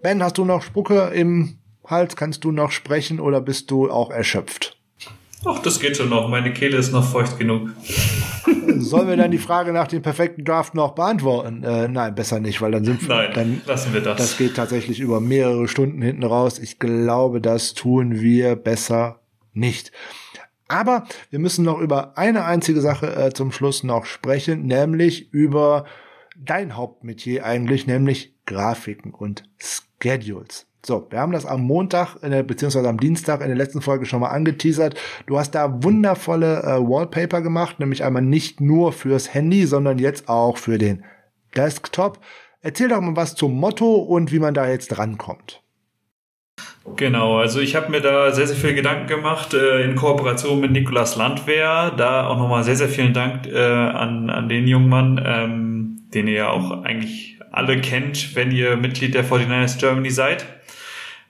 [0.03, 2.17] Ben, hast du noch Spucke im Hals?
[2.17, 4.79] Kannst du noch sprechen oder bist du auch erschöpft?
[5.45, 6.29] Ach, das geht schon noch.
[6.29, 7.71] Meine Kehle ist noch feucht genug.
[8.77, 11.65] Sollen wir dann die Frage nach dem perfekten Draft noch beantworten?
[11.65, 13.09] Äh, nein, besser nicht, weil dann sind wir.
[13.09, 14.19] Nein, dann, lassen wir das.
[14.19, 16.61] Das geht tatsächlich über mehrere Stunden hinten raus.
[16.61, 19.22] Ich glaube, das tun wir besser
[19.53, 19.93] nicht.
[20.69, 25.85] Aber wir müssen noch über eine einzige Sache äh, zum Schluss noch sprechen, nämlich über
[26.37, 29.45] dein Hauptmetier eigentlich, nämlich Grafiken und
[30.03, 30.67] Schedules.
[30.85, 34.21] So, wir haben das am Montag, äh, beziehungsweise am Dienstag in der letzten Folge schon
[34.21, 34.99] mal angeteasert.
[35.27, 40.29] Du hast da wundervolle äh, Wallpaper gemacht, nämlich einmal nicht nur fürs Handy, sondern jetzt
[40.29, 41.05] auch für den
[41.55, 42.19] Desktop.
[42.63, 45.62] Erzähl doch mal was zum Motto und wie man da jetzt drankommt.
[46.97, 50.73] Genau, also ich habe mir da sehr, sehr viel Gedanken gemacht äh, in Kooperation mit
[50.73, 51.93] Nikolas Landwehr.
[51.97, 56.27] Da auch nochmal sehr, sehr vielen Dank äh, an, an den jungen Mann, ähm, den
[56.27, 60.45] ihr ja auch eigentlich alle kennt, wenn ihr Mitglied der 49ers Germany seid.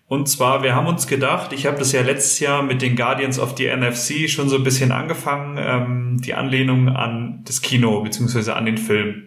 [0.08, 3.38] Und zwar, wir haben uns gedacht, ich habe das ja letztes Jahr mit den Guardians
[3.38, 8.54] of the NFC schon so ein bisschen angefangen, ähm, die Anlehnung an das Kino beziehungsweise
[8.54, 9.24] an den Film.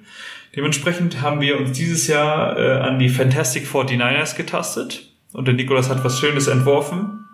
[0.55, 5.89] Dementsprechend haben wir uns dieses Jahr äh, an die Fantastic 49ers getastet und der Nikolas
[5.89, 7.27] hat was Schönes entworfen.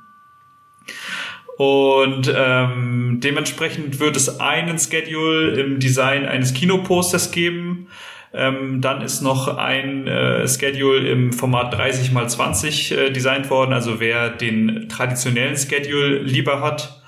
[1.57, 7.87] Und ähm, dementsprechend wird es einen Schedule im Design eines Kinoposters geben.
[8.33, 13.73] Ähm, dann ist noch ein äh, Schedule im Format 30 x 20 äh, designt worden.
[13.73, 17.00] Also wer den traditionellen Schedule lieber hat,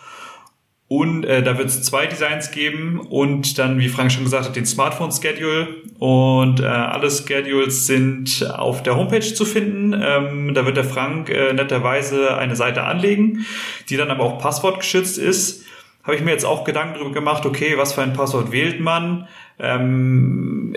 [0.96, 4.56] und äh, da wird es zwei Designs geben und dann, wie Frank schon gesagt hat,
[4.56, 5.68] den Smartphone-Schedule.
[5.98, 10.00] Und äh, alle Schedules sind auf der Homepage zu finden.
[10.00, 13.44] Ähm, da wird der Frank äh, netterweise eine Seite anlegen,
[13.90, 15.66] die dann aber auch passwortgeschützt ist.
[16.04, 19.28] Habe ich mir jetzt auch Gedanken darüber gemacht, okay, was für ein Passwort wählt man?
[19.58, 20.76] Ähm,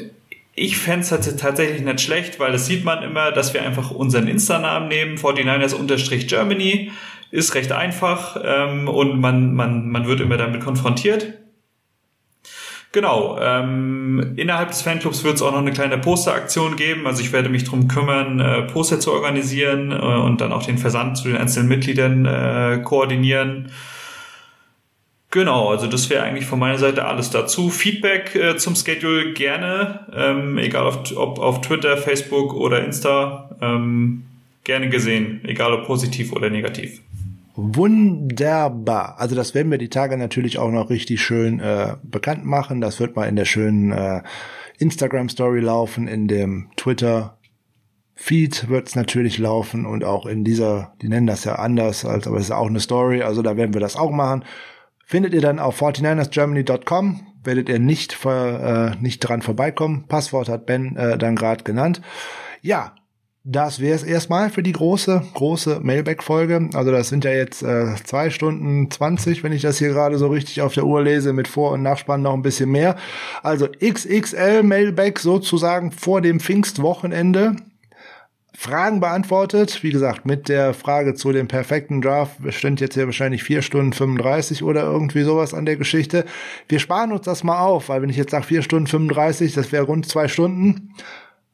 [0.54, 4.28] ich fände es tatsächlich nicht schlecht, weil das sieht man immer, dass wir einfach unseren
[4.28, 6.90] Insta-Namen nehmen, 49ers-Germany
[7.30, 11.34] ist recht einfach ähm, und man, man, man wird immer damit konfrontiert.
[12.96, 17.06] Genau, ähm, innerhalb des Fanclubs wird es auch noch eine kleine Posteraktion geben.
[17.06, 20.78] Also ich werde mich drum kümmern, äh, Poster zu organisieren äh, und dann auch den
[20.78, 23.70] Versand zu den einzelnen Mitgliedern äh, koordinieren.
[25.30, 27.68] Genau, also das wäre eigentlich von meiner Seite alles dazu.
[27.68, 34.22] Feedback äh, zum Schedule gerne, ähm, egal auf, ob auf Twitter, Facebook oder Insta, ähm,
[34.64, 37.02] gerne gesehen, egal ob positiv oder negativ.
[37.56, 39.18] Wunderbar.
[39.18, 42.82] Also das werden wir die Tage natürlich auch noch richtig schön äh, bekannt machen.
[42.82, 44.22] Das wird mal in der schönen äh,
[44.78, 47.38] Instagram Story laufen, in dem Twitter
[48.14, 52.26] Feed wird es natürlich laufen und auch in dieser, die nennen das ja anders, als
[52.26, 54.42] aber es ist auch eine Story, also da werden wir das auch machen.
[55.04, 60.06] Findet ihr dann auf 49ersgermany.com, werdet ihr nicht, äh, nicht dran vorbeikommen.
[60.08, 62.00] Passwort hat Ben äh, dann gerade genannt.
[62.62, 62.95] Ja,
[63.48, 66.68] das wäre es erstmal für die große, große Mailback-Folge.
[66.74, 70.26] Also das sind ja jetzt äh, zwei Stunden zwanzig, wenn ich das hier gerade so
[70.26, 72.96] richtig auf der Uhr lese, mit Vor- und Nachspann noch ein bisschen mehr.
[73.44, 77.54] Also XXL Mailback sozusagen vor dem Pfingstwochenende.
[78.58, 79.82] Fragen beantwortet.
[79.84, 83.92] Wie gesagt, mit der Frage zu dem perfekten Draft bestimmt jetzt hier wahrscheinlich vier Stunden
[83.92, 86.24] 35 oder irgendwie sowas an der Geschichte.
[86.68, 89.70] Wir sparen uns das mal auf, weil wenn ich jetzt sage vier Stunden 35, das
[89.70, 90.94] wäre rund zwei Stunden.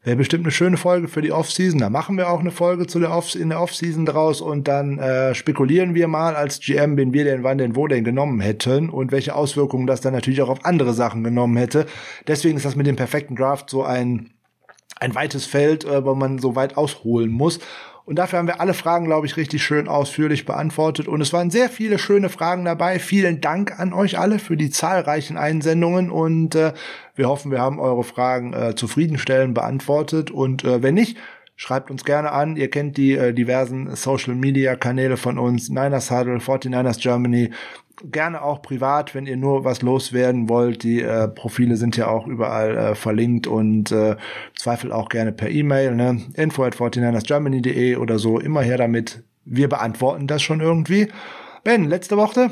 [0.05, 1.79] Wäre bestimmt eine schöne Folge für die Offseason.
[1.79, 4.99] Da machen wir auch eine Folge zu der Off in der Offseason draus und dann
[4.99, 8.89] äh, spekulieren wir mal als GM, wen wir denn wann denn wo denn genommen hätten
[8.91, 11.87] und welche Auswirkungen das dann natürlich auch auf andere Sachen genommen hätte.
[12.27, 14.31] Deswegen ist das mit dem perfekten Draft so ein
[14.99, 17.61] ein weites Feld, äh, wo man so weit ausholen muss.
[18.05, 21.07] Und dafür haben wir alle Fragen, glaube ich, richtig schön ausführlich beantwortet.
[21.07, 22.99] Und es waren sehr viele schöne Fragen dabei.
[22.99, 26.11] Vielen Dank an euch alle für die zahlreichen Einsendungen.
[26.11, 26.73] Und äh,
[27.15, 30.31] wir hoffen, wir haben eure Fragen äh, zufriedenstellend beantwortet.
[30.31, 31.17] Und äh, wenn nicht,
[31.55, 32.57] schreibt uns gerne an.
[32.57, 35.69] Ihr kennt die äh, diversen Social Media Kanäle von uns.
[35.69, 37.51] Niners Huddle, 49ers Germany.
[38.05, 40.83] Gerne auch privat, wenn ihr nur was loswerden wollt.
[40.83, 44.17] Die äh, Profile sind ja auch überall äh, verlinkt und äh,
[44.55, 46.23] Zweifel auch gerne per E-Mail, ne?
[46.35, 49.23] info at 49ersgermany.de oder so, immer her damit.
[49.45, 51.09] Wir beantworten das schon irgendwie.
[51.65, 52.51] Ben, letzte Woche?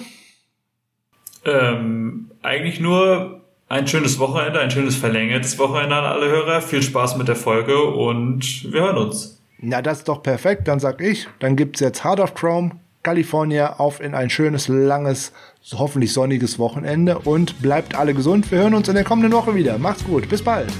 [1.45, 6.61] Ähm, eigentlich nur ein schönes Wochenende, ein schönes verlängertes Wochenende an alle Hörer.
[6.61, 9.41] Viel Spaß mit der Folge und wir hören uns.
[9.59, 10.69] Na, das ist doch perfekt.
[10.69, 12.73] Dann sag ich, dann gibt's jetzt Heart of Chrome,
[13.03, 15.33] California auf in ein schönes, langes,
[15.73, 18.51] hoffentlich sonniges Wochenende und bleibt alle gesund.
[18.51, 19.79] Wir hören uns in der kommenden Woche wieder.
[19.79, 20.29] Macht's gut.
[20.29, 20.71] Bis bald.